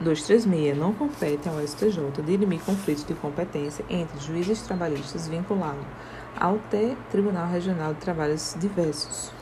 236. 0.00 0.76
Não 0.76 0.92
compete 0.92 1.48
ao 1.48 1.60
STJ 1.66 2.20
dirimir 2.24 2.60
conflitos 2.60 3.04
de 3.04 3.14
competência 3.14 3.84
entre 3.88 4.18
juízes 4.18 4.62
trabalhistas 4.62 5.28
vinculados 5.28 5.86
ao 6.38 6.58
Tribunal 7.10 7.48
Regional 7.48 7.94
de 7.94 8.00
Trabalhos 8.00 8.56
Diversos. 8.58 9.35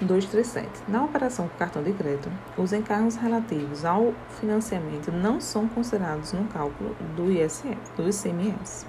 237. 0.00 0.68
Na 0.88 1.04
operação 1.04 1.48
com 1.48 1.56
cartão 1.56 1.82
de 1.82 1.92
crédito, 1.92 2.28
os 2.56 2.72
encargos 2.72 3.16
relativos 3.16 3.84
ao 3.84 4.12
financiamento 4.40 5.12
não 5.12 5.40
são 5.40 5.68
considerados 5.68 6.32
no 6.32 6.44
cálculo 6.46 6.96
do 7.16 7.30
ISS, 7.30 7.64
do 7.96 8.08
ICMS. 8.08 8.86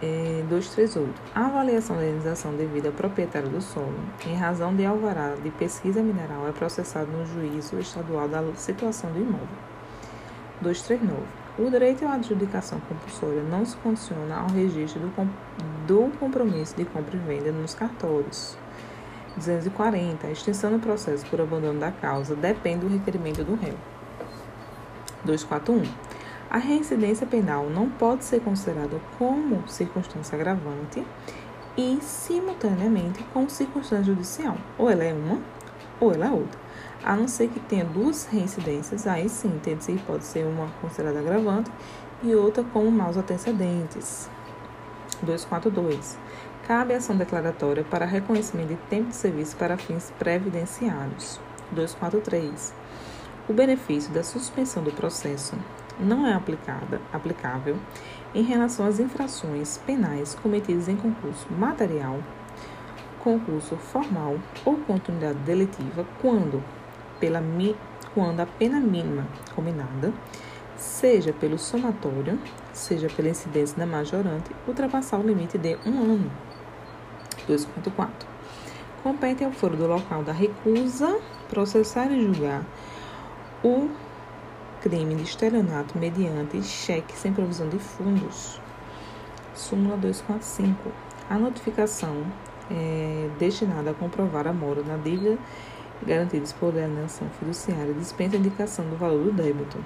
É, 0.00 0.44
238. 0.48 1.12
A 1.34 1.46
avaliação 1.46 1.96
da 1.96 2.04
indenização 2.04 2.54
devida 2.54 2.88
ao 2.88 2.94
proprietário 2.94 3.48
do 3.48 3.60
solo, 3.60 3.98
em 4.24 4.34
razão 4.34 4.74
de 4.76 4.84
alvará 4.84 5.34
de 5.34 5.50
pesquisa 5.50 6.00
mineral, 6.02 6.46
é 6.46 6.52
processado 6.52 7.10
no 7.10 7.26
juízo 7.26 7.78
estadual 7.78 8.28
da 8.28 8.44
situação 8.54 9.10
do 9.10 9.18
imóvel. 9.18 9.48
239. 10.60 11.22
O 11.58 11.70
direito 11.70 12.06
à 12.06 12.12
adjudicação 12.12 12.78
compulsória 12.80 13.42
não 13.42 13.64
se 13.64 13.76
condiciona 13.78 14.36
ao 14.36 14.48
registro 14.48 15.00
do, 15.00 15.30
do 15.88 16.18
compromisso 16.18 16.76
de 16.76 16.84
compra 16.84 17.16
e 17.16 17.18
venda 17.18 17.50
nos 17.50 17.74
cartórios. 17.74 18.56
240. 19.38 20.26
A 20.26 20.30
extensão 20.30 20.72
do 20.72 20.78
processo 20.78 21.24
por 21.26 21.40
abandono 21.40 21.80
da 21.80 21.90
causa 21.90 22.34
depende 22.34 22.86
do 22.86 22.92
requerimento 22.92 23.42
do 23.44 23.54
réu. 23.54 23.74
241. 25.24 25.82
A 26.50 26.58
reincidência 26.58 27.26
penal 27.26 27.68
não 27.68 27.88
pode 27.88 28.24
ser 28.24 28.40
considerada 28.40 29.00
como 29.18 29.68
circunstância 29.68 30.34
agravante 30.34 31.04
e, 31.76 31.98
simultaneamente, 32.00 33.22
como 33.32 33.50
circunstância 33.50 34.04
judicial. 34.04 34.56
Ou 34.78 34.90
ela 34.90 35.04
é 35.04 35.12
uma, 35.12 35.40
ou 36.00 36.12
ela 36.12 36.26
é 36.26 36.30
outra. 36.30 36.58
A 37.04 37.14
não 37.14 37.28
ser 37.28 37.48
que 37.48 37.60
tenha 37.60 37.84
duas 37.84 38.26
reincidências, 38.26 39.06
aí 39.06 39.28
sim, 39.28 39.48
entende-se 39.48 39.92
pode 40.06 40.24
ser 40.24 40.44
uma 40.44 40.68
considerada 40.80 41.20
agravante 41.20 41.70
e 42.22 42.34
outra 42.34 42.64
como 42.64 42.90
maus 42.90 43.16
antecedentes. 43.16 44.28
242 45.22 46.18
cabe 46.68 46.92
ação 46.92 47.16
declaratória 47.16 47.82
para 47.82 48.04
reconhecimento 48.04 48.68
de 48.68 48.76
tempo 48.90 49.08
de 49.08 49.16
serviço 49.16 49.56
para 49.56 49.78
fins 49.78 50.12
previdenciários. 50.18 51.40
243. 51.72 52.74
O 53.48 53.54
benefício 53.54 54.12
da 54.12 54.22
suspensão 54.22 54.82
do 54.82 54.92
processo 54.92 55.56
não 55.98 56.26
é 56.26 56.34
aplicada, 56.34 57.00
aplicável 57.10 57.78
em 58.34 58.42
relação 58.42 58.84
às 58.84 59.00
infrações 59.00 59.78
penais 59.78 60.34
cometidas 60.34 60.88
em 60.88 60.96
concurso 60.96 61.46
material, 61.50 62.18
concurso 63.20 63.74
formal 63.78 64.38
ou 64.62 64.76
continuidade 64.76 65.38
deletiva 65.38 66.06
quando, 66.20 66.62
pela, 67.18 67.42
quando 68.12 68.40
a 68.40 68.46
pena 68.46 68.78
mínima 68.78 69.26
combinada, 69.54 70.12
seja 70.76 71.32
pelo 71.32 71.58
somatório, 71.58 72.38
seja 72.74 73.08
pela 73.08 73.30
incidência 73.30 73.78
da 73.78 73.86
majorante, 73.86 74.54
ultrapassar 74.66 75.18
o 75.18 75.26
limite 75.26 75.56
de 75.56 75.78
um 75.86 76.02
ano 76.02 76.47
2.4. 77.48 78.08
Compete 79.02 79.44
ao 79.44 79.52
foro 79.52 79.76
do 79.76 79.86
local 79.86 80.22
da 80.22 80.32
recusa 80.32 81.18
processar 81.48 82.10
e 82.12 82.22
julgar 82.22 82.64
o 83.64 83.88
crime 84.80 85.14
de 85.14 85.22
estelionato 85.22 85.98
mediante 85.98 86.62
cheque 86.62 87.16
sem 87.16 87.32
provisão 87.32 87.68
de 87.68 87.78
fundos. 87.78 88.60
Súmula 89.54 89.96
245. 89.96 90.90
A 91.30 91.38
notificação 91.38 92.24
é 92.70 93.28
destinada 93.38 93.90
a 93.90 93.94
comprovar 93.94 94.46
a 94.46 94.52
mora 94.52 94.82
na 94.82 94.96
dívida 94.96 95.38
garantida 96.06 96.46
por 96.58 96.68
alienação 96.68 97.28
fiduciária 97.38 97.92
dispensa 97.94 98.36
a 98.36 98.38
indicação 98.38 98.88
do 98.88 98.96
valor 98.96 99.24
do 99.24 99.32
débito. 99.32 99.78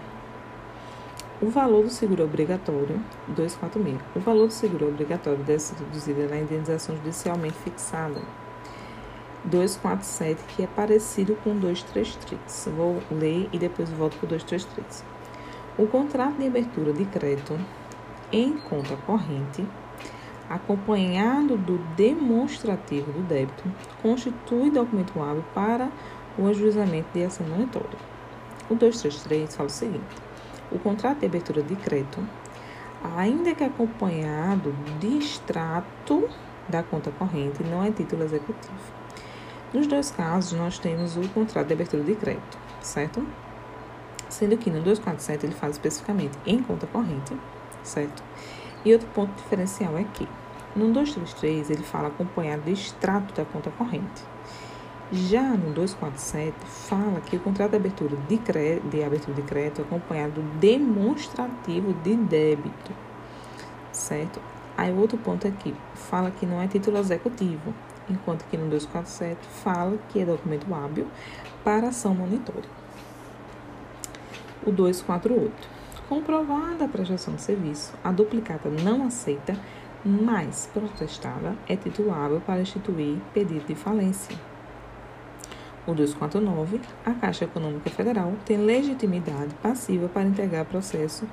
O 1.43 1.51
valor 1.51 1.83
do 1.83 1.91
seguro 1.91 2.23
obrigatório, 2.23 3.01
246. 3.27 4.01
O 4.15 4.21
valor 4.21 4.47
do 4.47 4.53
seguro 4.53 4.87
obrigatório 4.87 5.43
deve 5.43 5.59
ser 5.59 5.75
deduzido 5.75 6.29
na 6.29 6.39
indenização 6.39 6.95
judicialmente 6.95 7.57
fixada. 7.65 8.23
247, 9.47 10.41
que 10.55 10.63
é 10.63 10.69
parecido 10.69 11.37
com 11.43 11.57
233. 11.57 12.69
Vou 12.77 13.03
ler 13.11 13.49
e 13.53 13.59
depois 13.59 13.91
volto 13.91 14.17
para 14.19 14.27
o 14.27 14.29
233. 14.29 15.05
O 15.77 15.89
contrato 15.89 16.37
de 16.37 16.47
abertura 16.47 16.93
de 16.93 17.05
crédito 17.07 17.59
em 18.31 18.57
conta 18.59 18.97
corrente, 18.99 19.67
acompanhado 20.49 21.57
do 21.57 21.79
demonstrativo 21.97 23.11
do 23.11 23.23
débito, 23.27 23.65
constitui 24.01 24.71
documento 24.71 25.21
hábil 25.21 25.45
para 25.53 25.91
o 26.39 26.47
ajuizamento 26.47 27.09
de 27.13 27.25
ação 27.25 27.45
monitória. 27.49 27.99
O 28.71 28.77
233 28.77 29.57
fala 29.57 29.69
o 29.69 29.73
seguinte 29.73 30.32
o 30.75 30.79
contrato 30.79 31.21
de 31.21 31.27
abertura 31.27 31.63
de 31.63 31.77
crédito, 31.77 32.27
ainda 33.17 33.55
que 33.55 33.65
acompanhado 33.65 34.75
de 34.99 35.19
extrato 35.19 36.29
da 36.69 36.83
conta 36.83 37.11
corrente, 37.11 37.63
não 37.65 37.83
é 37.83 37.91
título 37.91 38.25
executivo. 38.25 38.73
Nos 39.73 39.87
dois 39.87 40.11
casos, 40.11 40.53
nós 40.53 40.79
temos 40.79 41.17
o 41.17 41.29
contrato 41.29 41.67
de 41.67 41.75
abertura 41.75 42.03
de 42.03 42.15
crédito, 42.15 42.59
certo? 42.81 43.27
Sendo 44.29 44.57
que 44.57 44.71
no 44.71 44.81
247 44.81 45.47
ele 45.47 45.55
fala 45.55 45.73
especificamente 45.73 46.39
em 46.47 46.63
conta 46.63 46.87
corrente, 46.87 47.37
certo? 47.83 48.23
E 48.85 48.93
outro 48.93 49.09
ponto 49.09 49.35
diferencial 49.37 49.97
é 49.97 50.05
que 50.05 50.29
No 50.75 50.91
233, 50.91 51.69
ele 51.69 51.83
fala 51.83 52.09
acompanhado 52.09 52.63
de 52.63 52.73
extrato 52.73 53.35
da 53.35 53.45
conta 53.45 53.71
corrente. 53.73 54.25
Já 55.15 55.43
no 55.43 55.75
247, 55.75 56.57
fala 56.65 57.21
que 57.21 57.37
o 57.37 57.41
contrato 57.41 57.73
de 57.73 57.77
abertura 57.77 58.17
de, 58.17 58.39
crédito, 58.39 58.89
de 58.89 59.05
abertura 59.05 59.35
de 59.35 59.43
crédito 59.43 59.83
é 59.83 59.85
acompanhado 59.85 60.41
do 60.41 60.59
demonstrativo 60.59 61.93
de 62.03 62.17
débito, 62.17 62.93
certo? 63.93 64.41
Aí 64.75 64.91
o 64.91 64.97
outro 64.97 65.19
ponto 65.19 65.47
aqui, 65.47 65.75
fala 65.93 66.31
que 66.31 66.47
não 66.47 66.63
é 66.63 66.67
título 66.67 66.97
executivo, 66.97 67.75
enquanto 68.09 68.47
que 68.47 68.57
no 68.57 68.71
247 68.71 69.39
fala 69.63 69.99
que 70.09 70.19
é 70.19 70.25
documento 70.25 70.73
hábil 70.73 71.07
para 71.63 71.89
ação 71.89 72.15
monitória. 72.15 72.71
O 74.65 74.73
248. 74.73 75.53
Comprovada 76.09 76.87
a 76.87 76.89
prestação 76.89 77.35
de 77.35 77.43
serviço, 77.43 77.93
a 78.03 78.11
duplicata 78.11 78.71
não 78.71 79.07
aceita, 79.07 79.59
mas 80.03 80.71
protestada 80.73 81.55
é 81.69 81.77
titulável 81.77 82.41
para 82.41 82.63
instituir 82.63 83.19
pedido 83.35 83.67
de 83.67 83.75
falência. 83.75 84.52
O 85.85 85.95
249, 85.95 86.81
a 87.05 87.13
Caixa 87.13 87.45
Econômica 87.45 87.91
Federal 87.91 88.33
tem 88.45 88.57
legitimidade 88.57 89.53
passiva 89.61 90.09
para 90.09 90.23
integrar 90.23 90.65
processo 90.65 91.27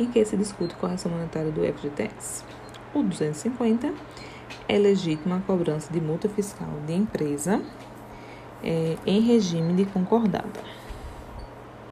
em 0.00 0.06
que 0.06 0.24
se 0.24 0.36
discute 0.36 0.74
correção 0.74 1.12
monetária 1.12 1.52
do 1.52 1.60
FGTS. 1.60 2.44
O 2.92 3.02
250 3.04 3.94
é 4.68 4.78
legítima 4.78 5.36
a 5.36 5.40
cobrança 5.40 5.92
de 5.92 6.00
multa 6.00 6.28
fiscal 6.28 6.70
de 6.84 6.92
empresa 6.92 7.62
é, 8.64 8.96
em 9.06 9.20
regime 9.20 9.74
de 9.74 9.84
concordada. 9.84 10.60